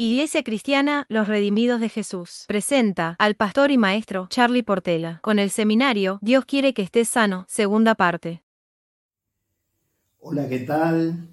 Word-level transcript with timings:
Iglesia 0.00 0.44
Cristiana 0.44 1.06
Los 1.08 1.26
Redimidos 1.26 1.80
de 1.80 1.88
Jesús 1.88 2.44
presenta 2.46 3.16
al 3.18 3.34
pastor 3.34 3.72
y 3.72 3.78
maestro 3.78 4.28
Charlie 4.30 4.62
Portela 4.62 5.18
con 5.24 5.40
el 5.40 5.50
seminario 5.50 6.20
Dios 6.22 6.44
quiere 6.44 6.72
que 6.72 6.82
estés 6.82 7.08
sano, 7.08 7.46
segunda 7.48 7.96
parte. 7.96 8.44
Hola, 10.20 10.48
¿qué 10.48 10.60
tal? 10.60 11.28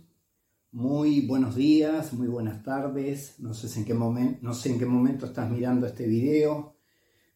Muy 0.72 1.28
buenos 1.28 1.54
días, 1.54 2.12
muy 2.14 2.26
buenas 2.26 2.64
tardes. 2.64 3.36
No 3.38 3.54
sé, 3.54 3.68
en 3.78 3.86
qué 3.86 3.94
momento, 3.94 4.40
no 4.42 4.56
sé 4.56 4.72
en 4.72 4.80
qué 4.80 4.88
momento 4.88 5.28
estás 5.28 5.48
mirando 5.48 5.86
este 5.86 6.08
video, 6.08 6.76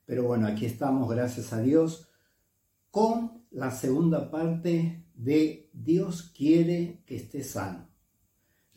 pero 0.07 0.23
bueno, 0.23 0.47
aquí 0.47 0.65
estamos, 0.65 1.07
gracias 1.07 1.53
a 1.53 1.61
Dios, 1.61 2.09
con 2.89 3.43
la 3.51 3.69
segunda 3.69 4.31
parte 4.31 5.05
de 5.13 5.69
Dios 5.73 6.33
quiere 6.35 7.03
que 7.05 7.17
estés 7.17 7.51
sano. 7.51 7.88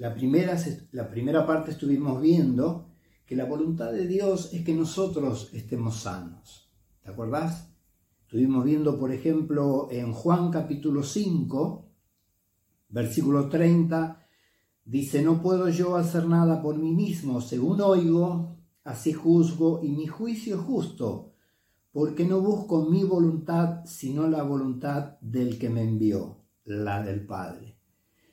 La 0.03 0.12
primera, 0.12 0.57
la 0.91 1.09
primera 1.09 1.46
parte 1.46 1.71
estuvimos 1.71 2.21
viendo 2.21 2.89
que 3.25 3.37
la 3.37 3.45
voluntad 3.45 3.93
de 3.93 4.09
Dios 4.09 4.52
es 4.52 4.65
que 4.65 4.75
nosotros 4.75 5.51
estemos 5.52 6.01
sanos. 6.01 6.69
¿Te 7.05 7.11
acordás? 7.12 7.73
Estuvimos 8.23 8.65
viendo, 8.65 8.98
por 8.98 9.12
ejemplo, 9.12 9.87
en 9.92 10.12
Juan 10.12 10.51
capítulo 10.51 11.05
5, 11.05 11.88
versículo 12.88 13.48
30, 13.48 14.27
dice, 14.84 15.23
no 15.23 15.41
puedo 15.41 15.69
yo 15.69 15.95
hacer 15.95 16.27
nada 16.27 16.61
por 16.61 16.77
mí 16.78 16.91
mismo, 16.91 17.41
según 17.41 17.80
oigo, 17.80 18.56
así 18.83 19.12
juzgo, 19.12 19.84
y 19.84 19.92
mi 19.92 20.09
juicio 20.09 20.56
es 20.56 20.62
justo, 20.62 21.34
porque 21.92 22.27
no 22.27 22.41
busco 22.41 22.91
mi 22.91 23.05
voluntad, 23.05 23.84
sino 23.84 24.27
la 24.27 24.42
voluntad 24.42 25.20
del 25.20 25.61
que 25.61 25.70
me 25.70 25.83
envió, 25.84 26.39
la 26.64 27.05
del 27.05 27.25
Padre. 27.25 27.72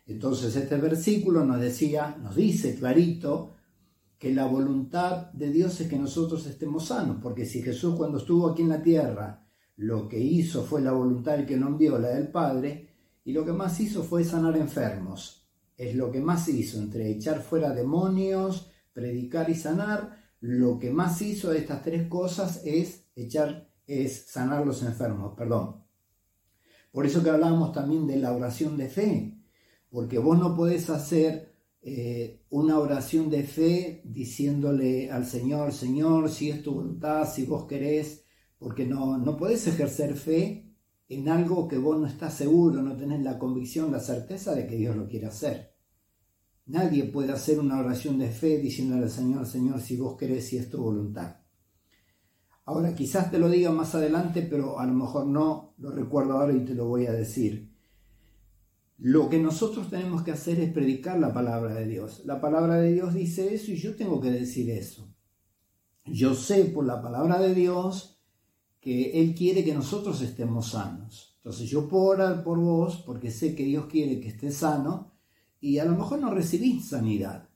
Entonces 0.09 0.55
este 0.55 0.75
versículo 0.77 1.45
nos 1.45 1.61
decía, 1.61 2.17
nos 2.19 2.35
dice 2.35 2.75
clarito 2.75 3.53
que 4.17 4.33
la 4.33 4.47
voluntad 4.47 5.31
de 5.33 5.51
Dios 5.51 5.79
es 5.81 5.87
que 5.87 5.99
nosotros 5.99 6.47
estemos 6.47 6.87
sanos, 6.87 7.17
porque 7.21 7.45
si 7.45 7.61
Jesús 7.61 7.95
cuando 7.95 8.17
estuvo 8.17 8.49
aquí 8.49 8.63
en 8.63 8.69
la 8.69 8.81
tierra 8.81 9.45
lo 9.75 10.09
que 10.09 10.19
hizo 10.19 10.63
fue 10.63 10.81
la 10.81 10.93
voluntad 10.93 11.37
del 11.37 11.45
que 11.45 11.57
no 11.57 11.67
envió, 11.67 11.99
la 11.99 12.09
del 12.09 12.29
Padre, 12.29 12.89
y 13.23 13.33
lo 13.33 13.45
que 13.45 13.53
más 13.53 13.79
hizo 13.79 14.01
fue 14.01 14.23
sanar 14.23 14.57
enfermos. 14.57 15.47
Es 15.77 15.95
lo 15.95 16.11
que 16.11 16.21
más 16.21 16.49
hizo, 16.49 16.79
entre 16.79 17.11
echar 17.11 17.41
fuera 17.41 17.71
demonios, 17.71 18.71
predicar 18.91 19.47
y 19.51 19.55
sanar, 19.55 20.17
lo 20.41 20.79
que 20.79 20.89
más 20.89 21.21
hizo 21.21 21.51
de 21.51 21.59
estas 21.59 21.83
tres 21.83 22.07
cosas 22.07 22.61
es 22.65 23.05
echar, 23.15 23.69
es 23.85 24.25
sanar 24.25 24.65
los 24.65 24.81
enfermos, 24.81 25.35
perdón. 25.37 25.83
Por 26.91 27.05
eso 27.05 27.23
que 27.23 27.29
hablábamos 27.29 27.71
también 27.71 28.07
de 28.07 28.17
la 28.17 28.33
oración 28.33 28.75
de 28.75 28.89
fe, 28.89 29.38
porque 29.89 30.17
vos 30.17 30.37
no 30.37 30.55
podés 30.55 30.89
hacer 30.89 31.53
eh, 31.81 32.43
una 32.49 32.77
oración 32.77 33.29
de 33.29 33.43
fe 33.43 34.01
diciéndole 34.03 35.09
al 35.09 35.25
Señor, 35.25 35.73
Señor, 35.73 36.29
si 36.29 36.49
es 36.49 36.61
tu 36.61 36.73
voluntad, 36.73 37.27
si 37.31 37.45
vos 37.45 37.65
querés, 37.65 38.25
porque 38.57 38.85
no, 38.85 39.17
no 39.17 39.37
podés 39.37 39.65
ejercer 39.67 40.15
fe 40.15 40.75
en 41.07 41.29
algo 41.29 41.67
que 41.67 41.77
vos 41.77 41.97
no 41.99 42.05
estás 42.05 42.35
seguro, 42.35 42.81
no 42.81 42.95
tenés 42.95 43.21
la 43.23 43.39
convicción, 43.39 43.91
la 43.91 43.99
certeza 43.99 44.53
de 44.53 44.67
que 44.67 44.75
Dios 44.75 44.95
lo 44.95 45.07
quiere 45.07 45.27
hacer. 45.27 45.73
Nadie 46.67 47.05
puede 47.05 47.31
hacer 47.31 47.59
una 47.59 47.79
oración 47.79 48.19
de 48.19 48.29
fe 48.29 48.59
diciéndole 48.59 49.03
al 49.03 49.09
Señor, 49.09 49.47
Señor, 49.47 49.81
si 49.81 49.97
vos 49.97 50.15
querés, 50.15 50.47
si 50.47 50.57
es 50.57 50.69
tu 50.69 50.79
voluntad. 50.79 51.37
Ahora 52.65 52.93
quizás 52.93 53.31
te 53.31 53.39
lo 53.39 53.49
diga 53.49 53.71
más 53.71 53.95
adelante, 53.95 54.43
pero 54.43 54.77
a 54.77 54.85
lo 54.85 54.93
mejor 54.93 55.25
no 55.25 55.73
lo 55.79 55.89
recuerdo 55.89 56.33
ahora 56.33 56.53
y 56.53 56.63
te 56.63 56.75
lo 56.75 56.85
voy 56.85 57.07
a 57.07 57.11
decir. 57.13 57.68
Lo 59.01 59.29
que 59.29 59.39
nosotros 59.39 59.89
tenemos 59.89 60.23
que 60.23 60.31
hacer 60.31 60.59
es 60.59 60.73
predicar 60.73 61.17
la 61.19 61.33
palabra 61.33 61.73
de 61.73 61.87
Dios. 61.87 62.21
La 62.25 62.41
palabra 62.41 62.75
de 62.75 62.91
Dios 62.91 63.13
dice 63.13 63.53
eso 63.53 63.71
y 63.71 63.77
yo 63.77 63.95
tengo 63.95 64.19
que 64.19 64.29
decir 64.29 64.69
eso. 64.69 65.07
Yo 66.03 66.35
sé 66.35 66.65
por 66.65 66.85
la 66.85 67.01
palabra 67.01 67.39
de 67.39 67.55
Dios 67.55 68.19
que 68.81 69.21
Él 69.21 69.35
quiere 69.35 69.63
que 69.63 69.73
nosotros 69.73 70.21
estemos 70.21 70.71
sanos. 70.71 71.37
Entonces 71.37 71.69
yo 71.69 71.87
puedo 71.87 72.05
orar 72.05 72.43
por 72.43 72.59
vos 72.59 73.01
porque 73.05 73.31
sé 73.31 73.55
que 73.55 73.63
Dios 73.63 73.85
quiere 73.85 74.19
que 74.19 74.27
estés 74.27 74.57
sano 74.57 75.13
y 75.61 75.77
a 75.77 75.85
lo 75.85 75.95
mejor 75.95 76.19
no 76.19 76.33
recibís 76.33 76.89
sanidad. 76.89 77.47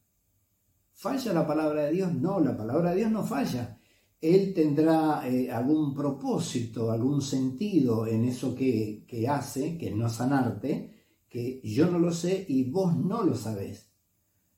¿Falla 0.93 1.33
la 1.33 1.45
palabra 1.45 1.83
de 1.83 1.91
Dios? 1.91 2.13
No, 2.13 2.39
la 2.39 2.55
palabra 2.55 2.91
de 2.91 2.97
Dios 2.97 3.11
no 3.11 3.25
falla. 3.25 3.77
Él 4.21 4.53
tendrá 4.53 5.27
eh, 5.27 5.51
algún 5.51 5.93
propósito, 5.93 6.89
algún 6.89 7.21
sentido 7.21 8.07
en 8.07 8.23
eso 8.23 8.55
que, 8.55 9.03
que 9.05 9.27
hace, 9.27 9.77
que 9.77 9.91
no 9.91 10.07
sanarte, 10.07 10.92
que 11.33 11.61
yo 11.63 11.89
no 11.89 11.97
lo 11.97 12.13
sé 12.13 12.45
y 12.47 12.69
vos 12.69 12.95
no 12.95 13.23
lo 13.23 13.33
sabés. 13.33 13.89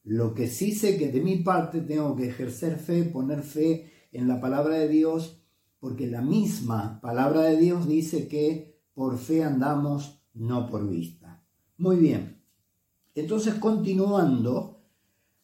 Lo 0.03 0.33
que 0.33 0.49
sí 0.49 0.73
sé 0.73 0.97
que 0.97 1.09
de 1.09 1.21
mi 1.21 1.37
parte 1.37 1.79
tengo 1.79 2.17
que 2.17 2.27
ejercer 2.27 2.75
fe, 2.77 3.05
poner 3.05 3.43
fe 3.43 3.89
en 4.11 4.27
la 4.27 4.41
palabra 4.41 4.75
de 4.75 4.89
Dios, 4.89 5.41
porque 5.79 6.05
la 6.05 6.21
misma 6.21 6.99
palabra 6.99 7.43
de 7.43 7.55
Dios 7.55 7.87
dice 7.87 8.27
que 8.27 8.77
por 8.93 9.17
fe 9.17 9.41
andamos, 9.41 10.21
no 10.33 10.67
por 10.69 10.85
vista. 10.89 11.41
Muy 11.77 11.95
bien. 11.95 12.41
Entonces, 13.15 13.53
continuando 13.53 14.81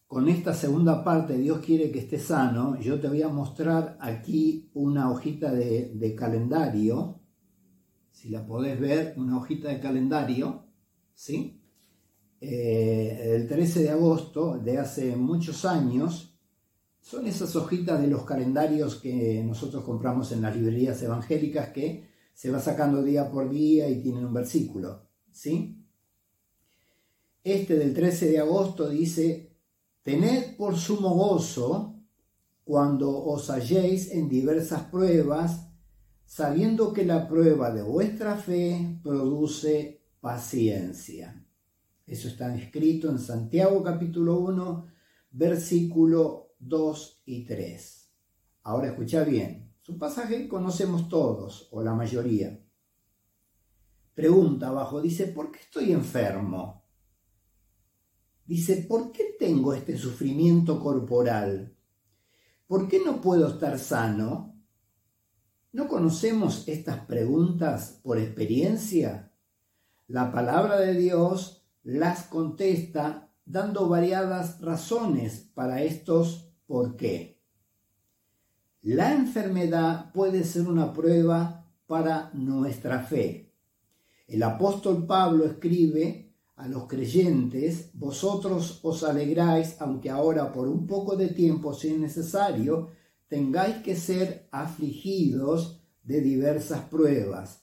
con 0.08 0.28
esta 0.28 0.54
segunda 0.54 1.02
parte, 1.02 1.38
Dios 1.38 1.60
quiere 1.66 1.92
que 1.92 2.00
esté 2.00 2.20
sano, 2.20 2.78
yo 2.78 3.00
te 3.00 3.08
voy 3.08 3.22
a 3.22 3.30
mostrar 3.30 3.98
aquí 4.02 4.70
una 4.74 5.10
hojita 5.10 5.54
de, 5.54 5.94
de 5.96 6.14
calendario. 6.14 7.22
Si 8.12 8.28
la 8.28 8.46
podés 8.46 8.78
ver, 8.78 9.14
una 9.16 9.38
hojita 9.38 9.70
de 9.70 9.80
calendario 9.80 10.71
¿sí? 11.22 11.62
Eh, 12.40 13.36
el 13.36 13.48
13 13.48 13.84
de 13.84 13.90
agosto 13.92 14.58
de 14.58 14.80
hace 14.80 15.16
muchos 15.16 15.66
años 15.66 16.36
son 17.00 17.28
esas 17.28 17.56
hojitas 17.56 18.02
de 18.02 18.08
los 18.08 18.24
calendarios 18.24 18.96
que 18.96 19.44
nosotros 19.44 19.84
compramos 19.84 20.32
en 20.32 20.42
las 20.42 20.56
librerías 20.56 21.00
evangélicas 21.04 21.70
que 21.70 22.10
se 22.34 22.50
va 22.50 22.60
sacando 22.60 23.04
día 23.04 23.30
por 23.30 23.52
día 23.52 23.88
y 23.88 24.02
tienen 24.02 24.26
un 24.26 24.34
versículo, 24.34 25.10
¿sí? 25.32 25.86
Este 27.44 27.76
del 27.76 27.94
13 27.94 28.32
de 28.32 28.40
agosto 28.40 28.90
dice, 28.90 29.56
tened 30.02 30.56
por 30.58 30.76
sumo 30.76 31.14
gozo 31.14 32.02
cuando 32.64 33.24
os 33.26 33.48
halléis 33.52 34.10
en 34.10 34.28
diversas 34.28 34.86
pruebas, 34.86 35.68
sabiendo 36.26 36.94
que 36.94 37.06
la 37.06 37.28
prueba 37.28 37.70
de 37.70 37.84
vuestra 37.84 38.38
fe 38.38 39.00
produce 39.04 40.01
paciencia. 40.22 41.44
Eso 42.06 42.28
está 42.28 42.56
escrito 42.56 43.10
en 43.10 43.18
Santiago 43.18 43.84
capítulo 43.84 44.40
1, 44.40 44.88
versículo 45.32 46.54
2 46.60 47.24
y 47.26 47.44
3. 47.46 48.12
Ahora 48.64 48.90
escucha 48.90 49.24
bien, 49.24 49.74
su 49.82 49.98
pasaje 49.98 50.48
conocemos 50.48 51.10
todos, 51.10 51.68
o 51.72 51.82
la 51.82 51.96
mayoría. 51.96 52.64
Pregunta 54.14 54.68
abajo, 54.68 55.02
dice, 55.02 55.28
¿por 55.28 55.52
qué 55.52 55.60
estoy 55.60 55.92
enfermo? 55.92 56.86
Dice, 58.46 58.86
¿por 58.88 59.12
qué 59.12 59.36
tengo 59.40 59.74
este 59.74 59.98
sufrimiento 59.98 60.80
corporal? 60.80 61.76
¿Por 62.68 62.88
qué 62.88 63.02
no 63.04 63.22
puedo 63.22 63.48
estar 63.48 63.80
sano? 63.80 64.62
¿No 65.72 65.88
conocemos 65.88 66.68
estas 66.68 67.06
preguntas 67.06 68.00
por 68.04 68.20
experiencia? 68.20 69.31
La 70.12 70.30
palabra 70.30 70.78
de 70.78 70.94
Dios 70.94 71.64
las 71.84 72.24
contesta 72.24 73.32
dando 73.46 73.88
variadas 73.88 74.60
razones 74.60 75.50
para 75.54 75.84
estos 75.84 76.52
por 76.66 76.98
qué. 76.98 77.40
La 78.82 79.14
enfermedad 79.14 80.12
puede 80.12 80.44
ser 80.44 80.68
una 80.68 80.92
prueba 80.92 81.66
para 81.88 82.30
nuestra 82.34 83.00
fe. 83.00 83.54
El 84.28 84.44
apóstol 84.44 85.06
Pablo 85.06 85.46
escribe 85.46 86.34
a 86.58 86.68
los 86.68 86.88
creyentes, 86.88 87.92
vosotros 87.94 88.82
os 88.84 89.06
alegráis, 89.06 89.78
aunque 89.80 90.10
ahora 90.10 90.52
por 90.52 90.68
un 90.68 90.88
poco 90.88 91.16
de 91.16 91.30
tiempo, 91.30 91.74
si 91.74 91.88
es 91.88 91.98
necesario, 91.98 92.90
tengáis 93.30 93.78
que 93.78 93.96
ser 93.96 94.50
afligidos 94.52 95.80
de 96.04 96.20
diversas 96.20 96.82
pruebas 96.82 97.62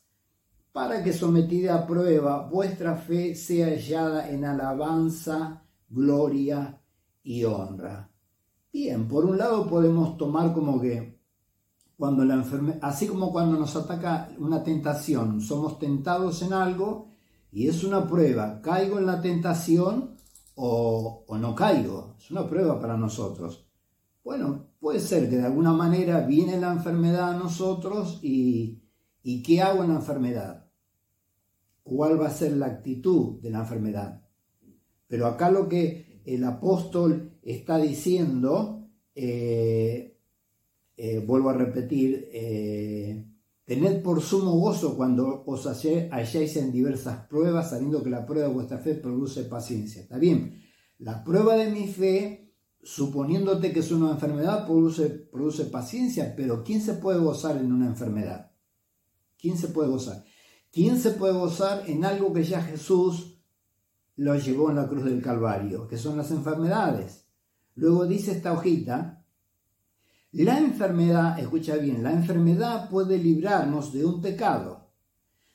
para 0.78 1.02
que 1.02 1.12
sometida 1.12 1.74
a 1.74 1.86
prueba 1.88 2.48
vuestra 2.48 2.94
fe 2.94 3.34
sea 3.34 3.66
hallada 3.66 4.30
en 4.30 4.44
alabanza, 4.44 5.64
gloria 5.88 6.80
y 7.24 7.42
honra. 7.42 8.08
Bien, 8.72 9.08
por 9.08 9.24
un 9.24 9.38
lado 9.38 9.66
podemos 9.66 10.16
tomar 10.16 10.52
como 10.52 10.80
que 10.80 11.20
cuando 11.96 12.24
la 12.24 12.34
enfermedad, 12.34 12.78
así 12.82 13.08
como 13.08 13.32
cuando 13.32 13.58
nos 13.58 13.74
ataca 13.74 14.28
una 14.38 14.62
tentación, 14.62 15.40
somos 15.40 15.80
tentados 15.80 16.42
en 16.42 16.52
algo 16.52 17.08
y 17.50 17.66
es 17.66 17.82
una 17.82 18.06
prueba, 18.06 18.60
caigo 18.62 19.00
en 19.00 19.06
la 19.06 19.20
tentación 19.20 20.14
o, 20.54 21.24
no 21.28 21.56
caigo, 21.56 22.14
es 22.20 22.30
una 22.30 22.46
prueba 22.48 22.78
para 22.80 22.96
nosotros. 22.96 23.66
Bueno, 24.22 24.66
puede 24.78 25.00
ser 25.00 25.28
que 25.28 25.38
de 25.38 25.46
alguna 25.46 25.72
manera 25.72 26.20
viene 26.20 26.56
la 26.56 26.70
enfermedad 26.72 27.30
a 27.30 27.36
nosotros 27.36 28.20
y, 28.22 28.84
y 29.24 29.42
¿qué 29.42 29.60
hago 29.60 29.82
en 29.82 29.88
la 29.88 29.96
enfermedad? 29.96 30.67
Cuál 31.88 32.20
va 32.20 32.28
a 32.28 32.30
ser 32.30 32.56
la 32.56 32.66
actitud 32.66 33.40
de 33.40 33.50
la 33.50 33.60
enfermedad. 33.60 34.22
Pero 35.06 35.26
acá 35.26 35.50
lo 35.50 35.68
que 35.68 36.20
el 36.24 36.44
apóstol 36.44 37.38
está 37.42 37.78
diciendo 37.78 38.88
eh, 39.14 40.18
eh, 40.96 41.24
vuelvo 41.26 41.50
a 41.50 41.54
repetir, 41.54 42.28
tened 43.64 44.02
por 44.02 44.20
sumo 44.20 44.52
gozo 44.58 44.96
cuando 44.96 45.44
os 45.46 45.66
halláis 45.66 46.56
en 46.56 46.72
diversas 46.72 47.26
pruebas, 47.26 47.70
sabiendo 47.70 48.02
que 48.02 48.10
la 48.10 48.26
prueba 48.26 48.48
de 48.48 48.54
vuestra 48.54 48.78
fe 48.78 48.94
produce 48.94 49.44
paciencia. 49.44 50.02
Está 50.02 50.18
bien, 50.18 50.62
la 50.98 51.22
prueba 51.22 51.54
de 51.56 51.70
mi 51.70 51.86
fe, 51.86 52.52
suponiéndote 52.82 53.72
que 53.72 53.80
es 53.80 53.92
una 53.92 54.10
enfermedad, 54.10 54.66
produce 54.66 55.64
paciencia, 55.64 56.34
pero 56.36 56.64
¿quién 56.64 56.80
se 56.80 56.94
puede 56.94 57.20
gozar 57.20 57.56
en 57.58 57.72
una 57.72 57.86
enfermedad? 57.86 58.52
¿Quién 59.38 59.56
se 59.56 59.68
puede 59.68 59.90
gozar? 59.90 60.24
¿Quién 60.70 60.98
se 60.98 61.12
puede 61.12 61.32
gozar 61.32 61.84
en 61.86 62.04
algo 62.04 62.32
que 62.32 62.44
ya 62.44 62.62
Jesús 62.62 63.38
lo 64.16 64.34
llevó 64.36 64.70
en 64.70 64.76
la 64.76 64.88
cruz 64.88 65.04
del 65.04 65.22
Calvario, 65.22 65.88
que 65.88 65.96
son 65.96 66.16
las 66.16 66.30
enfermedades? 66.30 67.26
Luego 67.74 68.06
dice 68.06 68.32
esta 68.32 68.52
hojita, 68.52 69.24
la 70.32 70.58
enfermedad, 70.58 71.38
escucha 71.38 71.76
bien, 71.76 72.02
la 72.02 72.12
enfermedad 72.12 72.90
puede 72.90 73.16
librarnos 73.16 73.94
de 73.94 74.04
un 74.04 74.20
pecado. 74.20 74.90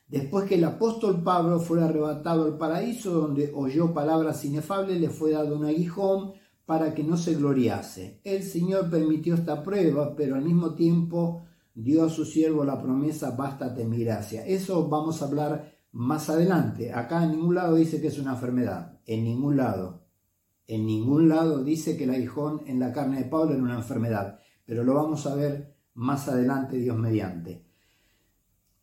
Después 0.07 0.45
que 0.45 0.56
el 0.56 0.63
apóstol 0.63 1.21
Pablo 1.21 1.59
fue 1.59 1.83
arrebatado 1.83 2.45
al 2.45 2.57
paraíso, 2.57 3.12
donde 3.12 3.51
oyó 3.54 3.94
palabras 3.94 4.44
inefables, 4.44 5.00
le 5.00 5.09
fue 5.09 5.31
dado 5.31 5.56
un 5.56 5.66
aguijón 5.66 6.33
para 6.66 6.95
que 6.95 7.04
no 7.04 7.18
se 7.18 7.36
gloriase. 7.36 8.19
El 8.24 8.42
Señor 8.42 8.89
permitió 8.89 9.36
esta 9.36 9.62
prueba, 9.62 10.16
pero 10.16 10.36
al 10.36 10.44
mismo 10.44 10.74
tiempo 10.74 11.45
dio 11.74 12.06
a 12.06 12.10
su 12.10 12.25
siervo 12.25 12.64
la 12.64 12.81
promesa, 12.81 13.31
bástate 13.31 13.86
mi 13.86 14.04
gracia. 14.04 14.46
Eso 14.46 14.88
vamos 14.88 15.22
a 15.22 15.25
hablar 15.25 15.74
más 15.92 16.30
adelante. 16.30 16.94
Acá 16.94 17.24
en 17.24 17.31
ningún 17.31 17.56
lado 17.56 17.75
dice 17.75 18.02
que 18.02 18.08
es 18.08 18.20
una 18.20 18.34
enfermedad, 18.34 19.00
en 19.06 19.24
ningún 19.24 19.58
lado. 19.58 20.04
En 20.66 20.86
ningún 20.86 21.30
lado 21.30 21.64
dice 21.64 21.98
que 21.98 22.06
el 22.06 22.12
aguijón 22.12 22.62
en 22.68 22.80
la 22.80 22.94
carne 22.94 23.20
de 23.20 23.25
Pablo 23.25 23.54
era 23.54 23.64
una 23.64 23.78
enfermedad, 23.78 24.40
pero 24.66 24.84
lo 24.84 24.94
vamos 24.94 25.25
a 25.28 25.36
ver 25.36 25.75
más 25.96 26.28
adelante, 26.28 26.78
Dios 26.78 26.98
mediante. 26.98 27.66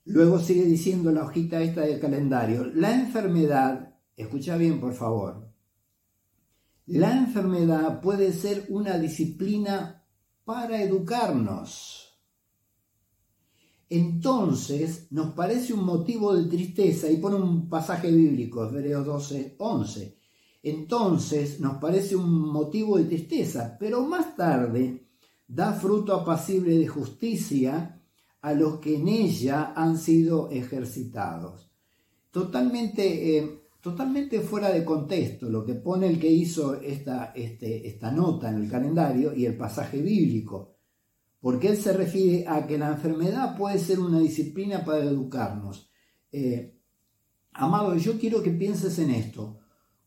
Luego 0.04 0.38
sigue 0.38 0.64
diciendo 0.64 1.10
la 1.12 1.24
hojita 1.24 1.60
esta 1.60 1.82
del 1.82 2.00
calendario, 2.00 2.64
la 2.66 2.94
enfermedad, 2.94 3.94
escucha 4.16 4.56
bien 4.56 4.80
por 4.80 4.92
favor, 4.92 5.48
la 6.86 7.16
enfermedad 7.16 8.00
puede 8.00 8.32
ser 8.32 8.66
una 8.68 8.98
disciplina 8.98 10.04
para 10.44 10.82
educarnos 10.82 11.99
entonces 13.90 15.08
nos 15.10 15.32
parece 15.34 15.74
un 15.74 15.84
motivo 15.84 16.32
de 16.32 16.48
tristeza, 16.48 17.10
y 17.10 17.16
pone 17.16 17.34
un 17.34 17.68
pasaje 17.68 18.08
bíblico, 18.08 18.64
Hebreos 18.64 19.04
12, 19.04 19.56
11. 19.58 20.16
Entonces 20.62 21.58
nos 21.58 21.78
parece 21.78 22.14
un 22.14 22.52
motivo 22.52 22.98
de 22.98 23.04
tristeza, 23.04 23.76
pero 23.80 24.06
más 24.06 24.36
tarde 24.36 25.08
da 25.48 25.72
fruto 25.72 26.14
apacible 26.14 26.78
de 26.78 26.86
justicia 26.86 28.00
a 28.42 28.52
los 28.52 28.78
que 28.78 28.94
en 28.94 29.08
ella 29.08 29.72
han 29.74 29.98
sido 29.98 30.48
ejercitados. 30.50 31.68
Totalmente, 32.30 33.38
eh, 33.38 33.62
totalmente 33.80 34.38
fuera 34.40 34.70
de 34.70 34.84
contexto 34.84 35.50
lo 35.50 35.64
que 35.64 35.74
pone 35.74 36.06
el 36.06 36.20
que 36.20 36.30
hizo 36.30 36.80
esta, 36.80 37.32
este, 37.34 37.88
esta 37.88 38.12
nota 38.12 38.50
en 38.50 38.62
el 38.62 38.70
calendario 38.70 39.34
y 39.34 39.46
el 39.46 39.56
pasaje 39.56 40.00
bíblico 40.00 40.69
porque 41.40 41.68
él 41.68 41.76
se 41.76 41.92
refiere 41.92 42.46
a 42.46 42.66
que 42.66 42.78
la 42.78 42.88
enfermedad 42.88 43.56
puede 43.56 43.78
ser 43.78 43.98
una 43.98 44.18
disciplina 44.18 44.84
para 44.84 45.04
educarnos. 45.04 45.90
Eh, 46.32 46.78
amado, 47.52 47.96
yo 47.96 48.18
quiero 48.18 48.42
que 48.42 48.50
pienses 48.50 48.98
en 48.98 49.10
esto. 49.10 49.58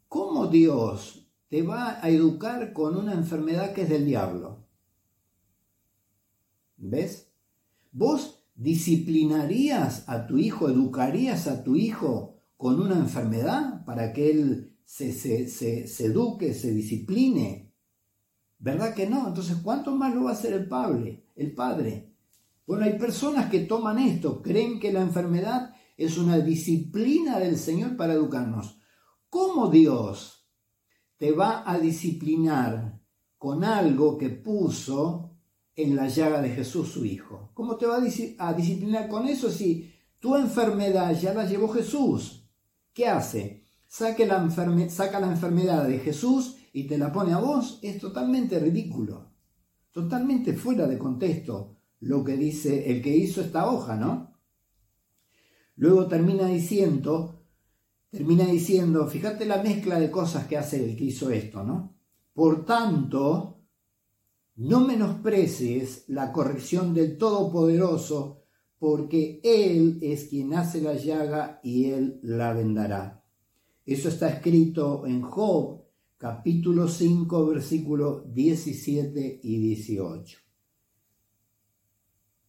¿Cómo 0.07 0.47
Dios 0.47 1.27
te 1.49 1.63
va 1.63 2.03
a 2.03 2.09
educar 2.09 2.71
con 2.71 2.95
una 2.95 3.13
enfermedad 3.13 3.73
que 3.73 3.81
es 3.81 3.89
del 3.89 4.05
diablo? 4.05 4.67
¿Ves? 6.77 7.31
¿Vos 7.91 8.45
disciplinarías 8.55 10.07
a 10.07 10.27
tu 10.27 10.37
hijo, 10.37 10.69
educarías 10.69 11.47
a 11.47 11.63
tu 11.63 11.75
hijo 11.75 12.35
con 12.57 12.79
una 12.79 12.95
enfermedad 12.95 13.83
para 13.85 14.13
que 14.13 14.29
él 14.29 14.77
se, 14.85 15.11
se, 15.13 15.47
se 15.47 16.05
eduque, 16.05 16.53
se 16.53 16.71
discipline? 16.71 17.73
¿Verdad 18.59 18.93
que 18.93 19.07
no? 19.07 19.27
Entonces, 19.27 19.57
¿cuánto 19.63 19.95
más 19.95 20.13
lo 20.13 20.25
va 20.25 20.29
a 20.29 20.33
hacer 20.33 20.53
el 20.53 20.67
Padre? 20.67 21.22
El 21.35 21.53
Padre. 21.53 22.13
Bueno, 22.65 22.85
hay 22.85 22.97
personas 22.97 23.49
que 23.49 23.59
toman 23.61 23.99
esto, 23.99 24.41
creen 24.41 24.79
que 24.79 24.93
la 24.93 25.01
enfermedad 25.01 25.73
es 25.97 26.17
una 26.17 26.39
disciplina 26.39 27.39
del 27.39 27.57
Señor 27.57 27.97
para 27.97 28.13
educarnos. 28.13 28.79
¿Cómo 29.29 29.69
Dios 29.69 30.47
te 31.17 31.31
va 31.31 31.69
a 31.69 31.79
disciplinar 31.79 33.01
con 33.37 33.63
algo 33.63 34.17
que 34.17 34.29
puso 34.29 35.37
en 35.75 35.95
la 35.95 36.07
llaga 36.07 36.41
de 36.41 36.51
Jesús 36.51 36.89
su 36.89 37.05
Hijo? 37.05 37.51
¿Cómo 37.53 37.77
te 37.77 37.85
va 37.85 37.97
a 37.97 38.53
disciplinar 38.53 39.09
con 39.09 39.27
eso 39.27 39.49
si 39.51 39.91
tu 40.19 40.35
enfermedad 40.35 41.19
ya 41.19 41.33
la 41.33 41.45
llevó 41.45 41.67
Jesús? 41.69 42.47
¿Qué 42.93 43.07
hace? 43.07 43.65
Saca 43.87 44.25
la, 44.25 44.49
saca 44.89 45.19
la 45.19 45.27
enfermedad 45.27 45.87
de 45.87 45.99
Jesús 45.99 46.57
y 46.71 46.87
te 46.87 46.97
la 46.97 47.11
pone 47.11 47.33
a 47.33 47.37
vos, 47.37 47.79
es 47.81 47.99
totalmente 47.99 48.59
ridículo, 48.59 49.32
totalmente 49.93 50.53
fuera 50.53 50.87
de 50.87 50.97
contexto 50.97 51.77
lo 52.01 52.23
que 52.23 52.35
dice 52.35 52.91
el 52.91 53.01
que 53.01 53.15
hizo 53.15 53.39
esta 53.39 53.71
hoja, 53.71 53.95
¿no? 53.95 54.33
Luego 55.77 56.07
termina 56.07 56.47
diciendo, 56.47 57.45
termina 58.09 58.45
diciendo, 58.45 59.07
fíjate 59.07 59.45
la 59.45 59.63
mezcla 59.63 59.99
de 59.99 60.11
cosas 60.11 60.47
que 60.47 60.57
hace 60.57 60.83
el 60.83 60.97
que 60.97 61.05
hizo 61.05 61.29
esto, 61.29 61.63
¿no? 61.63 61.95
Por 62.33 62.65
tanto, 62.65 63.61
no 64.55 64.81
menosprecies 64.81 66.05
la 66.09 66.31
corrección 66.31 66.93
del 66.93 67.17
Todopoderoso, 67.17 68.41
porque 68.77 69.39
Él 69.43 69.99
es 70.01 70.25
quien 70.25 70.53
hace 70.55 70.81
la 70.81 70.95
llaga 70.95 71.61
y 71.63 71.85
Él 71.85 72.19
la 72.21 72.51
vendará. 72.53 73.23
Eso 73.85 74.09
está 74.09 74.29
escrito 74.29 75.05
en 75.05 75.21
Job 75.21 75.82
capítulo 76.23 76.87
5, 76.87 77.47
versículos 77.47 78.33
17 78.33 79.41
y 79.43 79.57
18. 79.57 80.37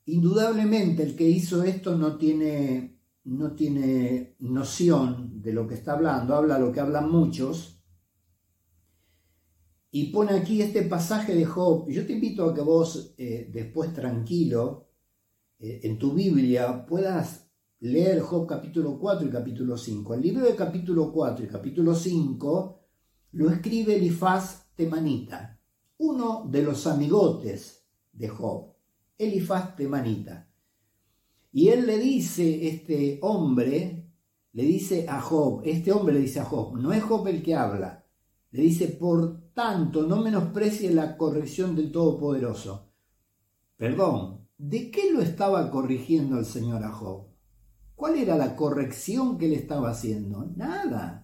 Indudablemente 0.06 1.02
el 1.02 1.16
que 1.16 1.28
hizo 1.28 1.64
esto 1.64 1.98
no 1.98 2.16
tiene, 2.16 3.00
no 3.24 3.56
tiene 3.56 4.36
noción 4.38 5.42
de 5.42 5.52
lo 5.52 5.66
que 5.66 5.74
está 5.74 5.94
hablando, 5.94 6.36
habla 6.36 6.60
lo 6.60 6.70
que 6.70 6.78
hablan 6.78 7.10
muchos, 7.10 7.82
y 9.90 10.12
pone 10.12 10.34
aquí 10.34 10.62
este 10.62 10.82
pasaje 10.82 11.34
de 11.34 11.44
Job. 11.44 11.90
Yo 11.90 12.06
te 12.06 12.12
invito 12.12 12.48
a 12.48 12.54
que 12.54 12.60
vos 12.60 13.16
eh, 13.18 13.50
después 13.52 13.92
tranquilo 13.92 14.86
eh, 15.58 15.80
en 15.82 15.98
tu 15.98 16.12
Biblia 16.12 16.86
puedas 16.86 17.50
leer 17.80 18.20
Job 18.20 18.46
capítulo 18.46 19.00
4 19.00 19.26
y 19.26 19.30
capítulo 19.32 19.76
5. 19.76 20.14
El 20.14 20.20
libro 20.20 20.44
de 20.44 20.54
capítulo 20.54 21.12
4 21.12 21.44
y 21.44 21.48
capítulo 21.48 21.92
5 21.92 22.83
lo 23.34 23.50
escribe 23.50 23.96
Elifaz 23.96 24.68
Temanita, 24.76 25.60
uno 25.98 26.46
de 26.48 26.62
los 26.62 26.86
amigotes 26.86 27.84
de 28.12 28.28
Job, 28.28 28.74
Elifaz 29.18 29.74
Temanita. 29.74 30.48
Y 31.52 31.68
él 31.68 31.86
le 31.86 31.98
dice, 31.98 32.68
este 32.68 33.18
hombre, 33.22 34.08
le 34.52 34.62
dice 34.62 35.06
a 35.08 35.20
Job, 35.20 35.62
este 35.64 35.90
hombre 35.90 36.14
le 36.14 36.20
dice 36.20 36.40
a 36.40 36.44
Job, 36.44 36.76
no 36.78 36.92
es 36.92 37.02
Job 37.02 37.26
el 37.26 37.42
que 37.42 37.56
habla, 37.56 38.06
le 38.52 38.62
dice, 38.62 38.86
por 38.86 39.52
tanto, 39.52 40.06
no 40.06 40.22
menosprecie 40.22 40.92
la 40.92 41.16
corrección 41.16 41.74
del 41.74 41.90
Todopoderoso. 41.90 42.92
Perdón, 43.76 44.46
¿de 44.56 44.92
qué 44.92 45.12
lo 45.12 45.20
estaba 45.20 45.72
corrigiendo 45.72 46.38
el 46.38 46.44
Señor 46.44 46.84
a 46.84 46.92
Job? 46.92 47.26
¿Cuál 47.96 48.16
era 48.16 48.36
la 48.36 48.54
corrección 48.54 49.38
que 49.38 49.48
le 49.48 49.56
estaba 49.56 49.90
haciendo? 49.90 50.52
Nada. 50.54 51.23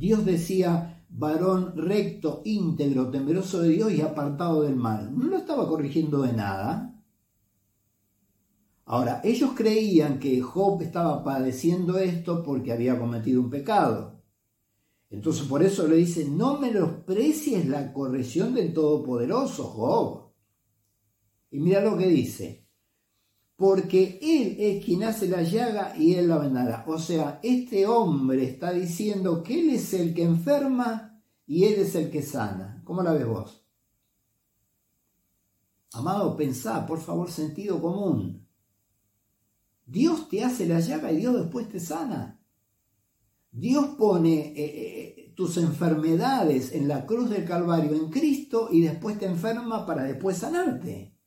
Dios 0.00 0.24
decía, 0.24 1.04
varón 1.10 1.74
recto, 1.76 2.40
íntegro, 2.46 3.10
temeroso 3.10 3.60
de 3.60 3.68
Dios 3.68 3.92
y 3.92 4.00
apartado 4.00 4.62
del 4.62 4.74
mal. 4.74 5.14
No 5.14 5.26
lo 5.26 5.36
estaba 5.36 5.68
corrigiendo 5.68 6.22
de 6.22 6.32
nada. 6.32 6.98
Ahora, 8.86 9.20
ellos 9.22 9.50
creían 9.54 10.18
que 10.18 10.40
Job 10.40 10.80
estaba 10.80 11.22
padeciendo 11.22 11.98
esto 11.98 12.42
porque 12.42 12.72
había 12.72 12.98
cometido 12.98 13.42
un 13.42 13.50
pecado. 13.50 14.22
Entonces 15.10 15.46
por 15.46 15.62
eso 15.62 15.86
le 15.86 15.96
dice, 15.96 16.26
no 16.26 16.58
menosprecies 16.58 17.66
la 17.66 17.92
corrección 17.92 18.54
del 18.54 18.72
Todopoderoso, 18.72 19.64
Job. 19.64 20.32
Y 21.50 21.60
mira 21.60 21.82
lo 21.82 21.98
que 21.98 22.06
dice, 22.06 22.66
porque 23.60 24.18
Él 24.22 24.56
es 24.58 24.82
quien 24.82 25.04
hace 25.04 25.28
la 25.28 25.42
llaga 25.42 25.94
y 25.94 26.14
Él 26.14 26.28
la 26.28 26.38
vendará. 26.38 26.82
O 26.86 26.98
sea, 26.98 27.40
este 27.42 27.86
hombre 27.86 28.44
está 28.44 28.72
diciendo 28.72 29.42
que 29.42 29.60
Él 29.60 29.68
es 29.68 29.92
el 29.92 30.14
que 30.14 30.22
enferma 30.22 31.22
y 31.46 31.64
Él 31.64 31.74
es 31.82 31.94
el 31.94 32.10
que 32.10 32.22
sana. 32.22 32.80
¿Cómo 32.86 33.02
la 33.02 33.12
ves 33.12 33.26
vos? 33.26 33.62
Amado, 35.92 36.38
pensá, 36.38 36.86
por 36.86 37.02
favor, 37.02 37.30
sentido 37.30 37.82
común. 37.82 38.48
Dios 39.84 40.30
te 40.30 40.42
hace 40.42 40.64
la 40.64 40.80
llaga 40.80 41.12
y 41.12 41.18
Dios 41.18 41.34
después 41.34 41.68
te 41.68 41.80
sana. 41.80 42.40
Dios 43.52 43.88
pone, 43.98 44.38
eh, 44.38 44.54
eh, 44.56 45.32
tus 45.36 45.58
enfermedades 45.58 46.72
en 46.72 46.88
la 46.88 47.04
cruz 47.04 47.28
del 47.28 47.44
Calvario 47.44 47.92
en 47.92 48.08
Cristo 48.08 48.70
y 48.72 48.80
después 48.80 49.18
te 49.18 49.26
enferma 49.26 49.84
para 49.84 50.04
después 50.04 50.38
sanarte. 50.38 51.19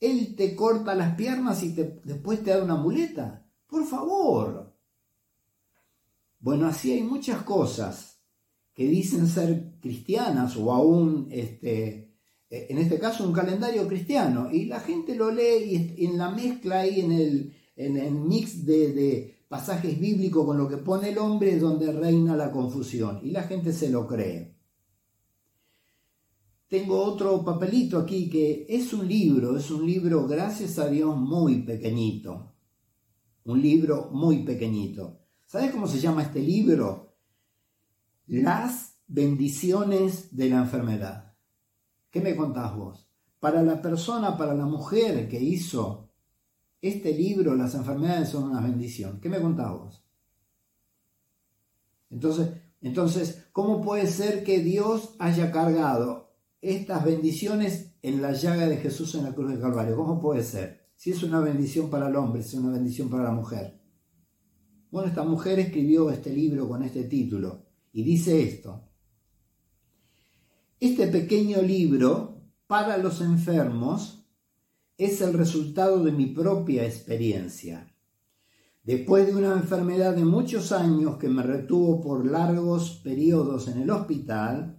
Él 0.00 0.34
te 0.36 0.54
corta 0.54 0.94
las 0.94 1.16
piernas 1.16 1.62
y 1.62 1.72
después 1.72 2.42
te 2.42 2.50
da 2.50 2.62
una 2.62 2.76
muleta. 2.76 3.46
Por 3.66 3.84
favor. 3.84 4.74
Bueno, 6.40 6.66
así 6.66 6.92
hay 6.92 7.02
muchas 7.02 7.42
cosas 7.42 8.20
que 8.74 8.86
dicen 8.86 9.26
ser 9.26 9.74
cristianas 9.80 10.56
o 10.56 10.72
aún, 10.72 11.26
este, 11.30 12.14
en 12.48 12.78
este 12.78 12.98
caso, 12.98 13.26
un 13.26 13.32
calendario 13.32 13.88
cristiano. 13.88 14.48
Y 14.52 14.66
la 14.66 14.80
gente 14.80 15.16
lo 15.16 15.30
lee 15.32 15.94
y 15.96 16.06
en 16.06 16.16
la 16.16 16.30
mezcla 16.30 16.80
ahí 16.80 17.00
en 17.00 17.12
el, 17.12 17.56
en 17.74 17.96
el 17.96 18.12
mix 18.12 18.64
de 18.64 19.38
pasajes 19.48 19.98
bíblicos 19.98 20.44
con 20.44 20.58
lo 20.58 20.68
que 20.68 20.76
pone 20.76 21.08
el 21.08 21.18
hombre 21.18 21.54
es 21.54 21.60
donde 21.60 21.90
reina 21.90 22.36
la 22.36 22.52
confusión 22.52 23.20
y 23.22 23.30
la 23.30 23.44
gente 23.44 23.72
se 23.72 23.88
lo 23.88 24.06
cree. 24.06 24.57
Tengo 26.68 27.02
otro 27.02 27.42
papelito 27.42 27.98
aquí 27.98 28.28
que 28.28 28.66
es 28.68 28.92
un 28.92 29.08
libro, 29.08 29.56
es 29.56 29.70
un 29.70 29.86
libro, 29.86 30.26
gracias 30.26 30.78
a 30.78 30.86
Dios, 30.86 31.16
muy 31.16 31.62
pequeñito. 31.62 32.52
Un 33.44 33.62
libro 33.62 34.10
muy 34.12 34.44
pequeñito. 34.44 35.18
¿Sabes 35.46 35.70
cómo 35.70 35.86
se 35.86 35.98
llama 35.98 36.24
este 36.24 36.40
libro? 36.40 37.16
Las 38.26 38.98
bendiciones 39.06 40.36
de 40.36 40.50
la 40.50 40.58
enfermedad. 40.58 41.34
¿Qué 42.10 42.20
me 42.20 42.36
contás 42.36 42.76
vos? 42.76 43.08
Para 43.40 43.62
la 43.62 43.80
persona, 43.80 44.36
para 44.36 44.52
la 44.52 44.66
mujer 44.66 45.26
que 45.26 45.40
hizo 45.40 46.10
este 46.82 47.14
libro, 47.14 47.54
las 47.54 47.74
enfermedades 47.74 48.28
son 48.28 48.44
una 48.44 48.60
bendición. 48.60 49.20
¿Qué 49.22 49.30
me 49.30 49.40
contás 49.40 49.70
vos? 49.70 50.04
Entonces, 52.10 52.50
entonces, 52.82 53.48
¿cómo 53.52 53.80
puede 53.80 54.06
ser 54.06 54.44
que 54.44 54.58
Dios 54.58 55.16
haya 55.18 55.50
cargado 55.50 56.27
estas 56.60 57.04
bendiciones 57.04 57.94
en 58.02 58.20
la 58.20 58.32
llaga 58.32 58.66
de 58.66 58.78
Jesús 58.78 59.14
en 59.14 59.24
la 59.24 59.34
cruz 59.34 59.50
del 59.50 59.60
Calvario? 59.60 59.96
¿Cómo 59.96 60.20
puede 60.20 60.42
ser? 60.42 60.88
Si 60.96 61.10
es 61.10 61.22
una 61.22 61.40
bendición 61.40 61.90
para 61.90 62.08
el 62.08 62.16
hombre, 62.16 62.42
si 62.42 62.56
es 62.56 62.62
una 62.62 62.72
bendición 62.72 63.08
para 63.08 63.24
la 63.24 63.32
mujer. 63.32 63.80
Bueno, 64.90 65.08
esta 65.08 65.22
mujer 65.22 65.58
escribió 65.58 66.10
este 66.10 66.32
libro 66.32 66.68
con 66.68 66.82
este 66.82 67.04
título 67.04 67.66
y 67.92 68.02
dice 68.02 68.42
esto. 68.42 68.84
Este 70.80 71.08
pequeño 71.08 71.60
libro 71.62 72.42
para 72.66 72.96
los 72.98 73.20
enfermos 73.20 74.24
es 74.96 75.20
el 75.20 75.34
resultado 75.34 76.02
de 76.02 76.12
mi 76.12 76.26
propia 76.26 76.84
experiencia. 76.84 77.94
Después 78.82 79.26
de 79.26 79.36
una 79.36 79.52
enfermedad 79.52 80.14
de 80.14 80.24
muchos 80.24 80.72
años 80.72 81.18
que 81.18 81.28
me 81.28 81.42
retuvo 81.42 82.00
por 82.00 82.24
largos 82.24 83.00
periodos 83.04 83.68
en 83.68 83.82
el 83.82 83.90
hospital, 83.90 84.77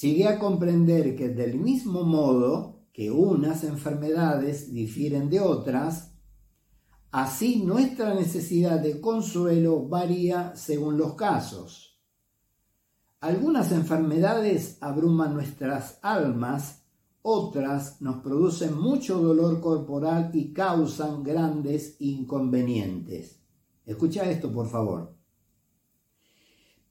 llegué 0.00 0.28
a 0.28 0.38
comprender 0.38 1.16
que 1.16 1.28
del 1.28 1.58
mismo 1.58 2.04
modo 2.04 2.86
que 2.92 3.10
unas 3.10 3.64
enfermedades 3.64 4.72
difieren 4.72 5.28
de 5.30 5.40
otras, 5.40 6.14
así 7.10 7.62
nuestra 7.64 8.14
necesidad 8.14 8.80
de 8.80 9.00
consuelo 9.00 9.88
varía 9.88 10.54
según 10.54 10.96
los 10.96 11.14
casos. 11.14 12.00
Algunas 13.20 13.72
enfermedades 13.72 14.78
abruman 14.80 15.34
nuestras 15.34 15.98
almas 16.02 16.84
otras 17.26 18.02
nos 18.02 18.16
producen 18.16 18.78
mucho 18.78 19.18
dolor 19.18 19.58
corporal 19.62 20.30
y 20.34 20.52
causan 20.52 21.22
grandes 21.22 21.96
inconvenientes. 22.00 23.40
Escucha 23.86 24.30
esto, 24.30 24.52
por 24.52 24.68
favor. 24.68 25.14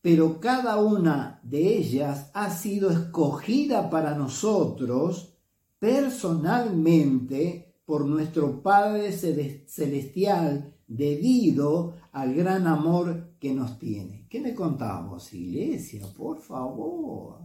Pero 0.03 0.41
cada 0.41 0.81
una 0.81 1.39
de 1.43 1.77
ellas 1.77 2.29
ha 2.33 2.49
sido 2.49 2.91
escogida 2.91 3.89
para 3.89 4.15
nosotros 4.15 5.37
personalmente 5.79 7.77
por 7.85 8.05
nuestro 8.05 8.61
Padre 8.61 9.13
Celestial 9.13 10.75
debido 10.85 11.95
al 12.11 12.33
gran 12.33 12.67
amor 12.67 13.37
que 13.39 13.53
nos 13.53 13.79
tiene. 13.79 14.27
¿Qué 14.29 14.41
me 14.41 14.53
contamos, 14.53 15.33
iglesia? 15.33 16.05
Por 16.13 16.41
favor. 16.41 17.39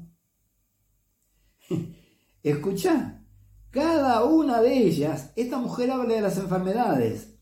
Escucha, 2.43 3.25
cada 3.71 4.25
una 4.25 4.61
de 4.61 4.79
ellas, 4.79 5.33
esta 5.37 5.59
mujer 5.59 5.93
habla 5.93 6.15
de 6.15 6.23
las 6.23 6.37
enfermedades, 6.39 7.38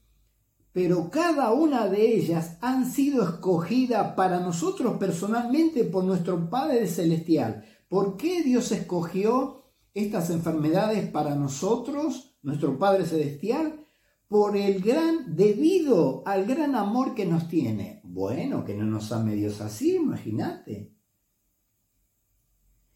pero 0.76 1.09
cada 1.09 1.54
una 1.54 1.88
de 1.88 2.16
ellas 2.16 2.59
han 2.61 2.85
sido 2.85 3.26
escogidas 3.26 4.12
para 4.12 4.40
nosotros 4.40 4.99
personalmente 4.99 5.85
por 5.85 6.04
nuestro 6.04 6.50
Padre 6.50 6.87
Celestial. 6.87 7.64
¿Por 7.88 8.18
qué 8.18 8.42
Dios 8.42 8.71
escogió 8.73 9.64
estas 9.95 10.28
enfermedades 10.28 11.09
para 11.09 11.35
nosotros, 11.35 12.37
nuestro 12.42 12.78
Padre 12.78 13.06
Celestial? 13.06 13.87
Por 14.28 14.54
el 14.54 14.83
gran, 14.83 15.35
debido 15.35 16.23
al 16.26 16.45
gran 16.45 16.75
amor 16.75 17.14
que 17.14 17.25
nos 17.25 17.49
tiene. 17.49 18.02
Bueno, 18.04 18.62
que 18.62 18.75
no 18.75 18.85
nos 18.85 19.12
ame 19.12 19.35
Dios 19.35 19.62
así, 19.62 19.97
imagínate. 19.97 20.95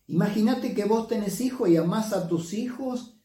Imagínate 0.07 0.75
que 0.75 0.85
vos 0.85 1.09
tenés 1.09 1.41
hijos 1.41 1.71
y 1.71 1.79
amás 1.79 2.13
a 2.13 2.29
tus 2.29 2.53
hijos 2.53 3.19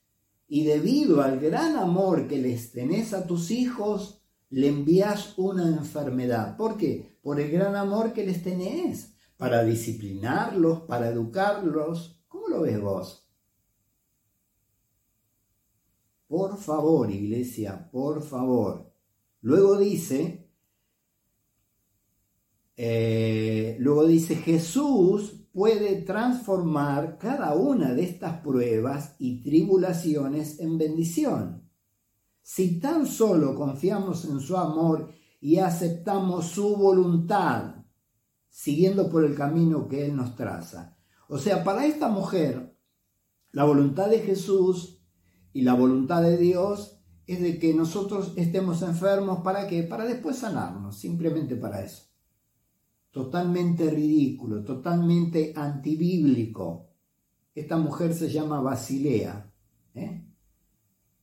y 0.48 0.64
debido 0.64 1.22
al 1.22 1.42
gran 1.42 1.76
amor 1.76 2.30
que 2.30 2.38
les 2.38 2.72
tenés 2.72 3.14
a 3.14 3.28
tus 3.28 3.52
hijos, 3.52 4.22
le 4.50 4.68
envías 4.68 5.38
una 5.38 5.68
enfermedad. 5.68 6.56
¿Por 6.58 6.78
qué? 6.78 7.18
Por 7.22 7.40
el 7.40 7.52
gran 7.52 7.76
amor 7.76 8.14
que 8.14 8.26
les 8.26 8.44
tenés, 8.44 9.16
para 9.38 9.64
disciplinarlos, 9.64 10.82
para 10.82 11.10
educarlos. 11.10 12.24
¿Cómo 12.28 12.48
lo 12.48 12.62
ves 12.62 12.80
vos? 12.80 13.30
Por 16.28 16.58
favor, 16.58 17.12
iglesia, 17.12 17.90
por 17.92 18.24
favor. 18.24 18.92
Luego 19.42 19.78
dice, 19.78 20.50
eh, 22.78 23.78
luego 23.80 24.06
dice 24.06 24.36
Jesús 24.36 25.46
puede 25.54 26.02
transformar 26.02 27.18
cada 27.18 27.56
una 27.56 27.94
de 27.94 28.04
estas 28.04 28.42
pruebas 28.42 29.16
y 29.20 29.42
tribulaciones 29.42 30.60
en 30.60 30.78
bendición. 30.78 31.65
Si 32.46 32.80
tan 32.80 33.08
solo 33.08 33.56
confiamos 33.56 34.26
en 34.26 34.40
su 34.40 34.56
amor 34.56 35.10
y 35.42 35.58
aceptamos 35.58 36.46
su 36.46 36.76
voluntad, 36.76 37.78
siguiendo 38.48 39.10
por 39.10 39.26
el 39.26 39.34
camino 39.34 39.88
que 39.88 40.06
Él 40.06 40.16
nos 40.16 40.36
traza. 40.36 40.96
O 41.28 41.40
sea, 41.40 41.64
para 41.64 41.88
esta 41.88 42.10
mujer, 42.10 42.78
la 43.52 43.64
voluntad 43.64 44.10
de 44.10 44.20
Jesús 44.20 45.02
y 45.54 45.64
la 45.64 45.74
voluntad 45.74 46.22
de 46.22 46.38
Dios 46.38 47.00
es 47.26 47.42
de 47.42 47.58
que 47.58 47.74
nosotros 47.74 48.34
estemos 48.36 48.84
enfermos. 48.84 49.40
¿Para 49.40 49.66
qué? 49.66 49.82
Para 49.82 50.06
después 50.06 50.38
sanarnos, 50.38 50.98
simplemente 51.00 51.56
para 51.56 51.82
eso 51.84 52.06
totalmente 53.16 53.90
ridículo, 53.90 54.62
totalmente 54.66 55.54
antibíblico. 55.56 56.90
Esta 57.56 57.78
mujer 57.78 58.14
se 58.14 58.30
llama 58.30 58.60
Basilea. 58.60 59.54
¿eh? 59.94 60.28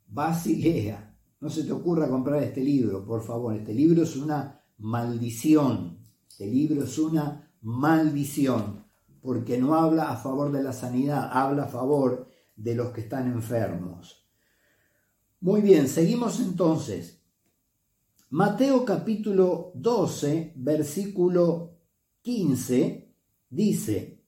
Basilea. 0.09 1.12
No 1.43 1.51
se 1.51 1.65
te 1.65 1.73
ocurra 1.73 2.09
comprar 2.09 2.41
este 2.41 2.63
libro, 2.63 3.05
por 3.05 3.21
favor. 3.21 3.57
Este 3.57 3.75
libro 3.75 4.05
es 4.05 4.15
una 4.15 4.65
maldición. 4.79 5.99
Este 6.29 6.47
libro 6.47 6.85
es 6.85 6.97
una 7.01 7.53
maldición, 7.63 8.85
porque 9.21 9.59
no 9.59 9.75
habla 9.75 10.13
a 10.13 10.17
favor 10.17 10.53
de 10.53 10.63
la 10.63 10.73
sanidad, 10.73 11.31
habla 11.33 11.65
a 11.65 11.69
favor 11.69 12.29
de 12.55 12.77
los 12.77 12.93
que 12.93 13.01
están 13.01 13.27
enfermos. 13.27 14.25
Muy 15.41 15.63
bien, 15.63 15.89
seguimos 15.89 16.39
entonces. 16.39 17.21
Mateo 18.31 18.85
capítulo 18.85 19.73
12, 19.75 20.53
versículo 20.55 21.77
15 22.21 23.17
dice, 23.51 24.25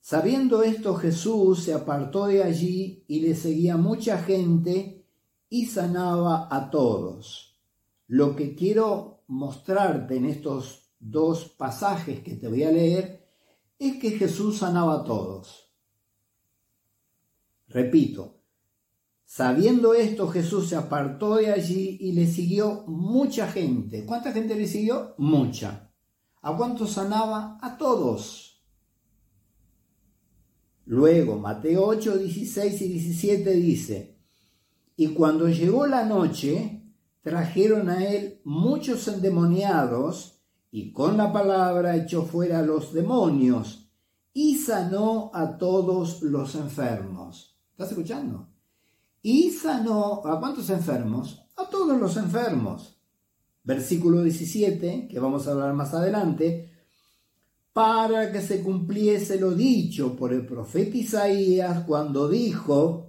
sabiendo 0.00 0.62
esto 0.62 0.94
Jesús 0.94 1.64
se 1.64 1.74
apartó 1.74 2.26
de 2.26 2.42
allí 2.42 3.04
y 3.06 3.20
le 3.20 3.34
seguía 3.34 3.76
mucha 3.76 4.16
gente 4.22 4.97
y 5.48 5.66
sanaba 5.66 6.48
a 6.50 6.70
todos. 6.70 7.58
Lo 8.06 8.34
que 8.34 8.54
quiero 8.54 9.24
mostrarte 9.28 10.16
en 10.16 10.26
estos 10.26 10.90
dos 10.98 11.44
pasajes 11.44 12.20
que 12.20 12.36
te 12.36 12.48
voy 12.48 12.64
a 12.64 12.72
leer 12.72 13.28
es 13.78 13.96
que 13.98 14.12
Jesús 14.12 14.58
sanaba 14.58 15.00
a 15.00 15.04
todos. 15.04 15.72
Repito, 17.68 18.40
sabiendo 19.24 19.94
esto 19.94 20.28
Jesús 20.28 20.68
se 20.68 20.76
apartó 20.76 21.36
de 21.36 21.52
allí 21.52 21.98
y 22.00 22.12
le 22.12 22.26
siguió 22.26 22.84
mucha 22.86 23.46
gente. 23.48 24.04
¿Cuánta 24.04 24.32
gente 24.32 24.56
le 24.56 24.66
siguió? 24.66 25.14
Mucha. 25.18 25.92
¿A 26.40 26.56
cuántos 26.56 26.92
sanaba? 26.92 27.58
A 27.60 27.76
todos. 27.76 28.64
Luego, 30.86 31.38
Mateo 31.38 31.84
8, 31.84 32.16
16 32.16 32.80
y 32.80 32.88
17 32.88 33.50
dice, 33.52 34.17
y 35.00 35.14
cuando 35.14 35.48
llegó 35.48 35.86
la 35.86 36.04
noche, 36.04 36.82
trajeron 37.22 37.88
a 37.88 38.04
él 38.04 38.40
muchos 38.42 39.06
endemoniados 39.06 40.40
y 40.72 40.92
con 40.92 41.16
la 41.16 41.32
palabra 41.32 41.94
echó 41.94 42.24
fuera 42.24 42.58
a 42.58 42.62
los 42.62 42.92
demonios 42.92 43.92
y 44.32 44.56
sanó 44.56 45.30
a 45.32 45.56
todos 45.56 46.20
los 46.22 46.56
enfermos. 46.56 47.56
¿Estás 47.70 47.90
escuchando? 47.90 48.48
Y 49.22 49.52
sanó 49.52 50.26
a 50.26 50.40
cuántos 50.40 50.68
enfermos? 50.68 51.44
A 51.56 51.66
todos 51.70 51.96
los 51.96 52.16
enfermos. 52.16 53.00
Versículo 53.62 54.24
17, 54.24 55.06
que 55.08 55.20
vamos 55.20 55.46
a 55.46 55.52
hablar 55.52 55.74
más 55.74 55.94
adelante, 55.94 56.72
para 57.72 58.32
que 58.32 58.42
se 58.42 58.64
cumpliese 58.64 59.38
lo 59.38 59.52
dicho 59.52 60.16
por 60.16 60.32
el 60.32 60.44
profeta 60.44 60.96
Isaías 60.96 61.84
cuando 61.86 62.28
dijo, 62.28 63.07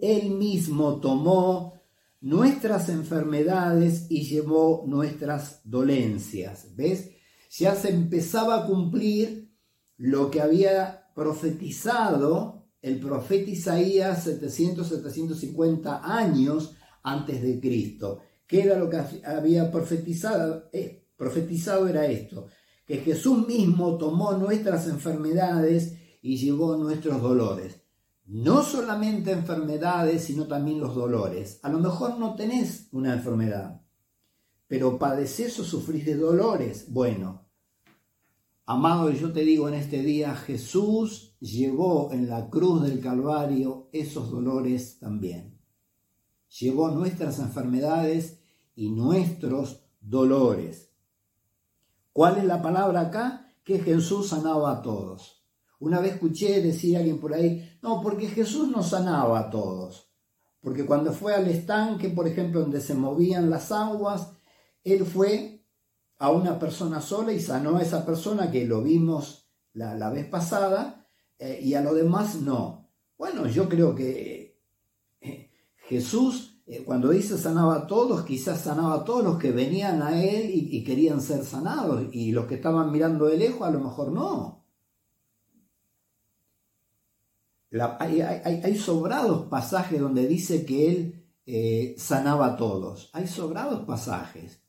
él 0.00 0.30
mismo 0.30 1.00
tomó 1.00 1.80
nuestras 2.20 2.88
enfermedades 2.88 4.06
y 4.08 4.22
llevó 4.22 4.84
nuestras 4.86 5.60
dolencias. 5.64 6.74
¿Ves? 6.74 7.10
Ya 7.50 7.74
se 7.74 7.90
empezaba 7.90 8.56
a 8.56 8.66
cumplir 8.66 9.50
lo 9.96 10.30
que 10.30 10.40
había 10.40 11.10
profetizado 11.14 12.66
el 12.82 13.00
profeta 13.00 13.50
Isaías 13.50 14.24
700, 14.24 14.86
750 14.86 16.02
años 16.04 16.74
antes 17.02 17.42
de 17.42 17.58
Cristo. 17.58 18.20
¿Qué 18.46 18.62
era 18.62 18.78
lo 18.78 18.88
que 18.88 19.02
había 19.24 19.72
profetizado? 19.72 20.68
Eh, 20.72 21.08
profetizado 21.16 21.88
era 21.88 22.06
esto, 22.06 22.46
que 22.86 22.98
Jesús 22.98 23.46
mismo 23.46 23.96
tomó 23.96 24.32
nuestras 24.34 24.86
enfermedades 24.86 25.94
y 26.22 26.36
llevó 26.36 26.76
nuestros 26.76 27.20
dolores 27.20 27.75
no 28.26 28.62
solamente 28.62 29.30
enfermedades, 29.30 30.24
sino 30.24 30.46
también 30.46 30.80
los 30.80 30.94
dolores. 30.94 31.60
A 31.62 31.68
lo 31.68 31.78
mejor 31.78 32.18
no 32.18 32.34
tenés 32.34 32.88
una 32.92 33.14
enfermedad, 33.14 33.82
pero 34.66 34.98
padeces 34.98 35.58
o 35.60 35.64
sufrís 35.64 36.04
de 36.04 36.16
dolores. 36.16 36.92
Bueno, 36.92 37.46
amado, 38.64 39.10
yo 39.10 39.32
te 39.32 39.40
digo 39.40 39.68
en 39.68 39.74
este 39.74 40.02
día, 40.02 40.34
Jesús 40.34 41.36
llevó 41.38 42.10
en 42.12 42.28
la 42.28 42.50
cruz 42.50 42.82
del 42.82 43.00
Calvario 43.00 43.88
esos 43.92 44.30
dolores 44.30 44.98
también. 44.98 45.60
Llevó 46.58 46.90
nuestras 46.90 47.38
enfermedades 47.38 48.40
y 48.74 48.90
nuestros 48.90 49.84
dolores. 50.00 50.90
¿Cuál 52.12 52.38
es 52.38 52.44
la 52.44 52.60
palabra 52.60 53.02
acá? 53.02 53.54
Que 53.62 53.78
Jesús 53.78 54.28
sanaba 54.28 54.72
a 54.72 54.82
todos. 54.82 55.35
Una 55.86 56.00
vez 56.00 56.14
escuché 56.14 56.60
decir 56.60 56.96
a 56.96 56.98
alguien 56.98 57.20
por 57.20 57.32
ahí, 57.32 57.78
no, 57.80 58.02
porque 58.02 58.26
Jesús 58.26 58.68
no 58.68 58.82
sanaba 58.82 59.38
a 59.38 59.50
todos. 59.50 60.10
Porque 60.60 60.84
cuando 60.84 61.12
fue 61.12 61.32
al 61.32 61.46
estanque, 61.46 62.08
por 62.08 62.26
ejemplo, 62.26 62.60
donde 62.62 62.80
se 62.80 62.94
movían 62.94 63.50
las 63.50 63.70
aguas, 63.70 64.32
él 64.82 65.06
fue 65.06 65.64
a 66.18 66.32
una 66.32 66.58
persona 66.58 67.00
sola 67.00 67.32
y 67.32 67.38
sanó 67.38 67.76
a 67.76 67.82
esa 67.82 68.04
persona 68.04 68.50
que 68.50 68.66
lo 68.66 68.82
vimos 68.82 69.48
la, 69.74 70.10
vez 70.10 70.26
pasada, 70.26 71.06
eh, 71.38 71.60
y 71.62 71.74
a 71.74 71.82
lo 71.82 71.94
demás 71.94 72.34
no. 72.40 72.90
Bueno, 73.16 73.46
yo 73.46 73.68
creo 73.68 73.94
que 73.94 74.58
eh, 75.20 75.52
Jesús, 75.88 76.62
eh, 76.66 76.82
cuando 76.84 77.10
dice 77.10 77.38
sanaba 77.38 77.76
a 77.76 77.86
todos, 77.86 78.24
quizás 78.24 78.62
sanaba 78.62 78.94
a 78.94 79.04
todos 79.04 79.22
los 79.22 79.38
que 79.38 79.52
venían 79.52 80.02
a 80.02 80.20
él 80.20 80.50
y, 80.50 80.78
y 80.78 80.82
querían 80.82 81.20
ser 81.20 81.44
sanados, 81.44 82.06
y 82.10 82.32
los 82.32 82.46
que 82.46 82.56
estaban 82.56 82.90
mirando 82.90 83.26
de 83.26 83.36
lejos 83.36 83.68
a 83.68 83.70
lo 83.70 83.78
mejor 83.78 84.10
no. 84.10 84.55
Hay, 87.80 88.76
sobrados 88.76 89.48
pasajes 89.48 90.00
donde 90.00 90.26
dice 90.26 90.64
que 90.64 90.90
él 90.90 91.24
eh, 91.46 91.94
sanaba 91.98 92.46
a 92.46 92.56
todos. 92.56 93.10
Hay 93.12 93.26
sobrados 93.26 93.84
pasajes. 93.84 94.62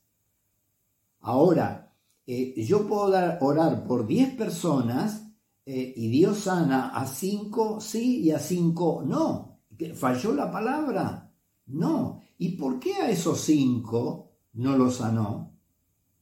Ahora, 1.20 1.94
eh, 2.26 2.54
yo 2.64 2.86
puedo 2.86 3.04
orar 3.40 3.86
por 3.86 4.06
10 4.06 4.36
personas 4.36 5.28
eh, 5.64 5.92
y 5.96 6.08
Dios 6.08 6.38
sana 6.38 6.90
a 6.90 7.06
5 7.06 7.80
sí 7.80 8.20
y 8.20 8.30
a 8.30 8.38
5 8.38 9.04
no. 9.06 9.60
¿Falló 9.94 10.34
la 10.34 10.50
palabra? 10.50 11.32
No. 11.66 12.22
¿Y 12.38 12.56
por 12.56 12.78
qué 12.78 12.94
a 12.94 13.10
esos 13.10 13.40
5 13.42 14.30
no 14.54 14.76
los 14.76 14.96
sanó? 14.96 15.52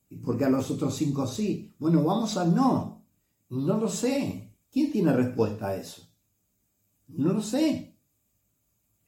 ¿Y 0.08 0.16
por 0.16 0.36
qué 0.36 0.44
a 0.44 0.50
los 0.50 0.70
otros 0.70 0.94
5 0.96 1.26
sí? 1.26 1.74
Bueno, 1.78 2.02
vamos 2.02 2.36
al 2.36 2.54
no. 2.54 3.04
No 3.50 3.78
lo 3.78 3.88
sé. 3.88 4.52
¿Quién 4.70 4.92
tiene 4.92 5.12
respuesta 5.12 5.68
a 5.68 5.76
eso? 5.76 6.05
No 7.08 7.32
lo 7.32 7.42
sé. 7.42 7.96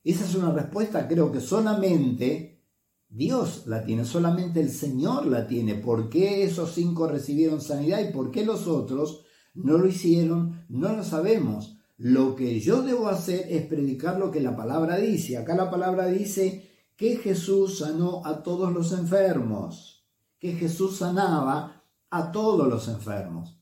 Esa 0.04 0.24
es 0.24 0.34
una 0.34 0.52
respuesta, 0.52 1.06
creo 1.06 1.30
que 1.30 1.40
solamente 1.40 2.62
Dios 3.08 3.64
la 3.66 3.84
tiene, 3.84 4.04
solamente 4.04 4.60
el 4.60 4.70
Señor 4.70 5.26
la 5.26 5.46
tiene. 5.46 5.74
¿Por 5.74 6.08
qué 6.08 6.44
esos 6.44 6.72
cinco 6.74 7.08
recibieron 7.08 7.60
sanidad 7.60 8.00
y 8.00 8.12
por 8.12 8.30
qué 8.30 8.44
los 8.44 8.66
otros 8.66 9.24
no 9.54 9.78
lo 9.78 9.86
hicieron? 9.86 10.64
No 10.68 10.92
lo 10.94 11.02
sabemos. 11.02 11.76
Lo 11.96 12.36
que 12.36 12.60
yo 12.60 12.82
debo 12.82 13.08
hacer 13.08 13.46
es 13.50 13.66
predicar 13.66 14.18
lo 14.18 14.30
que 14.30 14.40
la 14.40 14.54
palabra 14.56 14.96
dice. 14.96 15.36
Acá 15.36 15.56
la 15.56 15.70
palabra 15.70 16.06
dice 16.06 16.70
que 16.96 17.16
Jesús 17.16 17.78
sanó 17.78 18.24
a 18.24 18.42
todos 18.42 18.72
los 18.72 18.92
enfermos, 18.92 20.06
que 20.38 20.52
Jesús 20.52 20.98
sanaba 20.98 21.82
a 22.10 22.30
todos 22.30 22.68
los 22.68 22.88
enfermos. 22.88 23.57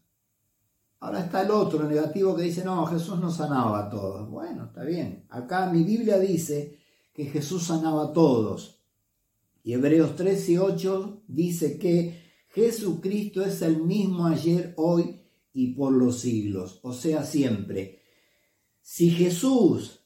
Ahora 1.01 1.21
está 1.21 1.43
el 1.43 1.51
otro 1.51 1.87
negativo 1.89 2.35
que 2.35 2.45
dice, 2.45 2.65
no, 2.65 2.87
Jesús 2.87 3.19
no 3.19 3.31
sanaba 3.31 3.87
a 3.87 3.91
todos. 3.91 4.29
Bueno, 4.31 4.65
está 4.67 4.83
bien. 4.83 5.27
Acá 5.29 5.71
mi 5.71 5.83
Biblia 5.85 6.19
dice 6.19 6.79
que 7.13 7.27
Jesús 7.27 7.65
sanaba 7.65 8.05
a 8.05 8.13
todos. 8.13 8.81
Y 9.63 9.75
Hebreos 9.75 10.17
3 10.17 10.49
y 10.49 10.59
8 10.59 11.25
dice 11.29 11.79
que 11.79 12.25
Jesucristo 12.49 13.45
es 13.45 13.61
el 13.61 13.83
mismo 13.83 14.27
ayer, 14.27 14.73
hoy 14.79 15.21
y 15.53 15.75
por 15.75 15.93
los 15.93 16.21
siglos. 16.21 16.81
O 16.83 16.93
sea, 16.93 17.25
siempre. 17.25 18.01
Si 18.81 19.11
Jesús 19.11 20.01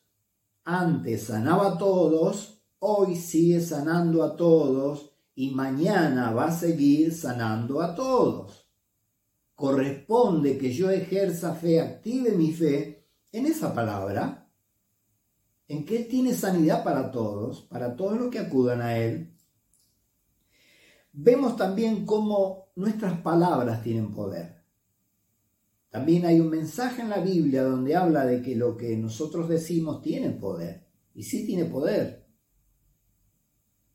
antes 0.65 1.25
sanaba 1.25 1.75
a 1.75 1.79
todos, 1.79 2.63
hoy 2.81 3.15
sigue 3.15 3.61
sanando 3.61 4.25
a 4.25 4.35
todos 4.35 5.13
y 5.35 5.51
mañana 5.51 6.33
va 6.33 6.47
a 6.47 6.57
seguir 6.57 7.15
sanando 7.15 7.81
a 7.81 7.95
todos 7.95 8.60
corresponde 9.61 10.57
que 10.57 10.73
yo 10.73 10.91
ejerza 10.91 11.55
fe, 11.55 11.83
active 11.83 12.33
mi 12.33 12.51
fe 12.51 13.07
en 13.31 13.45
esa 13.45 13.75
palabra, 13.75 14.51
en 15.69 15.85
que 15.85 15.99
Él 15.99 16.09
tiene 16.09 16.33
sanidad 16.33 16.83
para 16.83 17.11
todos, 17.11 17.61
para 17.61 17.95
todos 17.95 18.19
los 18.19 18.31
que 18.31 18.39
acudan 18.39 18.81
a 18.81 18.97
Él. 18.97 19.37
Vemos 21.13 21.59
también 21.59 22.07
cómo 22.07 22.73
nuestras 22.75 23.21
palabras 23.21 23.83
tienen 23.83 24.15
poder. 24.15 24.65
También 25.91 26.25
hay 26.25 26.41
un 26.41 26.49
mensaje 26.49 27.03
en 27.03 27.11
la 27.11 27.21
Biblia 27.21 27.63
donde 27.63 27.95
habla 27.95 28.25
de 28.25 28.41
que 28.41 28.57
lo 28.57 28.79
que 28.79 28.97
nosotros 28.97 29.47
decimos 29.47 30.01
tiene 30.01 30.31
poder. 30.31 30.87
Y 31.13 31.25
sí 31.25 31.45
tiene 31.45 31.67
poder. 31.67 32.27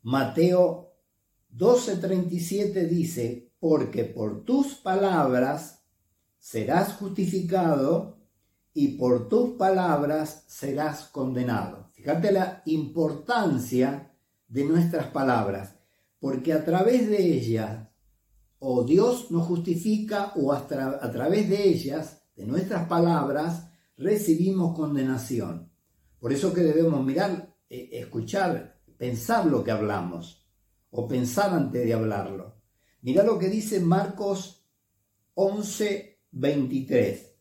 Mateo 0.03 0.93
12:37 1.57 2.87
dice, 2.87 3.54
porque 3.67 4.03
por 4.03 4.45
tus 4.45 4.75
palabras 4.75 5.83
serás 6.37 6.93
justificado 6.97 8.19
y 8.75 8.89
por 8.89 9.27
tus 9.27 9.55
palabras 9.57 10.43
serás 10.45 11.05
condenado. 11.05 11.89
Fíjate 11.93 12.31
la 12.31 12.61
importancia 12.67 14.13
de 14.47 14.65
nuestras 14.65 15.07
palabras, 15.07 15.79
porque 16.19 16.53
a 16.53 16.63
través 16.63 17.09
de 17.09 17.17
ellas 17.17 17.87
o 18.59 18.83
Dios 18.83 19.31
nos 19.31 19.47
justifica 19.47 20.33
o 20.35 20.53
a, 20.53 20.67
través 20.67 21.49
de 21.49 21.67
ellas, 21.67 22.21
de 22.35 22.45
nuestras 22.45 22.87
palabras, 22.87 23.67
recibimos 23.97 24.75
condenación. 24.75 25.71
Por 26.19 26.31
eso 26.31 26.53
que 26.53 26.61
debemos 26.61 27.03
mirar, 27.03 27.51
eh, 27.67 27.89
escuchar, 27.93 28.79
pensar 28.95 29.47
lo 29.47 29.63
que 29.63 29.71
hablamos 29.71 30.45
o 30.91 31.07
pensar 31.07 31.51
antes 31.51 31.83
de 31.83 31.93
hablarlo. 31.95 32.54
Mira 33.05 33.23
lo 33.23 33.37
que 33.37 33.49
dice 33.49 33.79
Marcos 33.81 34.65
11, 35.35 36.21
23. 36.31 37.35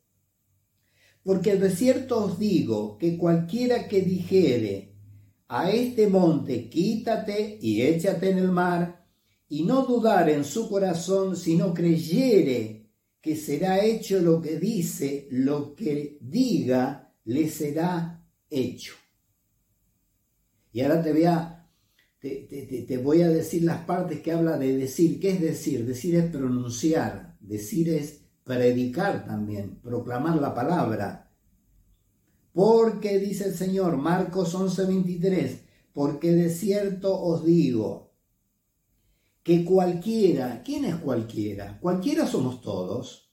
Porque 1.23 1.57
de 1.57 1.71
cierto 1.71 2.23
os 2.23 2.39
digo 2.39 2.99
que 2.99 3.17
cualquiera 3.17 3.89
que 3.89 4.03
dijere 4.03 4.95
a 5.49 5.71
este 5.71 6.09
monte, 6.09 6.69
quítate 6.69 7.57
y 7.63 7.81
échate 7.81 8.29
en 8.29 8.39
el 8.41 8.53
mar, 8.53 9.07
y 9.49 9.63
no 9.63 9.87
dudar 9.87 10.29
en 10.29 10.45
su 10.45 10.69
corazón, 10.69 11.35
sino 11.35 11.73
creyere 11.73 12.91
que 13.23 13.35
será 13.35 13.83
hecho 13.83 14.21
lo 14.21 14.43
que 14.43 14.59
dice, 14.59 15.29
lo 15.31 15.75
que 15.75 16.19
diga, 16.21 17.11
le 17.25 17.49
será 17.49 18.23
hecho. 18.51 18.93
Y 20.75 20.83
ahora 20.83 21.03
te 21.03 21.11
voy 21.11 21.25
a 21.25 21.54
te, 22.25 22.99
voy 23.03 23.21
a 23.23 23.29
decir 23.29 23.65
las 23.65 23.85
partes 23.85 24.21
que 24.21 24.33
habla 24.33 24.57
de 24.57 24.77
decir. 24.77 25.21
¿Qué 25.21 25.31
es 25.31 25.41
decir? 25.41 25.85
Decir 25.85 26.15
es 26.17 26.31
pronunciar, 26.31 27.37
decir 27.41 27.91
es 27.91 28.23
predicar 28.45 29.27
también, 29.27 29.81
proclamar 29.83 30.37
la 30.37 30.55
palabra. 30.55 31.31
Porque 32.53 33.19
dice 33.19 33.47
el 33.47 33.55
Señor, 33.55 33.97
Marcos 33.99 34.55
11:23, 34.55 35.65
porque 35.93 36.33
de 36.33 36.51
cierto 36.51 37.21
os 37.21 37.45
digo 37.45 38.15
que 39.43 39.65
cualquiera, 39.65 40.63
¿quién 40.65 40.87
es 40.87 40.97
cualquiera? 40.97 41.79
Cualquiera 41.79 42.27
somos 42.27 42.63
todos. 42.63 43.31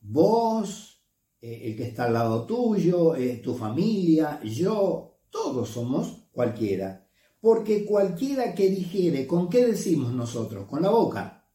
Vos, 0.00 1.02
eh, 1.40 1.62
el 1.64 1.76
que 1.76 1.84
está 1.84 2.04
al 2.04 2.12
lado 2.12 2.44
tuyo, 2.44 3.16
eh, 3.16 3.40
tu 3.42 3.54
familia, 3.54 4.42
yo, 4.42 5.20
todos 5.30 5.70
somos 5.70 6.26
cualquiera. 6.32 7.03
Porque 7.44 7.84
cualquiera 7.84 8.54
que 8.54 8.70
dijere, 8.70 9.26
¿con 9.26 9.50
qué 9.50 9.66
decimos 9.66 10.14
nosotros? 10.14 10.66
Con 10.66 10.80
la 10.80 10.88
boca, 10.88 11.46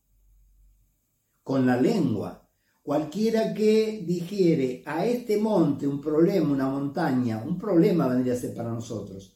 con 1.41 1.65
la 1.65 1.81
lengua. 1.81 2.47
Cualquiera 2.83 3.55
que 3.55 4.03
dijere 4.05 4.83
a 4.85 5.07
este 5.07 5.39
monte 5.39 5.87
un 5.87 5.99
problema, 5.99 6.51
una 6.51 6.69
montaña, 6.69 7.43
un 7.43 7.57
problema 7.57 8.07
vendría 8.07 8.35
a 8.35 8.37
ser 8.37 8.53
para 8.53 8.69
nosotros. 8.69 9.35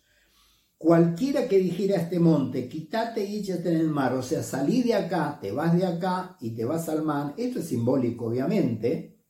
Cualquiera 0.77 1.47
que 1.47 1.57
dijera 1.57 1.97
a 1.97 2.03
este 2.03 2.19
monte, 2.19 2.69
quítate 2.69 3.25
y 3.25 3.39
échate 3.39 3.69
en 3.69 3.79
el 3.79 3.89
mar, 3.89 4.13
o 4.13 4.21
sea, 4.21 4.43
salí 4.43 4.83
de 4.83 4.93
acá, 4.93 5.39
te 5.41 5.51
vas 5.51 5.75
de 5.75 5.87
acá 5.87 6.37
y 6.39 6.51
te 6.51 6.65
vas 6.65 6.87
al 6.87 7.01
mar, 7.01 7.33
esto 7.35 7.61
es 7.61 7.67
simbólico 7.67 8.27
obviamente, 8.27 9.23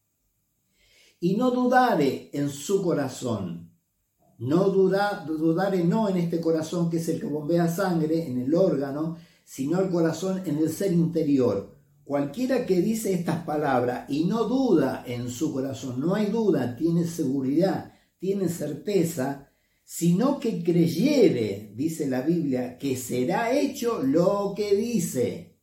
y 1.21 1.37
no 1.37 1.51
dudare 1.51 2.31
en 2.33 2.49
su 2.49 2.83
corazón, 2.83 3.72
no 4.43 4.69
duda, 4.69 5.23
dudare 5.25 5.83
no 5.83 6.09
en 6.09 6.17
este 6.17 6.41
corazón 6.41 6.89
que 6.89 6.97
es 6.97 7.07
el 7.09 7.19
que 7.19 7.27
bombea 7.27 7.67
sangre, 7.67 8.27
en 8.27 8.39
el 8.41 8.53
órgano, 8.53 9.17
sino 9.43 9.79
el 9.79 9.89
corazón 9.89 10.41
en 10.45 10.57
el 10.57 10.69
ser 10.69 10.91
interior. 10.91 11.75
Cualquiera 12.03 12.65
que 12.65 12.81
dice 12.81 13.13
estas 13.13 13.45
palabras 13.45 14.09
y 14.09 14.25
no 14.25 14.43
duda 14.43 15.03
en 15.07 15.29
su 15.29 15.53
corazón, 15.53 16.01
no 16.01 16.15
hay 16.15 16.25
duda, 16.25 16.75
tiene 16.75 17.05
seguridad, 17.05 17.93
tiene 18.19 18.49
certeza, 18.49 19.49
sino 19.85 20.39
que 20.39 20.61
creyere, 20.61 21.71
dice 21.75 22.07
la 22.07 22.21
Biblia, 22.21 22.77
que 22.77 22.97
será 22.97 23.57
hecho 23.57 24.03
lo 24.03 24.53
que 24.55 24.75
dice. 24.75 25.57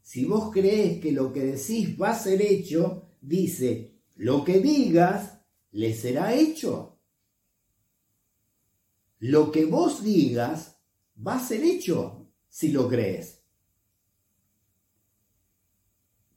Si 0.00 0.24
vos 0.24 0.50
crees 0.52 1.00
que 1.00 1.12
lo 1.12 1.32
que 1.32 1.40
decís 1.40 2.00
va 2.00 2.10
a 2.10 2.18
ser 2.18 2.40
hecho, 2.40 3.08
dice, 3.20 3.98
lo 4.14 4.44
que 4.44 4.60
digas 4.60 5.40
le 5.72 5.94
será 5.94 6.34
hecho. 6.34 6.91
Lo 9.22 9.52
que 9.52 9.66
vos 9.66 10.02
digas 10.02 10.80
va 11.24 11.36
a 11.36 11.46
ser 11.46 11.62
hecho 11.62 12.26
si 12.48 12.72
lo 12.72 12.88
crees. 12.88 13.40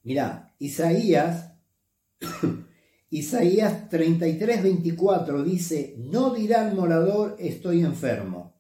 Mira, 0.04 0.54
Isaías, 0.60 1.56
Isaías 3.10 3.90
33, 3.90 4.62
24 4.62 5.44
dice, 5.44 5.96
no 5.98 6.32
dirá 6.32 6.70
el 6.70 6.76
morador 6.76 7.36
estoy 7.40 7.82
enfermo. 7.82 8.54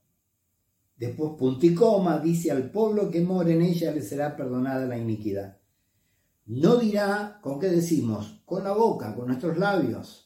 Después 0.98 1.34
punticoma 1.38 2.18
dice 2.18 2.50
al 2.50 2.72
pueblo 2.72 3.12
que 3.12 3.22
mora 3.22 3.52
en 3.52 3.62
ella 3.62 3.92
le 3.92 4.02
será 4.02 4.36
perdonada 4.36 4.88
la 4.88 4.98
iniquidad. 4.98 5.60
No 6.48 6.78
dirá, 6.78 7.38
¿con 7.44 7.60
qué 7.60 7.68
decimos? 7.68 8.42
Con 8.44 8.64
la 8.64 8.72
boca, 8.72 9.14
con 9.14 9.28
nuestros 9.28 9.56
labios. 9.60 10.25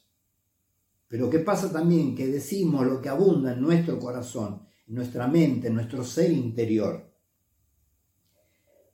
Pero 1.10 1.28
¿qué 1.28 1.40
pasa 1.40 1.72
también? 1.72 2.14
Que 2.14 2.28
decimos 2.28 2.86
lo 2.86 3.02
que 3.02 3.08
abunda 3.08 3.52
en 3.52 3.60
nuestro 3.60 3.98
corazón, 3.98 4.62
en 4.86 4.94
nuestra 4.94 5.26
mente, 5.26 5.66
en 5.66 5.74
nuestro 5.74 6.04
ser 6.04 6.30
interior. 6.30 7.12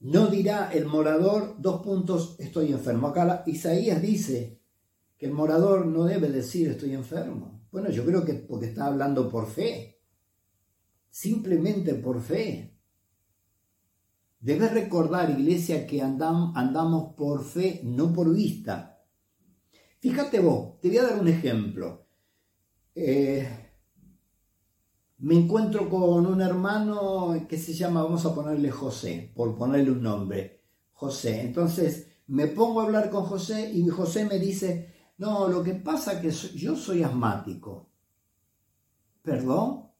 No 0.00 0.29
dirá 0.29 0.72
el 0.72 0.87
morador, 0.87 1.57
dos 1.59 1.83
puntos, 1.83 2.37
estoy 2.38 2.72
enfermo. 2.72 3.09
Acá 3.09 3.42
Isaías 3.46 4.00
dice 4.00 4.62
que 5.18 5.26
el 5.26 5.33
morador 5.33 5.85
no 5.85 6.05
debe 6.05 6.31
decir 6.31 6.70
estoy 6.70 6.94
enfermo. 6.94 7.66
Bueno, 7.70 7.90
yo 7.90 8.02
creo 8.07 8.24
que 8.24 8.33
porque 8.33 8.68
está 8.68 8.87
hablando 8.87 9.29
por 9.29 9.46
fe. 9.46 10.00
Simplemente 11.11 11.92
por 11.96 12.22
fe. 12.22 12.79
Debes 14.40 14.72
recordar, 14.72 15.29
iglesia, 15.38 15.87
que 15.87 16.00
andamos 16.00 17.14
por 17.14 17.44
fe, 17.44 17.83
no 17.85 18.11
por 18.11 18.35
vista. 18.35 19.05
Fíjate 19.98 20.40
vos, 20.40 20.81
te 20.81 20.88
voy 20.88 20.96
a 20.96 21.02
dar 21.02 21.20
un 21.20 21.29
ejemplo. 21.29 22.05
Eh, 22.96 23.46
me 25.18 25.35
encuentro 25.35 25.88
con 25.88 26.26
un 26.26 26.40
hermano 26.40 27.46
que 27.48 27.59
se 27.59 27.74
llama, 27.74 28.02
vamos 28.02 28.24
a 28.26 28.35
ponerle 28.35 28.70
José, 28.70 29.30
por 29.37 29.56
ponerle 29.56 29.92
un 29.92 30.02
nombre, 30.02 30.64
José. 30.94 31.42
Entonces 31.42 32.09
me 32.28 32.48
pongo 32.48 32.80
a 32.80 32.85
hablar 32.85 33.11
con 33.11 33.24
José 33.24 33.70
y 33.70 33.87
José 33.88 34.24
me 34.24 34.38
dice, 34.38 34.94
no, 35.18 35.46
lo 35.46 35.62
que 35.62 35.74
pasa 35.74 36.14
es 36.14 36.40
que 36.40 36.59
yo 36.59 36.74
soy 36.74 37.02
asmático. 37.02 37.90
¿Perdón? 39.22 39.90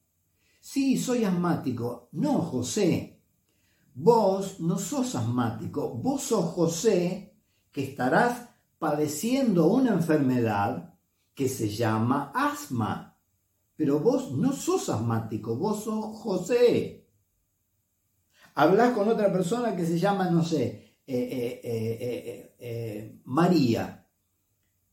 Sí, 0.61 0.97
soy 0.97 1.25
asmático. 1.25 2.09
No, 2.13 2.41
José, 2.41 3.17
Vos 3.99 4.61
no 4.61 4.77
sos 4.77 5.15
asmático, 5.15 5.95
vos 5.95 6.21
sos 6.21 6.53
José 6.53 7.35
que 7.73 7.83
estarás 7.83 8.51
padeciendo 8.79 9.69
una 9.69 9.95
enfermedad 9.95 10.96
que 11.37 11.49
se 11.49 11.69
llama 11.69 12.33
asma. 12.35 13.17
Pero 13.77 14.01
vos 14.01 14.33
no 14.33 14.53
sos 14.53 14.89
asmático, 14.89 15.57
vos 15.57 15.85
sos 15.85 16.17
José. 16.17 17.07
Hablas 18.55 18.95
con 18.95 19.09
otra 19.09 19.31
persona 19.31 19.77
que 19.77 19.85
se 19.85 19.99
llama, 19.99 20.31
no 20.31 20.43
sé, 20.43 20.97
eh, 21.07 21.61
eh, 21.63 22.57
eh, 22.59 23.21
María. 23.27 24.09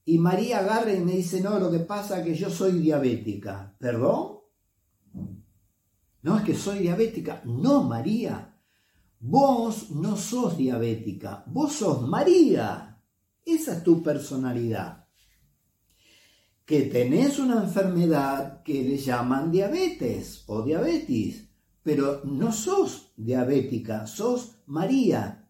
Y 0.06 0.20
María 0.20 0.60
agarra 0.60 0.94
y 0.94 1.00
me 1.00 1.14
dice, 1.14 1.40
no, 1.40 1.58
lo 1.58 1.72
que 1.72 1.80
pasa 1.80 2.20
es 2.20 2.26
que 2.26 2.36
yo 2.36 2.50
soy 2.50 2.74
diabética. 2.74 3.74
¿Perdón? 3.80 4.40
No 6.24 6.38
es 6.38 6.44
que 6.44 6.54
soy 6.54 6.80
diabética. 6.80 7.42
No, 7.46 7.84
María. 7.84 8.54
Vos 9.22 9.92
no 9.92 10.18
sos 10.18 10.58
diabética, 10.58 11.46
vos 11.48 11.72
sos 11.72 12.02
María. 12.06 13.02
Esa 13.46 13.78
es 13.78 13.84
tu 13.84 14.04
personalidad. 14.04 15.03
Que 16.66 16.84
tenés 16.84 17.40
una 17.40 17.64
enfermedad 17.64 18.64
que 18.64 18.84
le 18.84 18.98
llaman 18.98 19.52
diabetes 19.52 20.44
o 20.48 20.62
diabetes, 20.62 21.50
pero 21.84 22.22
no 22.24 22.52
sos 22.52 23.12
diabética, 23.18 24.08
sos 24.08 24.58
María. 24.66 25.50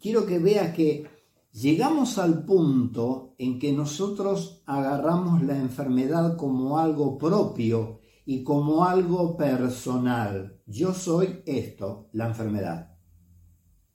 Quiero 0.00 0.24
que 0.24 0.38
veas 0.38 0.74
que 0.74 1.10
llegamos 1.50 2.18
al 2.18 2.44
punto 2.44 3.34
en 3.38 3.58
que 3.58 3.72
nosotros 3.72 4.62
agarramos 4.66 5.42
la 5.42 5.58
enfermedad 5.58 6.36
como 6.36 6.78
algo 6.78 7.18
propio 7.18 8.00
y 8.24 8.44
como 8.44 8.84
algo 8.84 9.36
personal. 9.36 10.60
Yo 10.66 10.94
soy 10.94 11.42
esto, 11.44 12.08
la 12.12 12.28
enfermedad. 12.28 12.96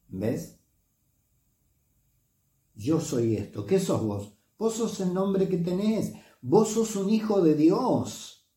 ¿Ves? 0.09 0.59
Yo 2.75 2.99
soy 2.99 3.35
esto. 3.35 3.65
¿Qué 3.65 3.79
sos 3.79 4.03
vos? 4.03 4.36
Vos 4.57 4.75
sos 4.75 4.99
el 4.99 5.13
nombre 5.13 5.47
que 5.47 5.57
tenés. 5.57 6.13
Vos 6.41 6.69
sos 6.69 6.95
un 6.95 7.09
hijo 7.09 7.41
de 7.41 7.55
Dios. 7.55 8.47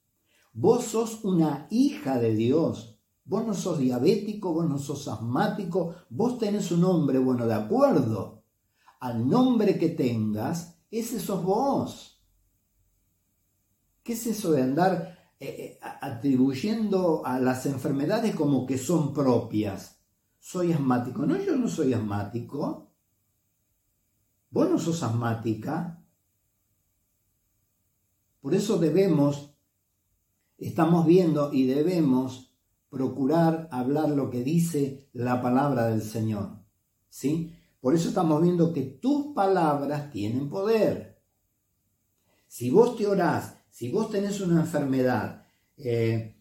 Vos 0.52 0.84
sos 0.84 1.24
una 1.24 1.66
hija 1.70 2.18
de 2.18 2.34
Dios. 2.34 2.98
Vos 3.24 3.46
no 3.46 3.54
sos 3.54 3.78
diabético, 3.78 4.52
vos 4.52 4.68
no 4.68 4.76
sos 4.78 5.06
asmático, 5.06 5.94
vos 6.08 6.36
tenés 6.36 6.72
un 6.72 6.80
nombre, 6.80 7.18
bueno, 7.20 7.46
de 7.46 7.54
acuerdo 7.54 8.42
al 8.98 9.28
nombre 9.28 9.78
que 9.78 9.90
tengas, 9.90 10.80
ese 10.90 11.20
sos 11.20 11.44
vos. 11.44 12.24
¿Qué 14.02 14.14
es 14.14 14.26
eso 14.26 14.50
de 14.50 14.62
andar 14.62 15.20
eh, 15.42 15.48
eh, 15.48 15.78
atribuyendo 16.02 17.24
a 17.24 17.38
las 17.38 17.64
enfermedades 17.64 18.34
como 18.34 18.66
que 18.66 18.76
son 18.76 19.14
propias. 19.14 19.98
Soy 20.38 20.70
asmático. 20.70 21.24
No, 21.24 21.34
yo 21.38 21.56
no 21.56 21.66
soy 21.66 21.94
asmático. 21.94 22.89
Vos 24.50 24.68
no 24.68 24.78
sos 24.78 25.02
asmática. 25.02 26.02
Por 28.40 28.54
eso 28.54 28.78
debemos, 28.78 29.54
estamos 30.58 31.06
viendo 31.06 31.52
y 31.52 31.66
debemos 31.66 32.54
procurar 32.88 33.68
hablar 33.70 34.10
lo 34.10 34.30
que 34.30 34.42
dice 34.42 35.08
la 35.12 35.40
palabra 35.40 35.86
del 35.86 36.02
Señor. 36.02 36.58
¿Sí? 37.08 37.54
Por 37.80 37.94
eso 37.94 38.08
estamos 38.08 38.42
viendo 38.42 38.72
que 38.72 38.82
tus 38.82 39.34
palabras 39.34 40.10
tienen 40.10 40.48
poder. 40.48 41.22
Si 42.46 42.70
vos 42.70 42.96
te 42.96 43.06
orás 43.06 43.60
si 43.70 43.88
vos 43.88 44.10
tenés 44.10 44.40
una 44.40 44.60
enfermedad, 44.60 45.46
eh, 45.78 46.34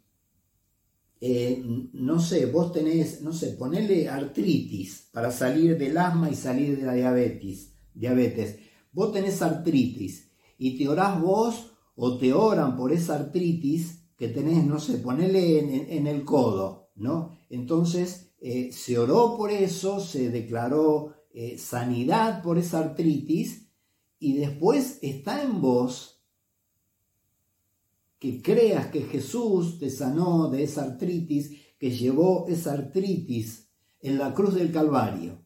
eh, 1.22 1.64
no 1.94 2.20
sé, 2.20 2.48
vos 2.48 2.74
tenés, 2.74 3.22
no 3.22 3.32
sé, 3.32 3.52
ponele 3.52 4.10
artritis 4.10 5.08
para 5.12 5.32
salir 5.32 5.78
del 5.78 5.98
asma 5.98 6.30
y 6.30 6.36
salir 6.36 6.78
de 6.78 6.86
la 6.86 6.94
diabetes, 6.94 7.72
diabetes. 7.94 8.58
Vos 8.92 9.12
tenés 9.12 9.42
artritis 9.42 10.32
y 10.58 10.78
te 10.78 10.88
orás 10.88 11.22
vos 11.22 11.74
o 11.96 12.18
te 12.18 12.34
oran 12.34 12.76
por 12.76 12.92
esa 12.92 13.16
artritis 13.16 14.04
que 14.18 14.28
tenés, 14.28 14.66
no 14.66 14.80
sé, 14.80 14.98
ponele 14.98 15.96
en, 15.96 16.08
el 16.08 16.26
codo, 16.26 16.90
¿no? 16.96 17.38
Entonces 17.50 18.32
eh, 18.42 18.72
se 18.74 18.98
oró 18.98 19.38
por 19.38 19.52
eso, 19.52 20.00
se 20.00 20.30
declaró 20.30 21.16
sanidad 21.58 22.42
por 22.44 22.58
esa 22.58 22.80
artritis 22.80 23.70
y 24.20 24.34
después 24.34 25.00
está 25.02 25.42
en 25.42 25.62
vos 25.62 26.20
que 28.20 28.42
creas 28.42 28.88
que 28.88 29.04
Jesús 29.04 29.80
te 29.80 29.90
sanó 29.90 30.50
de 30.50 30.64
esa 30.64 30.84
artritis, 30.84 31.56
que 31.80 31.90
llevó 31.92 32.48
esa 32.50 32.74
artritis 32.74 33.70
en 34.02 34.18
la 34.18 34.34
cruz 34.34 34.54
del 34.56 34.72
Calvario. 34.72 35.46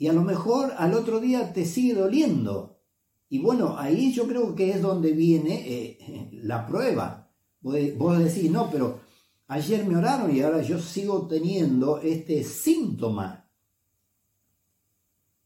Y 0.00 0.08
a 0.08 0.14
lo 0.14 0.22
mejor 0.22 0.72
al 0.78 0.94
otro 0.94 1.20
día 1.20 1.52
te 1.52 1.66
sigue 1.66 1.92
doliendo. 1.92 2.80
Y 3.28 3.38
bueno, 3.38 3.76
ahí 3.76 4.14
yo 4.14 4.26
creo 4.26 4.54
que 4.54 4.70
es 4.70 4.80
donde 4.80 5.12
viene 5.12 5.62
eh, 5.68 6.30
la 6.42 6.66
prueba. 6.66 7.30
Vos 7.60 8.18
decís, 8.18 8.50
no, 8.50 8.70
pero 8.70 9.00
ayer 9.48 9.84
me 9.84 9.98
oraron 9.98 10.34
y 10.34 10.40
ahora 10.40 10.62
yo 10.62 10.78
sigo 10.78 11.26
teniendo 11.28 12.00
este 12.00 12.42
síntoma. 12.44 13.46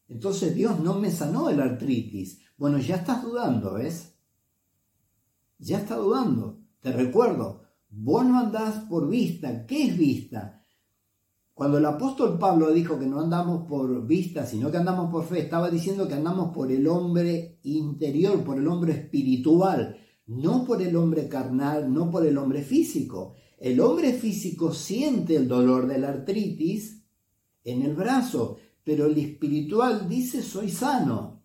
Entonces 0.06 0.54
Dios 0.54 0.78
no 0.78 1.00
me 1.00 1.10
sanó 1.10 1.50
el 1.50 1.60
artritis. 1.60 2.38
Bueno, 2.56 2.78
ya 2.78 2.94
estás 2.94 3.24
dudando, 3.24 3.74
¿ves? 3.74 4.14
Ya 5.58 5.78
estás 5.78 5.98
dudando. 5.98 6.60
Te 6.78 6.92
recuerdo, 6.92 7.64
vos 7.88 8.24
no 8.24 8.38
andás 8.38 8.84
por 8.84 9.08
vista. 9.08 9.66
¿Qué 9.66 9.88
es 9.88 9.98
vista? 9.98 10.63
Cuando 11.54 11.78
el 11.78 11.86
apóstol 11.86 12.36
Pablo 12.36 12.72
dijo 12.72 12.98
que 12.98 13.06
no 13.06 13.20
andamos 13.20 13.68
por 13.68 14.04
vista, 14.04 14.44
sino 14.44 14.72
que 14.72 14.76
andamos 14.76 15.08
por 15.10 15.24
fe, 15.24 15.38
estaba 15.38 15.70
diciendo 15.70 16.08
que 16.08 16.14
andamos 16.14 16.52
por 16.52 16.72
el 16.72 16.88
hombre 16.88 17.60
interior, 17.62 18.42
por 18.42 18.58
el 18.58 18.66
hombre 18.66 18.92
espiritual, 18.92 19.96
no 20.26 20.64
por 20.64 20.82
el 20.82 20.96
hombre 20.96 21.28
carnal, 21.28 21.92
no 21.92 22.10
por 22.10 22.26
el 22.26 22.36
hombre 22.38 22.62
físico. 22.62 23.34
El 23.56 23.78
hombre 23.80 24.14
físico 24.14 24.74
siente 24.74 25.36
el 25.36 25.46
dolor 25.46 25.86
de 25.86 25.98
la 25.98 26.08
artritis 26.08 27.04
en 27.62 27.82
el 27.82 27.94
brazo, 27.94 28.58
pero 28.82 29.06
el 29.06 29.16
espiritual 29.16 30.08
dice 30.08 30.42
soy 30.42 30.70
sano. 30.70 31.44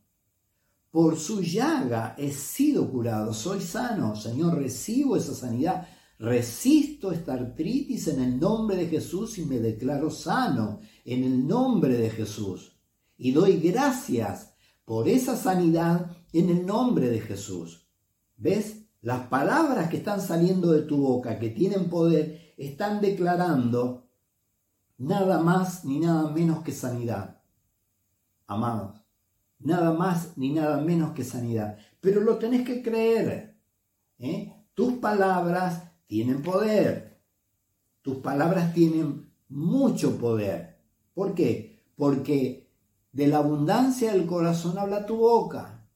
Por 0.89 1.19
su 1.19 1.43
llaga 1.43 2.15
he 2.17 2.31
sido 2.31 2.89
curado, 2.89 3.31
soy 3.31 3.61
sano, 3.61 4.15
Señor, 4.15 4.57
recibo 4.57 5.15
esa 5.15 5.35
sanidad, 5.35 5.87
resisto 6.19 7.13
esta 7.13 7.33
artritis 7.33 8.09
en 8.09 8.21
el 8.21 8.39
nombre 8.39 8.75
de 8.75 8.87
Jesús 8.87 9.37
y 9.37 9.45
me 9.45 9.59
declaro 9.59 10.11
sano 10.11 10.81
en 11.05 11.23
el 11.23 11.47
nombre 11.47 11.97
de 11.97 12.09
Jesús. 12.09 12.77
Y 13.17 13.31
doy 13.31 13.59
gracias 13.59 14.53
por 14.83 15.07
esa 15.07 15.35
sanidad 15.37 16.17
en 16.33 16.49
el 16.49 16.65
nombre 16.65 17.09
de 17.09 17.21
Jesús. 17.21 17.87
¿Ves? 18.35 18.83
Las 19.01 19.27
palabras 19.27 19.89
que 19.89 19.97
están 19.97 20.19
saliendo 20.19 20.73
de 20.73 20.81
tu 20.81 20.97
boca, 20.97 21.39
que 21.39 21.49
tienen 21.49 21.89
poder, 21.89 22.53
están 22.57 22.99
declarando 22.99 24.09
nada 24.97 25.41
más 25.41 25.85
ni 25.85 25.99
nada 25.99 26.29
menos 26.31 26.63
que 26.63 26.73
sanidad. 26.73 27.41
Amados, 28.45 29.01
nada 29.59 29.93
más 29.93 30.37
ni 30.37 30.51
nada 30.51 30.81
menos 30.81 31.11
que 31.13 31.23
sanidad. 31.23 31.77
Pero 32.01 32.19
lo 32.19 32.37
tenés 32.37 32.65
que 32.65 32.81
creer. 32.83 33.57
¿eh? 34.17 34.53
Tus 34.73 34.93
palabras 34.95 35.88
tienen 36.09 36.41
poder. 36.41 37.21
Tus 38.01 38.17
palabras 38.17 38.73
tienen 38.73 39.31
mucho 39.47 40.17
poder. 40.17 40.79
¿Por 41.13 41.35
qué? 41.35 41.83
Porque 41.95 42.67
de 43.11 43.27
la 43.27 43.37
abundancia 43.37 44.11
del 44.11 44.25
corazón 44.25 44.79
habla 44.79 45.05
tu 45.05 45.17
boca. 45.17 45.87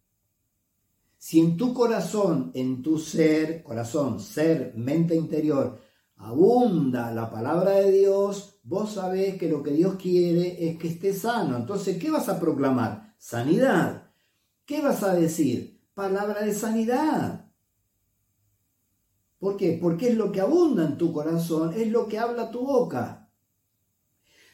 Si 1.18 1.40
en 1.40 1.58
tu 1.58 1.74
corazón, 1.74 2.52
en 2.54 2.84
tu 2.84 3.00
ser, 3.00 3.64
corazón, 3.64 4.20
ser, 4.20 4.74
mente 4.76 5.16
interior, 5.16 5.80
abunda 6.18 7.12
la 7.12 7.32
palabra 7.32 7.72
de 7.72 7.92
Dios, 7.92 8.60
vos 8.62 8.94
sabés 8.94 9.40
que 9.40 9.50
lo 9.50 9.64
que 9.64 9.72
Dios 9.72 9.96
quiere 9.96 10.70
es 10.70 10.78
que 10.78 10.90
estés 10.90 11.22
sano. 11.22 11.58
Entonces, 11.58 11.98
¿qué 11.98 12.12
vas 12.12 12.30
a 12.30 12.40
proclamar? 12.40 13.16
Sanidad. 13.18 14.12
¿Qué 14.64 14.80
vas 14.80 15.02
a 15.02 15.16
decir? 15.16 15.82
Palabra 15.96 16.44
de 16.44 16.54
sanidad. 16.54 17.43
¿Por 19.44 19.58
qué? 19.58 19.78
Porque 19.82 20.08
es 20.08 20.16
lo 20.16 20.32
que 20.32 20.40
abunda 20.40 20.86
en 20.86 20.98
tu 20.98 21.12
corazón, 21.12 21.74
es 21.76 21.92
lo 21.92 22.08
que 22.08 22.18
habla 22.18 22.50
tu 22.50 22.62
boca. 22.62 23.30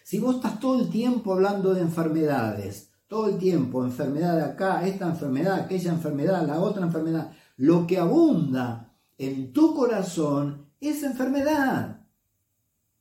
Si 0.04 0.18
vos 0.18 0.38
estás 0.38 0.60
todo 0.60 0.82
el 0.82 0.90
tiempo 0.90 1.34
hablando 1.34 1.76
de 1.76 1.82
enfermedades, 1.82 2.90
todo 3.08 3.28
el 3.30 3.38
tiempo, 3.38 3.86
enfermedad 3.86 4.42
acá, 4.42 4.88
esta 4.88 5.06
enfermedad, 5.06 5.60
aquella 5.60 5.92
enfermedad, 5.92 6.48
la 6.48 6.60
otra 6.60 6.84
enfermedad, 6.84 7.32
lo 7.58 7.86
que 7.86 8.00
abunda 8.00 8.96
en 9.20 9.54
tu 9.54 9.76
corazón 9.76 10.72
es 10.80 11.04
enfermedad. 11.04 12.08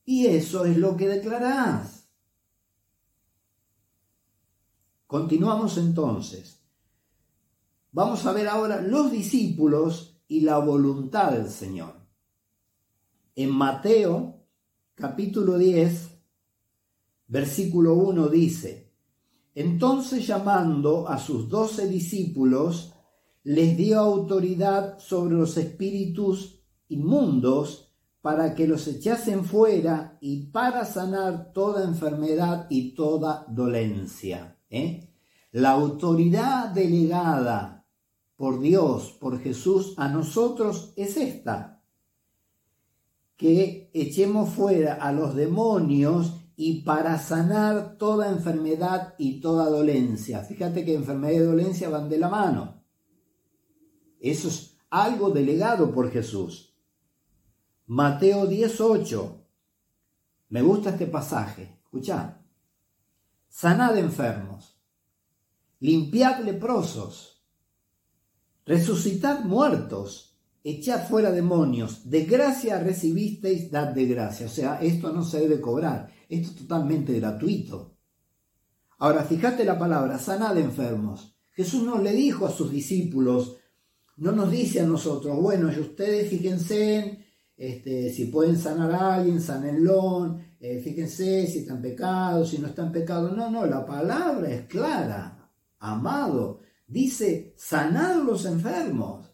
Y 0.04 0.26
eso 0.26 0.66
es 0.66 0.76
lo 0.76 0.94
que 0.94 1.08
declarás. 1.08 2.10
Continuamos 5.06 5.78
entonces. 5.78 6.60
Vamos 7.92 8.26
a 8.26 8.32
ver 8.32 8.46
ahora 8.46 8.82
los 8.82 9.10
discípulos 9.10 10.17
y 10.28 10.42
la 10.42 10.58
voluntad 10.58 11.32
del 11.32 11.48
Señor. 11.48 11.94
En 13.34 13.50
Mateo 13.50 14.44
capítulo 14.94 15.56
10, 15.56 16.10
versículo 17.28 17.94
1 17.94 18.28
dice, 18.28 18.92
entonces 19.54 20.26
llamando 20.26 21.08
a 21.08 21.18
sus 21.18 21.48
doce 21.48 21.88
discípulos, 21.88 22.92
les 23.44 23.76
dio 23.76 23.98
autoridad 23.98 24.98
sobre 24.98 25.34
los 25.34 25.56
espíritus 25.56 26.60
inmundos 26.88 27.88
para 28.20 28.54
que 28.54 28.68
los 28.68 28.86
echasen 28.88 29.44
fuera 29.44 30.18
y 30.20 30.46
para 30.46 30.84
sanar 30.84 31.52
toda 31.52 31.84
enfermedad 31.84 32.66
y 32.68 32.94
toda 32.94 33.46
dolencia. 33.48 34.58
¿eh? 34.68 35.08
La 35.52 35.70
autoridad 35.70 36.68
delegada 36.68 37.77
por 38.38 38.60
Dios, 38.60 39.10
por 39.20 39.40
Jesús, 39.40 39.94
a 39.96 40.08
nosotros 40.08 40.92
es 40.94 41.16
esta, 41.16 41.82
que 43.36 43.90
echemos 43.92 44.50
fuera 44.50 44.94
a 44.94 45.10
los 45.12 45.34
demonios 45.34 46.34
y 46.54 46.82
para 46.82 47.18
sanar 47.18 47.96
toda 47.98 48.30
enfermedad 48.30 49.16
y 49.18 49.40
toda 49.40 49.68
dolencia. 49.68 50.44
Fíjate 50.44 50.84
que 50.84 50.94
enfermedad 50.94 51.34
y 51.34 51.38
dolencia 51.38 51.88
van 51.88 52.08
de 52.08 52.18
la 52.18 52.28
mano. 52.28 52.84
Eso 54.20 54.46
es 54.46 54.78
algo 54.88 55.30
delegado 55.30 55.92
por 55.92 56.08
Jesús. 56.08 56.76
Mateo 57.86 58.46
18. 58.46 59.46
Me 60.50 60.62
gusta 60.62 60.90
este 60.90 61.08
pasaje. 61.08 61.80
Escuchad. 61.82 62.34
Sanad 63.48 63.98
enfermos. 63.98 64.80
Limpiad 65.80 66.44
leprosos. 66.44 67.27
Resucitad 68.68 69.44
muertos. 69.44 70.38
Echad 70.62 71.08
fuera 71.08 71.30
demonios. 71.30 72.10
De 72.10 72.26
gracia 72.26 72.78
recibisteis, 72.78 73.70
dad 73.70 73.94
de 73.94 74.04
gracia. 74.04 74.44
O 74.44 74.50
sea, 74.50 74.78
esto 74.82 75.10
no 75.10 75.24
se 75.24 75.40
debe 75.40 75.58
cobrar. 75.58 76.12
Esto 76.28 76.50
es 76.50 76.56
totalmente 76.56 77.18
gratuito. 77.18 77.96
Ahora, 78.98 79.24
fíjate 79.24 79.64
la 79.64 79.78
palabra, 79.78 80.18
sanad 80.18 80.58
enfermos. 80.58 81.34
Jesús 81.52 81.82
no 81.82 81.96
le 81.96 82.12
dijo 82.12 82.44
a 82.44 82.50
sus 82.50 82.70
discípulos, 82.70 83.56
no 84.18 84.32
nos 84.32 84.50
dice 84.50 84.80
a 84.80 84.86
nosotros, 84.86 85.40
bueno, 85.40 85.72
y 85.72 85.80
ustedes 85.80 86.28
fíjense 86.28 87.24
este, 87.56 88.12
si 88.12 88.26
pueden 88.26 88.58
sanar 88.58 88.92
a 88.92 89.14
alguien, 89.14 89.40
sanenlo, 89.40 90.38
eh, 90.60 90.78
fíjense 90.84 91.46
si 91.46 91.60
están 91.60 91.80
pecados, 91.80 92.50
si 92.50 92.58
no 92.58 92.66
están 92.66 92.92
pecados. 92.92 93.34
No, 93.34 93.50
no, 93.50 93.64
la 93.64 93.86
palabra 93.86 94.50
es 94.50 94.66
clara, 94.66 95.50
amado. 95.78 96.60
Dice, 96.88 97.54
sanad 97.58 98.22
los 98.24 98.46
enfermos. 98.46 99.30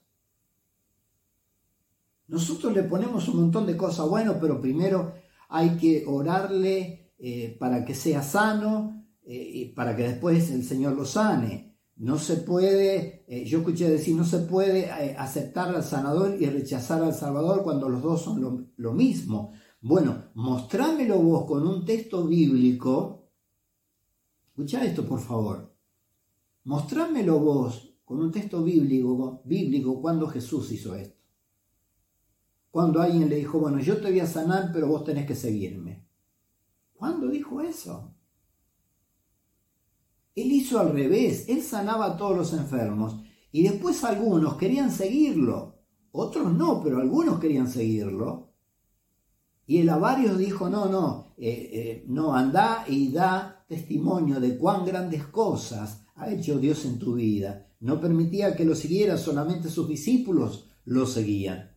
Nosotros 2.26 2.74
le 2.74 2.82
ponemos 2.82 3.28
un 3.28 3.36
montón 3.36 3.64
de 3.64 3.76
cosas, 3.76 4.08
bueno, 4.08 4.36
pero 4.40 4.60
primero 4.60 5.14
hay 5.48 5.76
que 5.76 6.04
orarle 6.06 7.12
eh, 7.16 7.56
para 7.60 7.84
que 7.84 7.94
sea 7.94 8.22
sano 8.22 9.06
eh, 9.24 9.50
y 9.54 9.64
para 9.66 9.94
que 9.94 10.02
después 10.02 10.50
el 10.50 10.64
Señor 10.64 10.94
lo 10.94 11.04
sane. 11.04 11.76
No 11.96 12.18
se 12.18 12.38
puede, 12.38 13.24
eh, 13.28 13.44
yo 13.44 13.58
escuché 13.58 13.88
decir, 13.88 14.16
no 14.16 14.24
se 14.24 14.40
puede 14.40 14.86
eh, 14.86 15.14
aceptar 15.16 15.72
al 15.72 15.84
sanador 15.84 16.36
y 16.40 16.46
rechazar 16.46 17.02
al 17.04 17.14
salvador 17.14 17.62
cuando 17.62 17.88
los 17.88 18.02
dos 18.02 18.22
son 18.22 18.40
lo, 18.40 18.66
lo 18.76 18.92
mismo. 18.92 19.52
Bueno, 19.80 20.30
mostrámelo 20.34 21.20
vos 21.20 21.44
con 21.46 21.64
un 21.66 21.84
texto 21.84 22.26
bíblico. 22.26 23.28
Escucha 24.48 24.84
esto, 24.84 25.06
por 25.06 25.20
favor. 25.20 25.73
Mostrámelo 26.64 27.38
vos 27.40 27.94
con 28.05 28.20
un 28.20 28.31
texto 28.31 28.62
bíblico, 28.62 29.42
bíblico 29.44 30.00
cuando 30.00 30.27
Jesús 30.29 30.72
hizo 30.72 30.94
esto. 30.94 31.22
Cuando 32.70 33.00
alguien 33.00 33.29
le 33.29 33.37
dijo, 33.37 33.61
bueno, 33.61 33.79
yo 33.79 33.98
te 33.98 34.11
voy 34.11 34.20
a 34.20 34.27
sanar, 34.27 34.70
pero 34.72 34.88
vos 34.88 35.05
tenés 35.05 35.27
que 35.27 35.35
seguirme. 35.35 36.07
¿Cuándo 36.94 37.29
dijo 37.29 37.61
eso? 37.61 38.14
Él 40.35 40.50
hizo 40.50 40.81
al 40.81 40.92
revés, 40.92 41.48
él 41.48 41.62
sanaba 41.62 42.07
a 42.07 42.16
todos 42.16 42.37
los 42.37 42.53
enfermos 42.53 43.22
y 43.53 43.62
después 43.62 44.03
algunos 44.03 44.57
querían 44.57 44.90
seguirlo, 44.90 45.79
otros 46.11 46.53
no, 46.53 46.83
pero 46.83 46.98
algunos 46.98 47.38
querían 47.38 47.68
seguirlo. 47.68 48.53
Y 49.66 49.79
el 49.79 49.88
avario 49.88 50.37
dijo, 50.37 50.68
no, 50.68 50.87
no, 50.87 51.35
eh, 51.37 51.70
eh, 51.72 52.05
no, 52.09 52.35
anda 52.35 52.85
y 52.88 53.12
da 53.12 53.53
testimonio 53.66 54.40
de 54.40 54.57
cuán 54.57 54.85
grandes 54.85 55.24
cosas 55.27 56.05
ha 56.14 56.31
hecho 56.31 56.59
Dios 56.59 56.85
en 56.85 56.98
tu 56.98 57.14
vida. 57.14 57.68
No 57.81 58.00
permitía 58.00 58.57
que 58.57 58.64
lo 58.64 58.74
siguiera, 58.74 59.16
solamente 59.16 59.68
sus 59.68 59.88
discípulos 59.88 60.68
lo 60.85 61.07
seguían. 61.07 61.74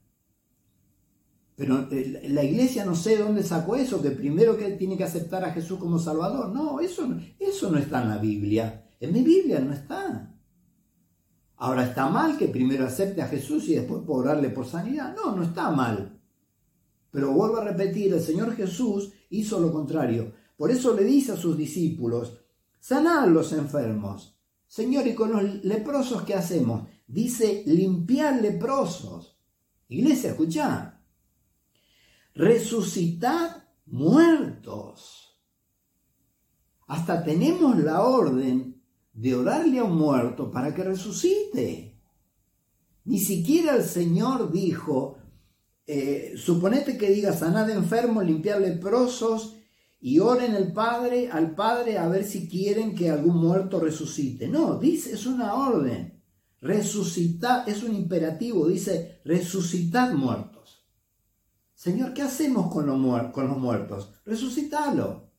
Pero 1.56 1.88
eh, 1.92 2.28
la 2.30 2.44
iglesia 2.44 2.86
no 2.86 2.96
sé 2.96 3.18
dónde 3.18 3.44
sacó 3.44 3.76
eso, 3.76 4.02
que 4.02 4.12
primero 4.12 4.56
que 4.56 4.72
tiene 4.72 4.96
que 4.96 5.04
aceptar 5.04 5.44
a 5.44 5.52
Jesús 5.52 5.80
como 5.80 5.98
Salvador. 5.98 6.50
No, 6.50 6.80
eso, 6.80 7.10
eso 7.40 7.72
no 7.72 7.80
está 7.80 8.04
en 8.04 8.10
la 8.10 8.18
Biblia. 8.20 8.92
En 9.00 9.12
mi 9.12 9.24
Biblia 9.24 9.60
no 9.60 9.74
está. 9.74 10.36
Ahora, 11.56 11.86
¿está 11.86 12.08
mal 12.10 12.38
que 12.38 12.48
primero 12.48 12.86
acepte 12.86 13.24
a 13.24 13.28
Jesús 13.28 13.68
y 13.68 13.76
después 13.76 14.04
orarle 14.06 14.50
por 14.50 14.68
sanidad? 14.68 15.16
No, 15.16 15.36
no 15.36 15.44
está 15.44 15.72
mal. 15.72 16.22
Pero 17.10 17.32
vuelvo 17.34 17.58
a 17.58 17.64
repetir, 17.64 18.14
el 18.14 18.22
Señor 18.22 18.56
Jesús 18.56 19.12
hizo 19.32 19.60
lo 19.60 19.72
contrario. 19.72 20.34
Por 20.58 20.72
eso 20.72 20.94
le 20.94 21.04
dice 21.04 21.32
a 21.32 21.38
sus 21.38 21.56
discípulos, 21.56 22.40
sanad 22.80 23.30
los 23.30 23.54
enfermos. 23.54 24.38
Señor, 24.66 25.08
¿y 25.08 25.16
con 25.16 25.32
los 25.32 25.64
leprosos 25.64 26.24
qué 26.24 26.34
hacemos? 26.34 26.90
Dice, 27.08 27.64
limpiar 27.66 28.42
leprosos. 28.42 29.40
Iglesia, 29.88 30.32
escucha 30.32 30.98
resucitad 32.38 33.64
muertos. 33.88 35.40
Hasta 36.88 37.24
tenemos 37.24 37.78
la 37.80 38.04
orden 38.04 38.82
de 39.12 39.36
orarle 39.36 39.80
a 39.80 39.84
un 39.84 39.98
muerto 39.98 40.52
para 40.52 40.74
que 40.74 40.84
resucite. 40.84 42.00
Ni 43.06 43.20
siquiera 43.20 43.76
el 43.76 43.84
Señor 43.84 44.52
dijo, 44.52 45.18
eh, 45.86 46.34
suponete 46.38 46.98
que 46.98 47.10
diga 47.10 47.34
sanad 47.34 47.70
enfermo, 47.70 48.22
limpiar 48.22 48.62
leprosos 48.62 49.57
y 50.00 50.20
oren 50.20 50.56
el 50.56 50.74
Padre, 50.74 51.30
al 51.32 51.56
Padre 51.56 51.98
a 51.98 52.08
ver 52.08 52.24
si 52.24 52.48
quieren 52.48 52.94
que 52.94 53.10
algún 53.10 53.38
muerto 53.38 53.80
resucite. 53.80 54.48
No, 54.48 54.78
dice, 54.78 55.14
es 55.14 55.26
una 55.26 55.56
orden. 55.56 56.22
Resucitar 56.62 57.68
es 57.70 57.84
un 57.84 57.96
imperativo, 57.96 58.68
dice 58.68 59.22
resucitad 59.24 60.14
muertos. 60.14 60.88
Señor, 61.74 62.14
¿qué 62.14 62.24
hacemos 62.24 62.72
con, 62.72 62.88
los 62.88 63.58
muertos? 63.58 64.14
Resucitalo. 64.26 65.32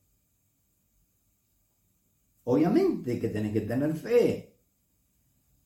Obviamente 2.45 3.19
que 3.19 3.27
tenés 3.27 3.53
que 3.53 3.61
tener 3.61 3.93
fe. 3.95 4.57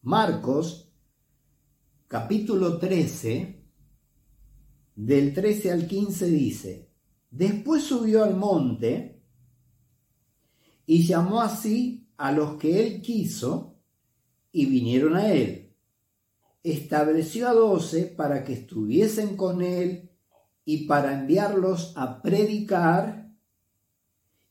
Marcos, 0.01 0.91
capítulo 2.07 2.77
13, 2.79 3.63
del 4.95 5.33
13 5.33 5.71
al 5.71 5.87
15 5.87 6.25
dice, 6.25 6.92
después 7.33 7.83
subió 7.83 8.23
al 8.23 8.35
monte 8.35 9.19
y 10.85 11.05
llamó 11.05 11.41
así 11.41 12.07
a 12.15 12.31
los 12.31 12.57
que 12.57 12.85
él 12.85 13.01
quiso 13.01 13.75
y 14.51 14.67
vinieron 14.67 15.15
a 15.15 15.31
él. 15.31 15.75
Estableció 16.61 17.49
a 17.49 17.53
doce 17.53 18.03
para 18.05 18.43
que 18.43 18.53
estuviesen 18.53 19.35
con 19.35 19.63
él 19.63 20.11
y 20.63 20.85
para 20.85 21.19
enviarlos 21.19 21.93
a 21.95 22.21
predicar 22.21 23.31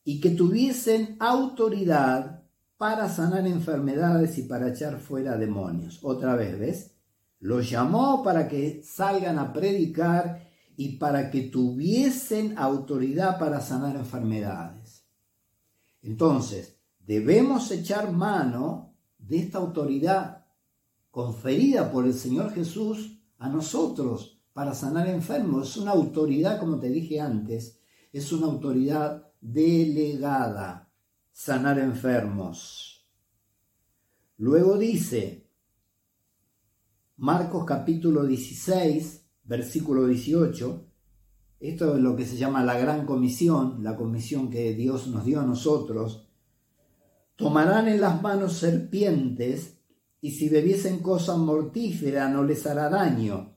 y 0.05 0.21
que 0.21 0.31
tuviesen 0.31 1.16
autoridad 1.21 2.42
para 2.77 3.09
sanar 3.09 3.47
enfermedades 3.47 4.37
y 4.38 4.42
para 4.42 4.71
echar 4.71 4.99
fuera 4.99 5.38
demonios. 5.38 6.01
Otra 6.03 6.35
vez, 6.35 6.59
¿ves? 6.59 6.90
Los 7.38 7.71
llamó 7.71 8.25
para 8.25 8.49
que 8.49 8.83
salgan 8.83 9.38
a 9.38 9.53
predicar 9.53 10.52
y 10.76 10.96
para 10.96 11.30
que 11.30 11.42
tuviesen 11.42 12.58
autoridad 12.58 13.38
para 13.38 13.61
sanar 13.61 13.96
enfermedades. 13.96 15.06
Entonces, 16.02 16.78
debemos 16.98 17.70
echar 17.70 18.12
mano 18.12 18.94
de 19.18 19.38
esta 19.38 19.58
autoridad 19.58 20.46
conferida 21.11 21.92
por 21.92 22.06
el 22.06 22.14
Señor 22.14 22.52
Jesús 22.52 23.20
a 23.38 23.48
nosotros 23.48 24.40
para 24.52 24.74
sanar 24.74 25.08
enfermos. 25.08 25.70
Es 25.70 25.76
una 25.76 25.92
autoridad, 25.92 26.58
como 26.58 26.78
te 26.78 26.90
dije 26.90 27.20
antes, 27.20 27.80
es 28.12 28.32
una 28.32 28.46
autoridad 28.46 29.30
delegada, 29.40 30.90
sanar 31.32 31.78
enfermos. 31.78 33.08
Luego 34.38 34.76
dice, 34.76 35.48
Marcos 37.16 37.64
capítulo 37.64 38.24
16, 38.24 39.21
versículo 39.44 40.07
18, 40.07 40.87
esto 41.61 41.96
es 41.96 42.02
lo 42.02 42.16
que 42.16 42.24
se 42.24 42.37
llama 42.37 42.64
la 42.64 42.78
gran 42.78 43.07
comisión, 43.07 43.83
la 43.83 43.96
comisión 43.96 44.50
que 44.50 44.74
Dios 44.74 45.09
nos 45.09 45.24
dio 45.24 45.40
a 45.40 45.46
nosotros, 45.46 46.28
tomarán 47.37 47.88
en 47.88 48.00
las 48.00 48.22
manos 48.22 48.55
serpientes 48.55 49.78
y 50.20 50.33
si 50.33 50.48
bebiesen 50.48 51.00
cosa 51.00 51.37
mortífera 51.37 52.28
no 52.28 52.44
les 52.44 52.66
hará 52.66 52.88
daño 52.88 53.52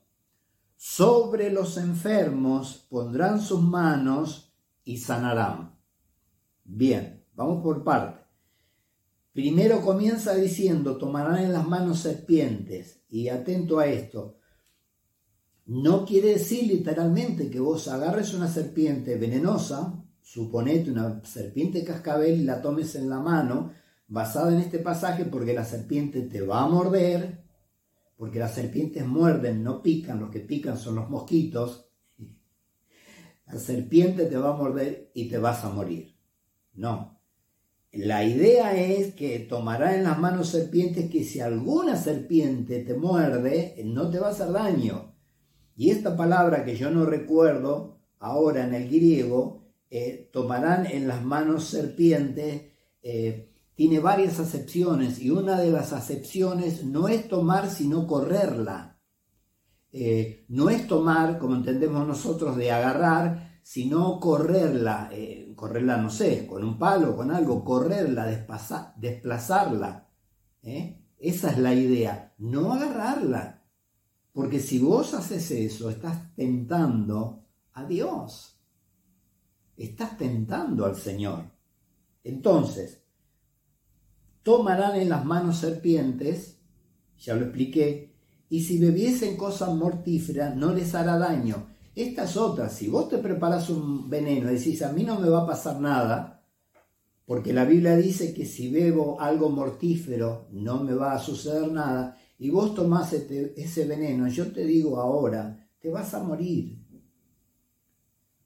sobre 0.78 1.52
los 1.52 1.78
enfermos 1.78 2.86
pondrán 2.90 3.42
sus 3.42 3.62
manos 3.62 4.54
y 4.84 4.98
sanarán. 4.98 5.80
Bien, 6.64 7.26
vamos 7.34 7.64
por 7.64 7.84
parte. 7.84 8.24
Primero 9.32 9.82
comienza 9.82 10.36
diciendo, 10.36 10.98
tomarán 10.98 11.38
en 11.44 11.54
las 11.54 11.68
manos 11.68 12.00
serpientes. 12.00 13.04
Y 13.10 13.30
atento 13.30 13.80
a 13.80 13.88
esto, 13.88 14.38
no 15.66 16.06
quiere 16.06 16.30
decir 16.30 16.68
literalmente 16.68 17.50
que 17.50 17.60
vos 17.60 17.88
agarres 17.88 18.34
una 18.36 18.48
serpiente 18.48 19.18
venenosa, 19.18 20.04
suponete 20.22 20.92
una 20.92 21.24
serpiente 21.26 21.84
cascabel 21.84 22.42
y 22.42 22.44
la 22.44 22.62
tomes 22.62 22.94
en 22.96 23.10
la 23.10 23.20
mano, 23.20 23.72
basada 24.08 24.54
en 24.54 24.60
este 24.60 24.78
pasaje, 24.78 25.26
porque 25.26 25.54
la 25.54 25.66
serpiente 25.66 26.22
te 26.22 26.42
va 26.42 26.62
a 26.62 26.68
morder, 26.68 27.44
porque 28.16 28.38
las 28.38 28.54
serpientes 28.54 29.06
muerden, 29.08 29.64
no 29.64 29.82
pican, 29.82 30.20
los 30.20 30.30
que 30.30 30.40
pican 30.40 30.78
son 30.78 30.96
los 30.96 31.10
mosquitos. 31.10 31.90
La 33.48 33.60
serpiente 33.60 34.26
te 34.26 34.38
va 34.38 34.56
a 34.56 34.58
morder 34.58 35.12
y 35.14 35.30
te 35.30 35.38
vas 35.38 35.64
a 35.64 35.70
morir. 35.70 36.16
No. 36.74 37.20
La 37.92 38.24
idea 38.24 38.76
es 38.76 39.14
que 39.14 39.40
tomará 39.40 39.96
en 39.96 40.04
las 40.04 40.18
manos 40.18 40.50
serpientes 40.50 41.12
que 41.12 41.24
si 41.24 41.42
alguna 41.42 41.96
serpiente 41.96 42.84
te 42.84 42.96
muerde, 42.96 43.80
no 43.86 44.10
te 44.10 44.20
va 44.20 44.30
a 44.30 44.32
hacer 44.32 44.52
daño. 44.52 45.15
Y 45.76 45.90
esta 45.90 46.16
palabra 46.16 46.64
que 46.64 46.78
yo 46.78 46.90
no 46.90 47.06
recuerdo 47.06 48.00
ahora 48.20 48.66
en 48.66 48.74
el 48.74 48.90
griego, 48.90 49.66
eh, 49.90 50.30
tomarán 50.32 50.86
en 50.86 51.08
las 51.08 51.24
manos 51.24 51.66
serpientes, 51.66 52.64
eh, 53.02 53.52
tiene 53.76 54.00
varias 54.00 54.40
acepciones 54.40 55.20
y 55.20 55.30
una 55.30 55.60
de 55.60 55.70
las 55.72 55.94
acepciones 55.94 56.84
no 56.84 57.08
es 57.08 57.28
tomar 57.28 57.70
sino 57.70 58.08
correrla. 58.08 59.00
Eh, 59.92 60.46
no 60.50 60.70
es 60.70 60.88
tomar, 60.88 61.38
como 61.40 61.56
entendemos 61.56 62.08
nosotros, 62.08 62.56
de 62.58 62.72
agarrar, 62.72 63.60
sino 63.64 64.20
correrla, 64.20 65.10
correrla, 65.56 65.98
no 65.98 66.10
sé, 66.10 66.46
con 66.46 66.64
un 66.64 66.78
palo, 66.78 67.16
con 67.16 67.32
algo, 67.32 67.64
correrla, 67.64 68.26
desplazarla. 68.28 70.10
Esa 71.18 71.52
es 71.52 71.58
la 71.58 71.74
idea, 71.74 72.34
no 72.38 72.74
agarrarla. 72.74 73.65
Porque 74.36 74.60
si 74.60 74.80
vos 74.80 75.14
haces 75.14 75.50
eso, 75.52 75.90
estás 75.90 76.36
tentando 76.36 77.46
a 77.72 77.86
Dios. 77.86 78.60
Estás 79.78 80.18
tentando 80.18 80.86
al 80.86 80.98
Señor. 80.98 81.46
Entonces, 82.22 83.02
tomarán 84.44 84.98
en 84.98 85.08
las 85.08 85.24
manos 85.24 85.60
serpientes, 85.60 86.58
ya 87.18 87.34
lo 87.36 87.46
expliqué, 87.46 88.14
y 88.50 88.62
si 88.66 88.78
bebiesen 88.78 89.38
cosas 89.38 89.74
mortíferas 89.74 90.54
no 90.54 90.74
les 90.74 90.94
hará 90.96 91.18
daño. 91.18 91.68
Estas 91.96 92.36
otras, 92.36 92.74
si 92.74 92.90
vos 92.90 93.08
te 93.08 93.20
preparas 93.20 93.70
un 93.70 94.10
veneno 94.10 94.52
y 94.52 94.56
decís, 94.56 94.82
a 94.82 94.92
mí 94.92 95.04
no 95.04 95.18
me 95.18 95.30
va 95.30 95.44
a 95.44 95.48
pasar 95.48 95.80
nada, 95.80 96.46
porque 97.26 97.54
la 97.54 97.64
Biblia 97.64 97.96
dice 97.96 98.34
que 98.34 98.46
si 98.46 98.70
bebo 98.70 99.22
algo 99.22 99.50
mortífero 99.50 100.50
no 100.52 100.84
me 100.84 100.94
va 100.94 101.14
a 101.14 101.20
suceder 101.20 101.72
nada, 101.72 102.18
y 102.38 102.50
vos 102.50 102.76
tomás 102.76 103.14
este, 103.14 103.54
ese 103.62 103.86
veneno, 103.86 104.28
yo 104.28 104.52
te 104.52 104.66
digo 104.66 105.00
ahora, 105.00 105.70
te 105.80 105.90
vas 105.90 106.14
a 106.14 106.24
morir. 106.24 106.84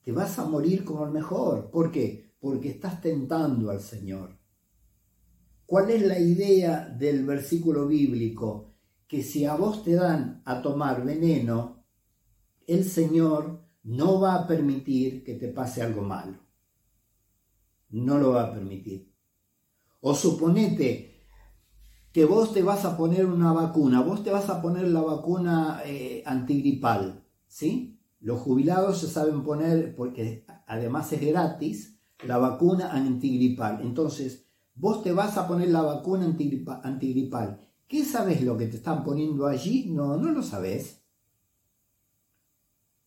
Te 0.04 0.12
vas 0.12 0.38
a 0.39 0.45
morir 0.45 0.84
como 0.84 1.06
el 1.06 1.12
mejor. 1.12 1.69
¿Por 1.71 1.91
qué? 1.91 2.34
Porque 2.39 2.70
estás 2.70 3.01
tentando 3.01 3.70
al 3.70 3.82
Señor. 3.82 4.38
¿Cuál 5.66 5.91
es 5.91 6.01
la 6.03 6.20
idea 6.20 6.88
del 6.88 7.26
versículo 7.26 7.88
bíblico? 7.88 8.74
Que 9.07 9.24
si 9.24 9.45
a 9.45 9.55
vos 9.55 9.84
te 9.84 9.93
dan 9.93 10.41
a 10.45 10.61
tomar 10.61 11.03
veneno, 11.03 11.86
el 12.68 12.86
Señor 12.86 13.68
no 13.84 14.20
va 14.20 14.36
a 14.36 14.47
permitir 14.47 15.24
que 15.24 15.36
te 15.36 15.47
pase 15.47 15.82
algo 15.82 16.01
malo. 16.01 16.38
No 17.89 18.20
lo 18.20 18.32
va 18.32 18.43
a 18.43 18.53
permitir. 18.53 19.11
O 20.01 20.14
suponete 20.14 21.18
vos 22.26 22.53
te 22.53 22.61
vas 22.61 22.86
a 22.86 22.97
poner 22.97 23.26
una 23.26 23.53
vacuna, 23.53 24.01
vos 24.01 24.24
te 24.24 24.32
vas 24.32 24.49
a 24.49 24.61
poner 24.61 24.88
la 24.88 25.01
vacuna 25.01 25.82
eh, 25.86 26.24
antigripal, 26.26 27.24
¿sí? 27.47 27.99
Los 28.20 28.39
jubilados 28.39 28.99
se 28.99 29.07
saben 29.07 29.43
poner, 29.43 29.95
porque 29.95 30.45
además 30.67 31.11
es 31.13 31.22
gratis, 31.22 31.99
la 32.26 32.38
vacuna 32.38 32.91
antigripal. 32.91 33.80
Entonces, 33.82 34.49
Vos 34.80 35.03
te 35.03 35.11
vas 35.11 35.38
a 35.38 35.45
poner 35.45 35.70
la 35.72 35.82
vacuna 35.82 36.24
antigripal. 36.84 37.59
¿Qué 37.86 38.05
sabes 38.05 38.41
lo 38.41 38.57
que 38.57 38.67
te 38.67 38.78
están 38.78 39.03
poniendo 39.03 39.45
allí? 39.45 39.89
No, 39.89 40.15
no 40.15 40.32
lo 40.32 40.41
sabes. 40.41 41.01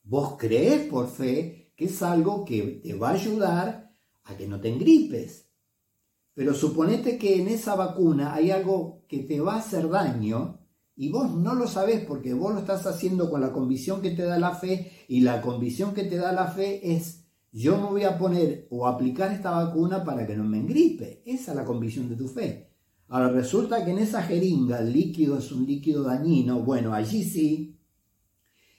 Vos 0.05 0.37
crees 0.39 0.91
por 0.91 1.09
fe 1.09 1.73
que 1.75 1.87
es 1.87 2.03
algo 2.03 2.45
que 2.45 2.81
te 2.83 2.93
va 2.93 3.09
a 3.09 3.15
ayudar 3.15 3.95
a 4.25 4.37
que 4.37 4.47
no 4.47 4.61
te 4.61 4.69
engripes. 4.69 5.49
Pero 6.35 6.55
suponete 6.55 7.19
que 7.19 7.41
en 7.41 7.49
esa 7.49 7.75
vacuna 7.75 8.35
hay 8.35 8.51
algo 8.51 9.05
que 9.09 9.19
te 9.21 9.41
va 9.41 9.55
a 9.55 9.59
hacer 9.59 9.89
daño 9.89 10.59
y 10.97 11.11
vos 11.11 11.35
no 11.35 11.55
lo 11.55 11.67
sabés 11.67 12.05
porque 12.05 12.35
vos 12.35 12.55
lo 12.55 12.61
estás 12.61 12.87
haciendo 12.87 13.31
con 13.31 13.41
la 13.41 13.53
convicción 13.53 14.01
que 14.01 14.11
te 14.11 14.23
da 14.23 14.39
la 14.39 14.55
fe 14.55 14.93
y 15.09 15.21
la 15.21 15.43
convicción 15.43 15.95
que 15.95 16.05
te 16.05 16.17
da 16.17 16.33
la 16.33 16.47
fe 16.47 16.93
es 16.95 17.25
yo 17.53 17.77
me 17.77 17.89
voy 17.89 18.05
a 18.05 18.17
poner 18.17 18.67
o 18.71 18.87
aplicar 18.87 19.31
esta 19.31 19.51
vacuna 19.51 20.03
para 20.05 20.27
que 20.27 20.35
no 20.35 20.45
me 20.45 20.59
engripe. 20.59 21.23
Esa 21.27 21.53
es 21.53 21.57
la 21.57 21.67
convicción 21.67 22.09
de 22.09 22.17
tu 22.17 22.27
fe. 22.27 22.71
Ahora 23.09 23.29
resulta 23.29 23.85
que 23.85 23.91
en 23.91 23.99
esa 23.99 24.23
jeringa 24.23 24.79
el 24.79 24.91
líquido 24.91 25.37
es 25.37 25.53
un 25.53 25.67
líquido 25.67 26.03
dañino. 26.03 26.61
Bueno, 26.61 26.95
allí 26.95 27.25
sí, 27.25 27.79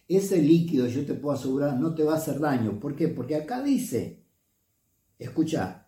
ese 0.08 0.42
líquido 0.42 0.88
yo 0.88 1.06
te 1.06 1.14
puedo 1.14 1.36
asegurar 1.36 1.80
no 1.80 1.94
te 1.94 2.04
va 2.04 2.14
a 2.14 2.18
hacer 2.18 2.40
daño. 2.40 2.80
¿Por 2.80 2.96
qué? 2.96 3.10
Porque 3.10 3.36
acá 3.36 3.62
dice, 3.62 4.26
escucha, 5.20 5.83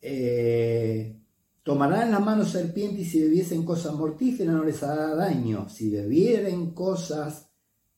eh, 0.00 1.20
tomarán 1.62 2.08
en 2.08 2.10
las 2.12 2.24
manos 2.24 2.50
serpientes 2.50 3.06
y 3.06 3.10
si 3.10 3.22
bebiesen 3.22 3.64
cosas 3.64 3.94
mortíferas 3.94 4.54
no 4.54 4.64
les 4.64 4.82
hará 4.82 5.14
daño. 5.14 5.68
Si 5.68 5.90
bebieren 5.90 6.72
cosas 6.72 7.50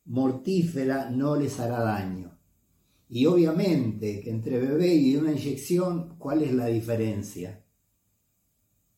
mortíferas 0.05 1.11
no 1.11 1.37
les 1.37 1.59
hará 1.61 1.81
daño. 1.81 2.39
Y 3.09 3.27
obviamente 3.27 4.21
que 4.21 4.31
entre 4.31 4.59
bebé 4.59 4.95
y 4.95 5.17
una 5.17 5.33
inyección, 5.33 6.17
¿cuál 6.19 6.43
es 6.43 6.53
la 6.55 6.67
diferencia? 6.67 7.63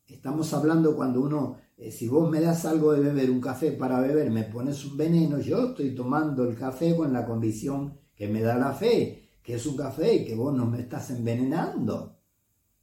Estamos 0.07 0.53
hablando 0.55 0.95
cuando 0.95 1.21
uno, 1.21 1.57
eh, 1.77 1.91
si 1.91 2.09
vos 2.09 2.31
me 2.31 2.41
das 2.41 2.65
algo 2.65 2.93
de 2.93 3.01
beber, 3.01 3.31
un 3.31 3.41
café 3.41 3.73
para 3.73 4.01
beber, 4.01 4.31
me 4.31 4.45
pones 4.45 4.85
un 4.85 4.97
veneno, 4.97 5.41
yo 5.41 5.71
estoy 5.71 5.95
tomando 5.95 6.45
el 6.49 6.57
café 6.57 6.95
con 6.95 7.13
la 7.13 7.27
convicción 7.27 7.99
que 8.15 8.29
me 8.29 8.41
da 8.43 8.57
la 8.57 8.73
fe, 8.73 9.31
que 9.43 9.55
es 9.55 9.67
un 9.67 9.77
café 9.77 10.15
y 10.15 10.25
que 10.25 10.37
vos 10.37 10.55
no 10.55 10.67
me 10.67 10.81
estás 10.81 11.11
envenenando. 11.11 12.19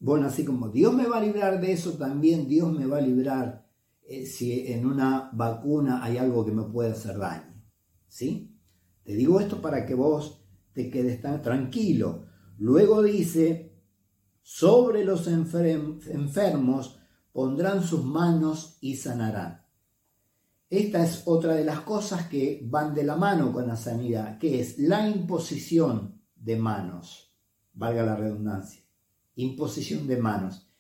Bueno, 0.02 0.26
así 0.26 0.44
como 0.44 0.70
Dios 0.70 0.96
me 0.96 1.06
va 1.06 1.18
a 1.18 1.24
librar 1.24 1.62
de 1.62 1.74
eso, 1.74 1.94
también 1.94 2.48
Dios 2.48 2.74
me 2.74 2.88
va 2.88 2.98
a 2.98 3.02
librar 3.02 3.70
eh, 4.02 4.26
si 4.26 4.66
en 4.74 4.88
una 4.88 5.30
vacuna 5.32 6.04
hay 6.04 6.18
algo 6.18 6.44
que 6.44 6.52
me 6.52 6.64
puede 6.64 6.90
hacer 6.90 7.20
daño. 7.20 7.64
¿Sí? 8.08 8.58
Te 9.04 9.14
digo 9.14 9.40
esto 9.40 9.62
para 9.62 9.86
que 9.86 9.94
vos 9.94 10.44
te 10.74 10.90
quedes 10.90 11.22
tan 11.22 11.44
tranquilo. 11.44 12.26
Luego 12.58 13.04
dice, 13.04 13.80
sobre 14.42 15.06
los 15.06 15.28
enfermos 15.28 17.00
pondrán 17.32 17.84
sus 17.84 18.04
manos 18.04 18.80
y 18.82 18.96
sanarán. 18.96 19.68
Esta 20.68 21.04
es 21.04 21.22
otra 21.26 21.54
de 21.54 21.64
las 21.64 21.82
cosas 21.82 22.28
que 22.28 22.60
van 22.64 22.96
de 22.96 23.04
la 23.04 23.18
mano 23.18 23.54
con 23.54 23.68
la 23.68 23.76
sanidad, 23.76 24.40
que 24.40 24.62
es 24.62 24.80
la 24.80 25.08
imposición 25.08 26.24
de 26.36 26.56
manos, 26.56 27.36
valga 27.74 28.02
la 28.02 28.16
redundancia, 28.16 28.82
imposición 29.36 30.08
de 30.08 30.18
manos. 30.18 30.72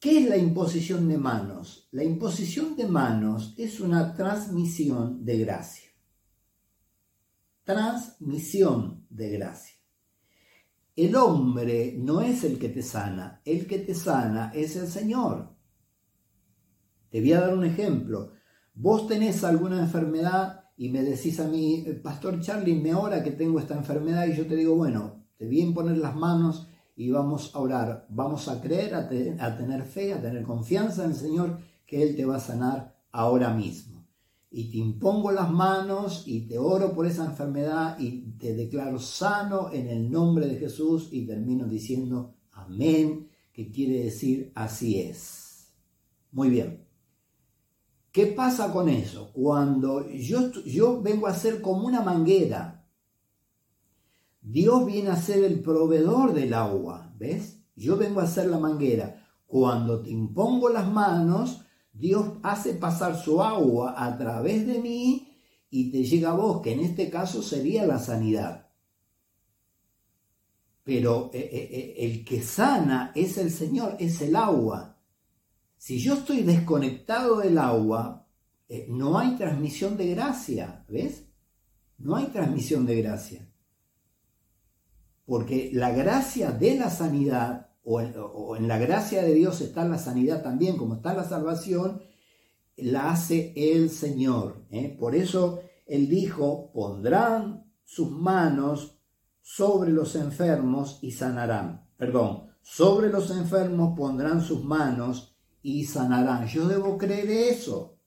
¿Qué 0.00 0.20
es 0.20 0.28
la 0.28 0.36
imposición 0.36 1.08
de 1.08 1.18
manos? 1.18 1.88
La 1.90 2.04
imposición 2.04 2.76
de 2.76 2.86
manos 2.86 3.54
es 3.56 3.80
una 3.80 4.14
transmisión 4.14 5.24
de 5.24 5.38
gracia. 5.38 5.90
Transmisión 7.64 9.06
de 9.10 9.30
gracia. 9.30 9.74
El 10.94 11.16
hombre 11.16 11.94
no 11.98 12.20
es 12.20 12.44
el 12.44 12.58
que 12.58 12.68
te 12.68 12.82
sana, 12.82 13.40
el 13.44 13.66
que 13.66 13.78
te 13.80 13.94
sana 13.94 14.52
es 14.54 14.76
el 14.76 14.88
Señor. 14.88 15.54
Te 17.10 17.20
voy 17.20 17.32
a 17.32 17.40
dar 17.40 17.56
un 17.56 17.64
ejemplo. 17.64 18.32
Vos 18.74 19.08
tenés 19.08 19.42
alguna 19.42 19.80
enfermedad 19.80 20.64
y 20.76 20.90
me 20.90 21.02
decís 21.02 21.40
a 21.40 21.48
mí, 21.48 21.84
Pastor 22.02 22.40
Charlie, 22.40 22.80
me 22.80 22.94
ora 22.94 23.22
que 23.22 23.32
tengo 23.32 23.58
esta 23.58 23.74
enfermedad 23.74 24.26
y 24.28 24.36
yo 24.36 24.46
te 24.46 24.54
digo, 24.54 24.76
bueno, 24.76 25.24
te 25.36 25.46
voy 25.46 25.60
a 25.60 25.64
imponer 25.64 25.98
las 25.98 26.14
manos 26.14 26.68
y 26.98 27.10
vamos 27.10 27.54
a 27.54 27.60
orar, 27.60 28.06
vamos 28.10 28.48
a 28.48 28.60
creer, 28.60 28.94
a, 28.94 29.08
a 29.46 29.56
tener 29.56 29.84
fe, 29.84 30.12
a 30.12 30.20
tener 30.20 30.42
confianza 30.42 31.04
en 31.04 31.12
el 31.12 31.16
Señor 31.16 31.58
que 31.86 32.02
Él 32.02 32.16
te 32.16 32.26
va 32.26 32.36
a 32.36 32.40
sanar 32.40 32.94
ahora 33.12 33.54
mismo 33.54 33.98
y 34.50 34.70
te 34.70 34.78
impongo 34.78 35.30
las 35.30 35.50
manos 35.50 36.24
y 36.26 36.48
te 36.48 36.58
oro 36.58 36.92
por 36.92 37.06
esa 37.06 37.24
enfermedad 37.24 37.98
y 38.00 38.32
te 38.38 38.54
declaro 38.54 38.98
sano 38.98 39.70
en 39.72 39.88
el 39.88 40.10
nombre 40.10 40.46
de 40.46 40.56
Jesús 40.56 41.08
y 41.12 41.24
termino 41.24 41.66
diciendo 41.66 42.34
amén, 42.52 43.28
que 43.52 43.70
quiere 43.70 44.04
decir 44.04 44.50
así 44.54 45.00
es. 45.00 45.68
Muy 46.32 46.50
bien. 46.50 46.84
¿Qué 48.10 48.26
pasa 48.26 48.72
con 48.72 48.88
eso? 48.88 49.30
Cuando 49.32 50.10
yo, 50.10 50.50
yo 50.64 51.00
vengo 51.00 51.26
a 51.28 51.34
ser 51.34 51.60
como 51.60 51.86
una 51.86 52.00
manguera, 52.00 52.77
Dios 54.50 54.86
viene 54.86 55.10
a 55.10 55.16
ser 55.16 55.44
el 55.44 55.60
proveedor 55.60 56.32
del 56.32 56.54
agua, 56.54 57.12
¿ves? 57.18 57.60
Yo 57.76 57.98
vengo 57.98 58.20
a 58.20 58.26
ser 58.26 58.46
la 58.46 58.58
manguera. 58.58 59.22
Cuando 59.46 60.00
te 60.00 60.08
impongo 60.08 60.70
las 60.70 60.90
manos, 60.90 61.66
Dios 61.92 62.38
hace 62.42 62.72
pasar 62.72 63.20
su 63.20 63.42
agua 63.42 63.94
a 64.02 64.16
través 64.16 64.66
de 64.66 64.78
mí 64.78 65.28
y 65.68 65.90
te 65.90 66.02
llega 66.02 66.30
a 66.30 66.34
vos, 66.34 66.62
que 66.62 66.72
en 66.72 66.80
este 66.80 67.10
caso 67.10 67.42
sería 67.42 67.84
la 67.84 67.98
sanidad. 67.98 68.70
Pero 70.82 71.28
eh, 71.34 71.40
eh, 71.40 71.68
eh, 71.70 71.94
el 72.06 72.24
que 72.24 72.42
sana 72.42 73.12
es 73.14 73.36
el 73.36 73.50
Señor, 73.50 73.96
es 73.98 74.22
el 74.22 74.34
agua. 74.34 74.98
Si 75.76 75.98
yo 75.98 76.14
estoy 76.14 76.40
desconectado 76.40 77.40
del 77.40 77.58
agua, 77.58 78.26
no 78.88 79.18
hay 79.18 79.36
transmisión 79.36 79.98
de 79.98 80.06
gracia, 80.14 80.86
¿ves? 80.88 81.26
No 81.98 82.16
hay 82.16 82.28
transmisión 82.28 82.86
de 82.86 83.02
gracia. 83.02 83.48
Porque 85.28 85.68
la 85.74 85.90
gracia 85.90 86.52
de 86.52 86.78
la 86.78 86.88
sanidad 86.88 87.68
o 87.84 88.56
en, 88.56 88.66
la 88.66 88.78
gracia 88.78 89.22
de 89.22 89.34
Dios 89.34 89.60
está 89.60 89.84
la 89.84 89.98
sanidad 89.98 90.42
también, 90.42 90.78
como 90.78 90.94
está 90.94 91.12
la 91.12 91.24
salvación, 91.24 92.00
la 92.78 93.10
hace 93.10 93.52
el 93.54 93.90
Señor. 93.90 94.64
¿eh? 94.70 94.96
Por 94.98 95.14
eso 95.14 95.60
Él 95.84 96.08
dijo, 96.08 96.72
pondrán 96.72 97.70
sus 97.84 98.10
manos 98.10 98.98
sobre 99.42 99.90
los 99.90 100.16
enfermos 100.16 100.98
y 101.02 101.10
sanarán. 101.10 101.86
Perdón, 101.98 102.44
sobre 102.62 103.10
los 103.10 103.30
enfermos 103.30 103.98
pondrán 103.98 104.40
sus 104.40 104.64
manos 104.64 105.36
y 105.60 105.84
sanarán. 105.84 106.46
Yo 106.46 106.66
debo 106.66 106.96
creer 106.96 107.28
eso. 107.52 107.97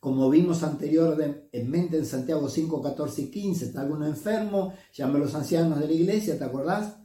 Como 0.00 0.30
vimos 0.30 0.62
anteriormente 0.62 1.98
en 1.98 2.06
Santiago 2.06 2.48
5, 2.48 2.82
14 2.82 3.22
y 3.22 3.30
15, 3.30 3.66
está 3.66 3.82
alguno 3.82 4.06
enfermo, 4.06 4.72
llame 4.92 5.16
a 5.16 5.20
los 5.20 5.34
ancianos 5.34 5.78
de 5.78 5.86
la 5.86 5.92
iglesia, 5.92 6.38
¿te 6.38 6.44
acordás? 6.44 7.00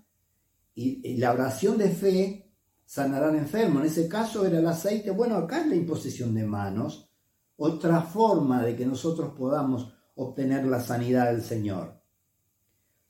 y, 0.75 1.17
la 1.17 1.31
oración 1.31 1.77
de 1.77 1.89
fe 1.89 2.51
sanarán 2.85 3.35
enfermo. 3.35 3.79
En 3.79 3.87
ese 3.87 4.07
caso 4.07 4.45
era 4.45 4.59
el 4.59 4.67
aceite. 4.67 5.11
Bueno, 5.11 5.35
acá 5.35 5.61
es 5.61 5.67
la 5.67 5.75
imposición 5.75 6.35
de 6.35 6.45
manos. 6.45 7.09
Otra 7.57 8.01
forma 8.01 8.61
de 8.63 8.75
que 8.75 8.85
nosotros 8.85 9.33
podamos 9.35 9.93
obtener 10.15 10.65
la 10.65 10.81
sanidad 10.81 11.31
del 11.31 11.41
Señor. 11.41 12.01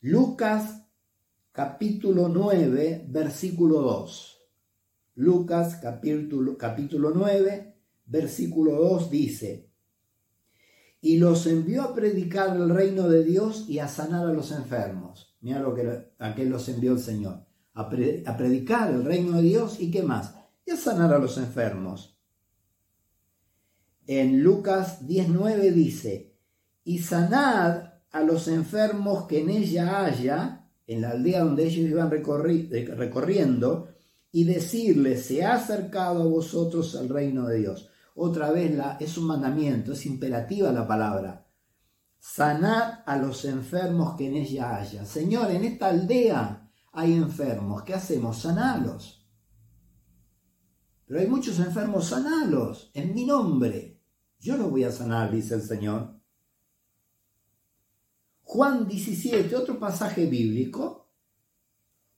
Lucas 0.02 0.84
capítulo 1.52 2.30
9, 2.30 3.08
versículo 3.10 3.82
2. 3.82 4.32
Lucas 5.16 5.78
capítulo, 5.82 6.58
capítulo 6.58 7.12
9, 7.12 7.76
versículo 8.06 8.74
2 8.74 9.10
dice, 9.10 9.65
y 11.06 11.20
los 11.20 11.46
envió 11.46 11.84
a 11.84 11.94
predicar 11.94 12.58
el 12.58 12.68
reino 12.68 13.08
de 13.08 13.24
Dios 13.24 13.66
y 13.70 13.78
a 13.78 13.88
sanar 13.88 14.26
a 14.26 14.34
los 14.34 14.52
enfermos. 14.52 15.38
Mira 15.40 15.60
lo 15.60 15.76
que 15.76 16.12
a 16.18 16.34
qué 16.34 16.46
los 16.46 16.68
envió 16.68 16.94
el 16.94 17.00
Señor 17.00 17.46
a, 17.76 17.88
predicar 17.88 18.92
el 18.92 19.06
reino 19.06 19.38
de 19.38 19.44
Dios 19.44 19.80
y 19.80 19.92
qué 19.92 20.02
más, 20.02 20.34
y 20.66 20.72
a 20.72 20.78
sanar 20.78 21.14
a 21.14 21.20
los 21.20 21.38
enfermos. 21.38 22.18
En 24.08 24.42
Lucas 24.42 25.06
19 25.06 25.72
dice, 25.72 26.34
y 26.84 26.98
sanad 26.98 27.84
a 28.12 28.24
los 28.24 28.48
enfermos 28.48 29.28
que 29.28 29.42
en 29.42 29.52
ella 29.52 30.06
haya, 30.06 30.72
en 30.88 31.02
la 31.02 31.12
aldea 31.12 31.44
donde 31.44 31.66
ellos 31.66 31.88
iban 31.88 32.10
recorriendo, 32.10 33.90
y 34.32 34.46
decirles, 34.46 35.28
se 35.28 35.46
ha 35.46 35.54
acercado 35.54 36.24
a 36.24 36.28
vosotros 36.28 36.96
el 36.96 37.10
reino 37.10 37.46
de 37.46 37.60
Dios. 37.60 37.92
Otra 38.16 38.50
vez 38.52 38.74
la, 38.74 38.98
es 39.00 39.18
un 39.18 39.28
mandamiento, 39.28 39.92
es 39.92 40.06
imperativa 40.06 40.72
la 40.72 40.88
palabra. 40.88 41.48
Sanad 42.18 43.04
a 43.06 43.18
los 43.18 43.44
enfermos 43.46 44.16
que 44.16 44.28
en 44.28 44.36
ella 44.36 44.78
haya. 44.78 45.06
Señor, 45.06 45.52
en 45.52 45.66
esta 45.66 45.90
aldea 45.90 46.72
hay 46.94 47.14
enfermos, 47.14 47.84
¿qué 47.84 47.94
hacemos? 47.94 48.40
Sanalos. 48.40 49.28
Pero 51.06 51.20
hay 51.20 51.28
muchos 51.28 51.60
enfermos, 51.60 52.08
sanalos, 52.08 52.90
en 52.94 53.14
mi 53.14 53.26
nombre. 53.26 54.02
Yo 54.40 54.56
los 54.58 54.72
voy 54.72 54.86
a 54.86 54.92
sanar, 54.92 55.32
dice 55.32 55.56
el 55.56 55.62
Señor. 55.62 56.20
Juan 58.44 58.88
17, 58.88 59.56
otro 59.56 59.78
pasaje 59.78 60.26
bíblico. 60.26 61.12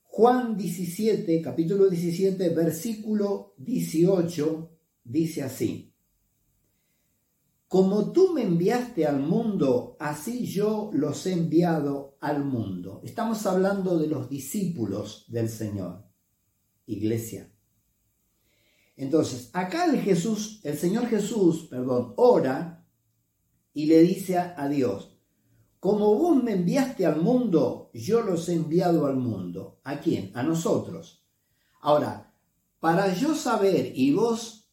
Juan 0.04 0.56
17, 0.56 1.42
capítulo 1.42 1.88
17, 1.88 2.50
versículo 2.50 3.54
18, 3.58 4.70
dice 5.04 5.42
así. 5.42 5.87
Como 7.68 8.12
tú 8.12 8.32
me 8.32 8.42
enviaste 8.42 9.06
al 9.06 9.20
mundo, 9.20 9.96
así 10.00 10.46
yo 10.46 10.90
los 10.94 11.26
he 11.26 11.34
enviado 11.34 12.16
al 12.20 12.42
mundo. 12.42 13.02
Estamos 13.04 13.44
hablando 13.44 13.98
de 13.98 14.06
los 14.06 14.30
discípulos 14.30 15.26
del 15.28 15.50
Señor, 15.50 16.02
iglesia. 16.86 17.52
Entonces, 18.96 19.50
acá 19.52 19.84
el 19.84 20.00
Jesús, 20.00 20.60
el 20.64 20.78
Señor 20.78 21.06
Jesús, 21.08 21.68
perdón, 21.70 22.14
ora 22.16 22.86
y 23.74 23.84
le 23.84 24.00
dice 24.00 24.38
a, 24.38 24.54
a 24.56 24.66
Dios, 24.68 25.18
como 25.78 26.14
vos 26.14 26.42
me 26.42 26.52
enviaste 26.52 27.04
al 27.04 27.20
mundo, 27.20 27.90
yo 27.92 28.22
los 28.22 28.48
he 28.48 28.54
enviado 28.54 29.06
al 29.06 29.16
mundo. 29.16 29.78
¿A 29.84 30.00
quién? 30.00 30.32
A 30.34 30.42
nosotros. 30.42 31.24
Ahora, 31.82 32.34
para 32.80 33.14
yo 33.14 33.34
saber 33.34 33.92
y 33.94 34.12
vos 34.12 34.67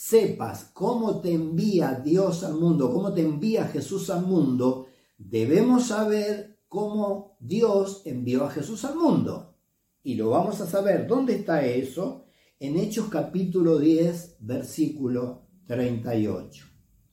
sepas 0.00 0.70
cómo 0.72 1.20
te 1.20 1.30
envía 1.30 2.00
Dios 2.02 2.42
al 2.42 2.54
mundo, 2.54 2.90
cómo 2.90 3.12
te 3.12 3.20
envía 3.20 3.66
Jesús 3.66 4.08
al 4.08 4.24
mundo, 4.24 4.86
debemos 5.18 5.88
saber 5.88 6.58
cómo 6.68 7.36
Dios 7.38 8.00
envió 8.06 8.44
a 8.44 8.50
Jesús 8.50 8.82
al 8.86 8.96
mundo. 8.96 9.58
Y 10.02 10.14
lo 10.14 10.30
vamos 10.30 10.58
a 10.62 10.66
saber. 10.66 11.06
¿Dónde 11.06 11.34
está 11.34 11.66
eso? 11.66 12.24
En 12.58 12.78
Hechos 12.78 13.10
capítulo 13.10 13.78
10, 13.78 14.38
versículo 14.40 15.42
38. 15.66 16.64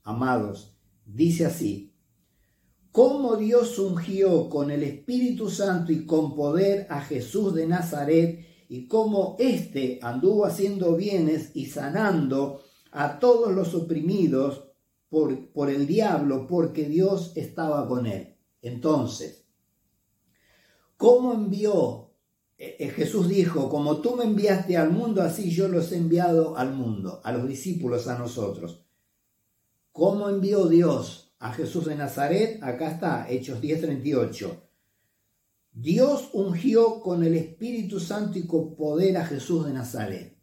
Amados, 0.03 0.77
dice 1.05 1.45
así, 1.45 1.93
cómo 2.93 3.35
Dios 3.35 3.77
ungió 3.79 4.47
con 4.47 4.71
el 4.71 4.83
Espíritu 4.83 5.49
Santo 5.49 5.91
y 5.91 6.05
con 6.05 6.33
poder 6.33 6.87
a 6.89 7.01
Jesús 7.01 7.53
de 7.53 7.67
Nazaret 7.67 8.45
y 8.69 8.87
cómo 8.87 9.35
éste 9.39 9.99
anduvo 10.01 10.45
haciendo 10.45 10.95
bienes 10.95 11.51
y 11.53 11.65
sanando 11.65 12.61
a 12.91 13.19
todos 13.19 13.53
los 13.53 13.73
oprimidos 13.73 14.65
por, 15.09 15.51
por 15.51 15.69
el 15.69 15.87
diablo, 15.87 16.47
porque 16.47 16.87
Dios 16.87 17.31
estaba 17.35 17.87
con 17.87 18.07
él. 18.07 18.35
Entonces, 18.61 19.45
¿cómo 20.97 21.33
envió? 21.33 22.07
Eh, 22.57 22.75
eh, 22.79 22.89
Jesús 22.89 23.27
dijo, 23.27 23.69
como 23.69 23.97
tú 23.97 24.15
me 24.15 24.23
enviaste 24.23 24.77
al 24.77 24.89
mundo, 24.89 25.21
así 25.21 25.51
yo 25.51 25.67
los 25.67 25.91
he 25.91 25.97
enviado 25.97 26.57
al 26.57 26.73
mundo, 26.73 27.21
a 27.23 27.31
los 27.31 27.47
discípulos, 27.47 28.07
a 28.07 28.17
nosotros. 28.17 28.83
¿Cómo 29.91 30.29
envió 30.29 30.67
Dios 30.67 31.35
a 31.39 31.53
Jesús 31.53 31.85
de 31.85 31.95
Nazaret? 31.95 32.61
Acá 32.63 32.91
está, 32.91 33.29
Hechos 33.29 33.61
10:38. 33.61 34.63
Dios 35.71 36.29
ungió 36.33 37.01
con 37.01 37.23
el 37.23 37.35
Espíritu 37.35 37.99
Santo 37.99 38.39
y 38.39 38.47
con 38.47 38.75
poder 38.75 39.17
a 39.17 39.25
Jesús 39.25 39.65
de 39.65 39.73
Nazaret. 39.73 40.36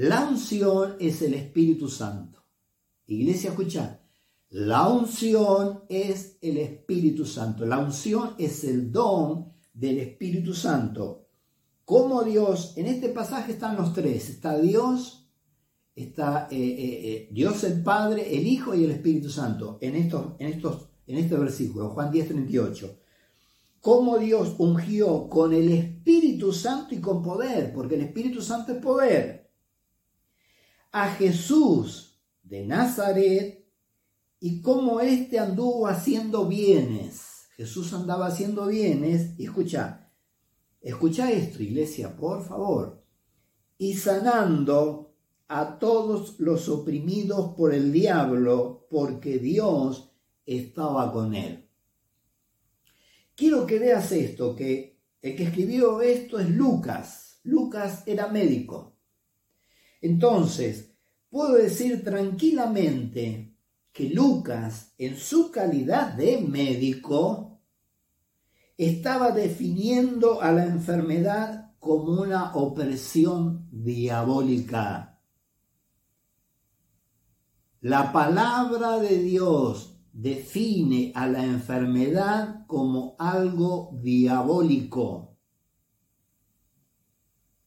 La 0.00 0.24
unción 0.26 0.96
es 0.98 1.20
el 1.20 1.34
Espíritu 1.34 1.86
Santo. 1.86 2.42
Iglesia, 3.06 3.50
escucha. 3.50 4.00
La 4.48 4.88
unción 4.88 5.82
es 5.90 6.38
el 6.40 6.56
Espíritu 6.56 7.26
Santo. 7.26 7.66
La 7.66 7.76
unción 7.76 8.30
es 8.38 8.64
el 8.64 8.90
don 8.90 9.52
del 9.74 9.98
Espíritu 9.98 10.54
Santo. 10.54 11.26
Como 11.84 12.22
Dios, 12.22 12.72
en 12.76 12.86
este 12.86 13.10
pasaje 13.10 13.52
están 13.52 13.76
los 13.76 13.92
tres. 13.92 14.30
Está 14.30 14.58
Dios, 14.58 15.28
está 15.94 16.48
eh, 16.50 16.56
eh, 16.56 17.00
eh, 17.02 17.28
Dios 17.30 17.62
el 17.64 17.82
Padre, 17.82 18.34
el 18.34 18.46
Hijo 18.46 18.74
y 18.74 18.84
el 18.84 18.92
Espíritu 18.92 19.28
Santo. 19.28 19.76
En, 19.82 19.96
estos, 19.96 20.28
en, 20.38 20.48
estos, 20.48 20.88
en 21.08 21.18
este 21.18 21.36
versículo, 21.36 21.90
Juan 21.90 22.10
10, 22.10 22.28
38 22.28 22.96
cómo 23.82 24.18
Dios 24.18 24.56
ungió 24.58 25.26
con 25.28 25.54
el 25.54 25.70
Espíritu 25.72 26.52
Santo 26.52 26.94
y 26.94 27.00
con 27.00 27.22
poder, 27.22 27.72
porque 27.72 27.94
el 27.94 28.02
Espíritu 28.02 28.42
Santo 28.42 28.72
es 28.72 28.78
poder 28.78 29.39
a 30.92 31.10
Jesús 31.10 32.20
de 32.42 32.66
Nazaret 32.66 33.64
y 34.40 34.60
cómo 34.62 35.00
éste 35.00 35.38
anduvo 35.38 35.86
haciendo 35.86 36.46
bienes. 36.46 37.48
Jesús 37.56 37.92
andaba 37.92 38.26
haciendo 38.26 38.66
bienes 38.66 39.38
escucha, 39.38 40.10
escucha 40.80 41.30
esto, 41.30 41.62
iglesia, 41.62 42.16
por 42.16 42.42
favor, 42.42 43.04
y 43.76 43.94
sanando 43.94 45.14
a 45.46 45.78
todos 45.78 46.38
los 46.40 46.68
oprimidos 46.68 47.54
por 47.56 47.74
el 47.74 47.92
diablo, 47.92 48.86
porque 48.88 49.38
Dios 49.38 50.12
estaba 50.46 51.12
con 51.12 51.34
él. 51.34 51.68
Quiero 53.34 53.66
que 53.66 53.78
veas 53.78 54.12
esto, 54.12 54.54
que 54.54 55.00
el 55.22 55.36
que 55.36 55.44
escribió 55.44 56.00
esto 56.02 56.38
es 56.38 56.48
Lucas. 56.50 57.40
Lucas 57.42 58.02
era 58.06 58.28
médico. 58.28 58.96
Entonces, 60.00 60.92
puedo 61.28 61.54
decir 61.54 62.02
tranquilamente 62.04 63.56
que 63.92 64.10
Lucas, 64.10 64.94
en 64.98 65.16
su 65.16 65.50
calidad 65.50 66.14
de 66.14 66.40
médico, 66.40 67.60
estaba 68.76 69.30
definiendo 69.32 70.40
a 70.40 70.52
la 70.52 70.64
enfermedad 70.64 71.72
como 71.78 72.22
una 72.22 72.54
opresión 72.54 73.68
diabólica. 73.70 75.20
La 77.80 78.12
palabra 78.12 78.98
de 78.98 79.18
Dios 79.22 79.98
define 80.12 81.12
a 81.14 81.26
la 81.26 81.44
enfermedad 81.44 82.66
como 82.66 83.16
algo 83.18 83.98
diabólico. 84.02 85.29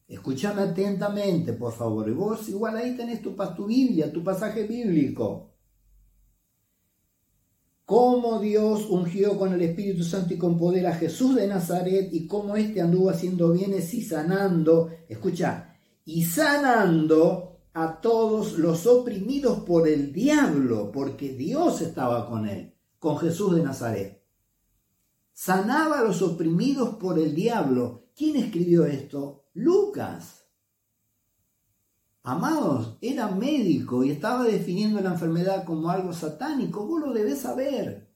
Escúchame 0.08 0.62
atentamente, 0.62 1.54
por 1.54 1.74
favor. 1.74 2.08
Y 2.10 2.14
vos 2.14 2.48
igual 2.50 2.78
ahí 2.78 2.96
tenés 2.96 3.22
tu, 3.22 3.32
tu 3.32 3.66
Biblia, 3.66 4.12
tu 4.12 4.24
pasaje 4.24 4.64
bíblico. 4.64 5.54
Cómo 7.86 8.40
Dios 8.40 8.88
ungió 8.90 9.38
con 9.38 9.54
el 9.54 9.62
Espíritu 9.62 10.04
Santo 10.04 10.34
y 10.34 10.38
con 10.38 10.58
poder 10.58 10.88
a 10.88 10.96
Jesús 10.96 11.36
de 11.36 11.48
Nazaret 11.48 12.10
y 12.14 12.28
cómo 12.28 12.56
éste 12.56 12.82
anduvo 12.82 13.10
haciendo 13.10 13.52
bienes 13.52 13.94
y 13.94 14.02
sanando, 14.02 14.90
escucha, 15.10 15.78
y 16.06 16.24
sanando 16.24 17.60
a 17.74 18.00
todos 18.00 18.58
los 18.58 18.86
oprimidos 18.86 19.60
por 19.60 19.88
el 19.88 20.14
diablo, 20.14 20.92
porque 20.92 21.34
Dios 21.34 21.82
estaba 21.82 22.30
con 22.30 22.48
él, 22.48 22.74
con 23.00 23.18
Jesús 23.18 23.56
de 23.56 23.64
Nazaret. 23.64 24.24
Sanaba 25.34 26.00
a 26.00 26.04
los 26.04 26.22
oprimidos 26.22 26.96
por 26.96 27.20
el 27.20 27.34
diablo. 27.34 28.06
¿Quién 28.16 28.38
escribió 28.38 28.86
esto? 28.86 29.43
Lucas. 29.54 30.46
Amados, 32.24 32.98
era 33.02 33.28
médico 33.28 34.04
y 34.04 34.12
estaba 34.12 34.46
definiendo 34.46 35.02
la 35.02 35.12
enfermedad 35.12 35.66
como 35.66 35.90
algo 35.90 36.14
satánico. 36.14 36.88
Vos 36.88 37.02
lo 37.02 37.14
debes 37.14 37.40
saber. 37.42 38.10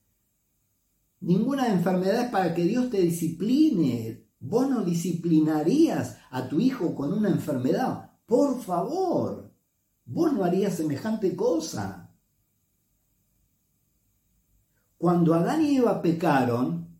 Ninguna 1.19 1.67
enfermedad 1.67 2.25
es 2.25 2.31
para 2.31 2.53
que 2.53 2.63
Dios 2.63 2.89
te 2.89 3.01
discipline. 3.01 4.25
Vos 4.39 4.69
no 4.69 4.83
disciplinarías 4.83 6.17
a 6.29 6.47
tu 6.47 6.59
hijo 6.59 6.95
con 6.95 7.11
una 7.11 7.29
enfermedad. 7.29 8.11
Por 8.25 8.61
favor, 8.61 9.51
vos 10.05 10.33
no 10.33 10.43
harías 10.43 10.75
semejante 10.75 11.35
cosa. 11.35 12.15
Cuando 14.97 15.33
Adán 15.33 15.63
y 15.63 15.77
Eva 15.77 16.01
pecaron, 16.01 16.99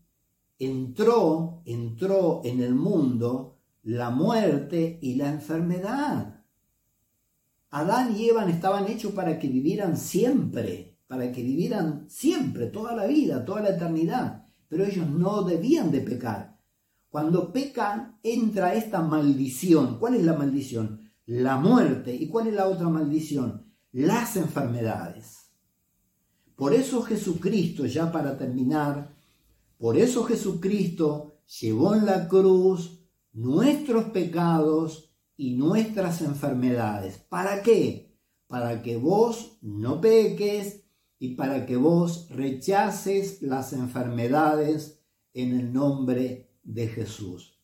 entró, 0.58 1.62
entró 1.64 2.42
en 2.44 2.60
el 2.60 2.74
mundo 2.74 3.57
la 3.82 4.10
muerte 4.10 4.98
y 5.02 5.14
la 5.14 5.30
enfermedad. 5.30 6.44
Adán 7.70 8.16
y 8.16 8.28
Eva 8.28 8.48
estaban 8.48 8.86
hechos 8.88 9.12
para 9.12 9.38
que 9.38 9.48
vivieran 9.48 9.96
siempre, 9.96 10.98
para 11.06 11.30
que 11.32 11.42
vivieran 11.42 12.06
siempre, 12.08 12.66
toda 12.66 12.94
la 12.94 13.06
vida, 13.06 13.44
toda 13.44 13.62
la 13.62 13.70
eternidad, 13.70 14.46
pero 14.68 14.84
ellos 14.84 15.08
no 15.08 15.42
debían 15.42 15.90
de 15.90 16.00
pecar. 16.00 16.58
Cuando 17.10 17.52
pecan 17.52 18.18
entra 18.22 18.74
esta 18.74 19.00
maldición. 19.00 19.98
¿Cuál 19.98 20.14
es 20.14 20.24
la 20.24 20.34
maldición? 20.34 21.10
La 21.26 21.56
muerte. 21.56 22.14
¿Y 22.14 22.28
cuál 22.28 22.48
es 22.48 22.54
la 22.54 22.68
otra 22.68 22.88
maldición? 22.88 23.66
Las 23.92 24.36
enfermedades. 24.36 25.50
Por 26.54 26.74
eso 26.74 27.02
Jesucristo, 27.02 27.86
ya 27.86 28.12
para 28.12 28.36
terminar, 28.36 29.14
por 29.78 29.96
eso 29.96 30.24
Jesucristo 30.24 31.36
llevó 31.60 31.94
en 31.94 32.04
la 32.04 32.28
cruz 32.28 32.97
nuestros 33.38 34.06
pecados 34.06 35.14
y 35.36 35.54
nuestras 35.54 36.22
enfermedades. 36.22 37.18
¿Para 37.18 37.62
qué? 37.62 38.18
Para 38.48 38.82
que 38.82 38.96
vos 38.96 39.58
no 39.62 40.00
peques 40.00 40.82
y 41.20 41.36
para 41.36 41.64
que 41.64 41.76
vos 41.76 42.28
rechaces 42.30 43.40
las 43.42 43.72
enfermedades 43.72 45.00
en 45.34 45.54
el 45.54 45.72
nombre 45.72 46.50
de 46.64 46.88
Jesús. 46.88 47.60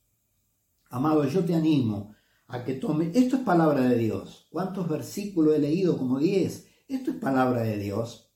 Amado, 0.91 1.25
yo 1.25 1.45
te 1.45 1.55
animo 1.55 2.15
a 2.47 2.63
que 2.63 2.75
tome, 2.75 3.11
esto 3.13 3.37
es 3.37 3.43
palabra 3.43 3.81
de 3.89 3.99
Dios. 3.99 4.47
¿Cuántos 4.51 4.89
versículos 4.89 5.57
he 5.57 5.59
leído? 5.59 5.99
Como 5.99 6.21
10. 6.21 6.69
Esto 6.87 7.11
es 7.11 7.17
palabra 7.17 7.63
de 7.63 7.79
Dios. 7.79 8.31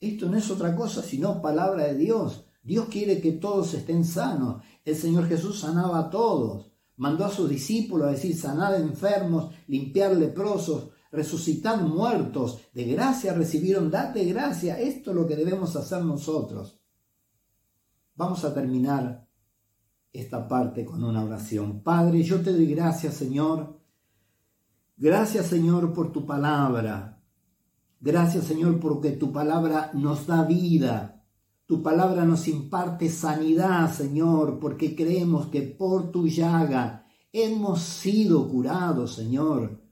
Esto 0.00 0.30
no 0.30 0.38
es 0.38 0.50
otra 0.50 0.74
cosa 0.74 1.02
sino 1.02 1.42
palabra 1.42 1.84
de 1.88 1.98
Dios. 1.98 2.46
Dios 2.62 2.88
quiere 2.88 3.20
que 3.20 3.32
todos 3.32 3.74
estén 3.74 4.04
sanos. 4.04 4.62
El 4.86 4.94
Señor 4.94 5.26
Jesús 5.26 5.58
sanaba 5.58 5.98
a 5.98 6.10
todos. 6.10 6.70
Mandó 6.96 7.24
a 7.24 7.30
sus 7.30 7.50
discípulos 7.50 8.06
a 8.06 8.12
decir, 8.12 8.36
sanad 8.36 8.80
enfermos, 8.80 9.52
limpiar 9.66 10.16
leprosos, 10.16 10.90
resucitad 11.10 11.80
muertos, 11.80 12.60
de 12.72 12.84
gracia 12.84 13.34
recibieron, 13.34 13.90
date 13.90 14.24
gracia, 14.24 14.78
esto 14.78 15.10
es 15.10 15.16
lo 15.16 15.26
que 15.26 15.34
debemos 15.34 15.74
hacer 15.74 16.04
nosotros. 16.04 16.80
Vamos 18.14 18.44
a 18.44 18.54
terminar 18.54 19.28
esta 20.12 20.46
parte 20.46 20.84
con 20.84 21.02
una 21.02 21.24
oración. 21.24 21.82
Padre, 21.82 22.22
yo 22.22 22.40
te 22.40 22.52
doy 22.52 22.66
gracias, 22.66 23.14
Señor. 23.14 23.80
Gracias, 24.96 25.46
Señor, 25.46 25.92
por 25.92 26.12
tu 26.12 26.24
palabra. 26.24 27.20
Gracias, 28.00 28.44
Señor, 28.44 28.78
porque 28.78 29.10
tu 29.10 29.32
palabra 29.32 29.90
nos 29.94 30.28
da 30.28 30.44
vida. 30.44 31.15
Tu 31.66 31.82
palabra 31.82 32.24
nos 32.24 32.46
imparte 32.46 33.08
sanidad, 33.08 33.92
Señor, 33.92 34.60
porque 34.60 34.94
creemos 34.94 35.46
que 35.46 35.62
por 35.62 36.12
tu 36.12 36.28
llaga 36.28 37.04
hemos 37.32 37.80
sido 37.80 38.48
curados, 38.48 39.16
Señor. 39.16 39.82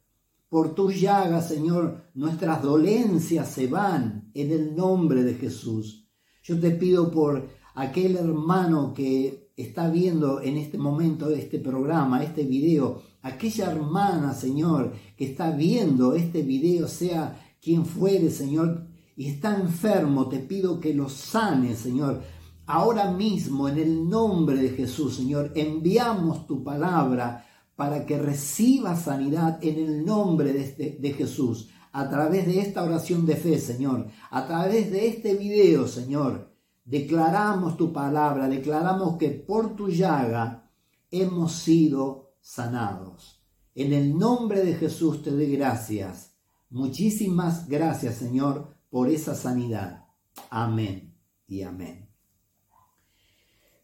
Por 0.49 0.77
tu 0.77 0.93
llaga, 0.93 1.43
Señor, 1.43 2.11
nuestras 2.15 2.63
dolencias 2.63 3.49
se 3.49 3.67
van 3.67 4.31
en 4.35 4.53
el 4.53 4.77
nombre 4.77 5.25
de 5.25 5.35
Jesús. 5.35 6.09
Yo 6.45 6.61
te 6.61 6.71
pido 6.71 7.11
por 7.11 7.49
aquel 7.75 8.19
hermano 8.19 8.95
que 8.95 9.51
está 9.57 9.91
viendo 9.91 10.41
en 10.41 10.57
este 10.59 10.79
momento 10.79 11.29
este 11.31 11.59
programa, 11.59 12.23
este 12.23 12.45
video, 12.45 13.03
aquella 13.21 13.73
hermana, 13.73 14.33
Señor, 14.33 14.93
que 15.17 15.25
está 15.25 15.51
viendo 15.51 16.15
este 16.15 16.43
video, 16.43 16.87
sea 16.87 17.57
quien 17.61 17.85
fuere, 17.85 18.31
Señor, 18.31 18.94
y 19.17 19.29
está 19.29 19.57
enfermo, 19.57 20.29
te 20.29 20.41
pido 20.41 20.81
que 20.81 20.95
lo 20.95 21.09
sane, 21.09 21.75
Señor. 21.77 22.23
Ahora 22.67 23.11
mismo, 23.11 23.69
en 23.69 23.79
el 23.79 24.09
nombre 24.09 24.57
de 24.57 24.71
Jesús, 24.71 25.17
Señor, 25.17 25.53
enviamos 25.55 26.47
tu 26.47 26.65
palabra 26.65 27.47
para 27.77 28.07
que 28.07 28.19
reciba 28.19 28.97
sanidad 28.97 29.59
en 29.63 29.79
el 29.79 30.05
nombre 30.05 30.53
de, 30.53 30.63
este, 30.63 30.97
de 31.01 31.13
Jesús, 31.13 31.71
a 31.93 32.09
través 32.09 32.47
de 32.47 32.61
esta 32.61 32.83
oración 32.83 33.27
de 33.27 33.37
fe, 33.37 33.59
Señor, 33.59 34.09
a 34.31 34.47
través 34.47 34.91
de 34.91 35.09
este 35.09 35.35
video, 35.35 35.87
Señor. 35.87 36.53
Declaramos 36.85 37.77
tu 37.77 37.93
palabra, 37.93 38.49
declaramos 38.49 39.17
que 39.17 39.31
por 39.31 39.77
tu 39.77 39.89
llaga 39.89 40.71
hemos 41.11 41.53
sido 41.53 42.35
sanados. 42.41 43.43
En 43.75 43.93
el 43.93 44.17
nombre 44.17 44.65
de 44.65 44.75
Jesús 44.75 45.23
te 45.23 45.31
doy 45.31 45.57
gracias. 45.57 46.35
Muchísimas 46.71 47.69
gracias, 47.69 48.17
Señor, 48.17 48.74
por 48.95 49.09
esa 49.09 49.35
sanidad. 49.35 50.05
Amén 50.51 51.17
y 51.49 51.63
amén. 51.63 52.09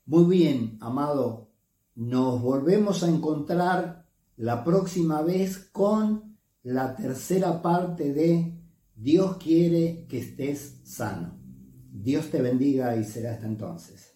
Muy 0.07 0.25
bien, 0.37 0.79
amado, 0.81 1.51
nos 1.97 2.41
volvemos 2.41 3.03
a 3.03 3.09
encontrar 3.09 4.07
la 4.37 4.63
próxima 4.63 5.21
vez 5.23 5.59
con 5.73 6.39
la 6.63 6.95
tercera 6.95 7.61
parte 7.61 8.13
de 8.13 8.57
Dios 8.95 9.39
quiere 9.39 10.07
que 10.09 10.21
estés 10.21 10.79
sano. 10.85 11.41
Dios 11.91 12.31
te 12.31 12.41
bendiga 12.41 12.95
y 12.95 13.03
será 13.03 13.33
hasta 13.33 13.47
entonces. 13.47 14.10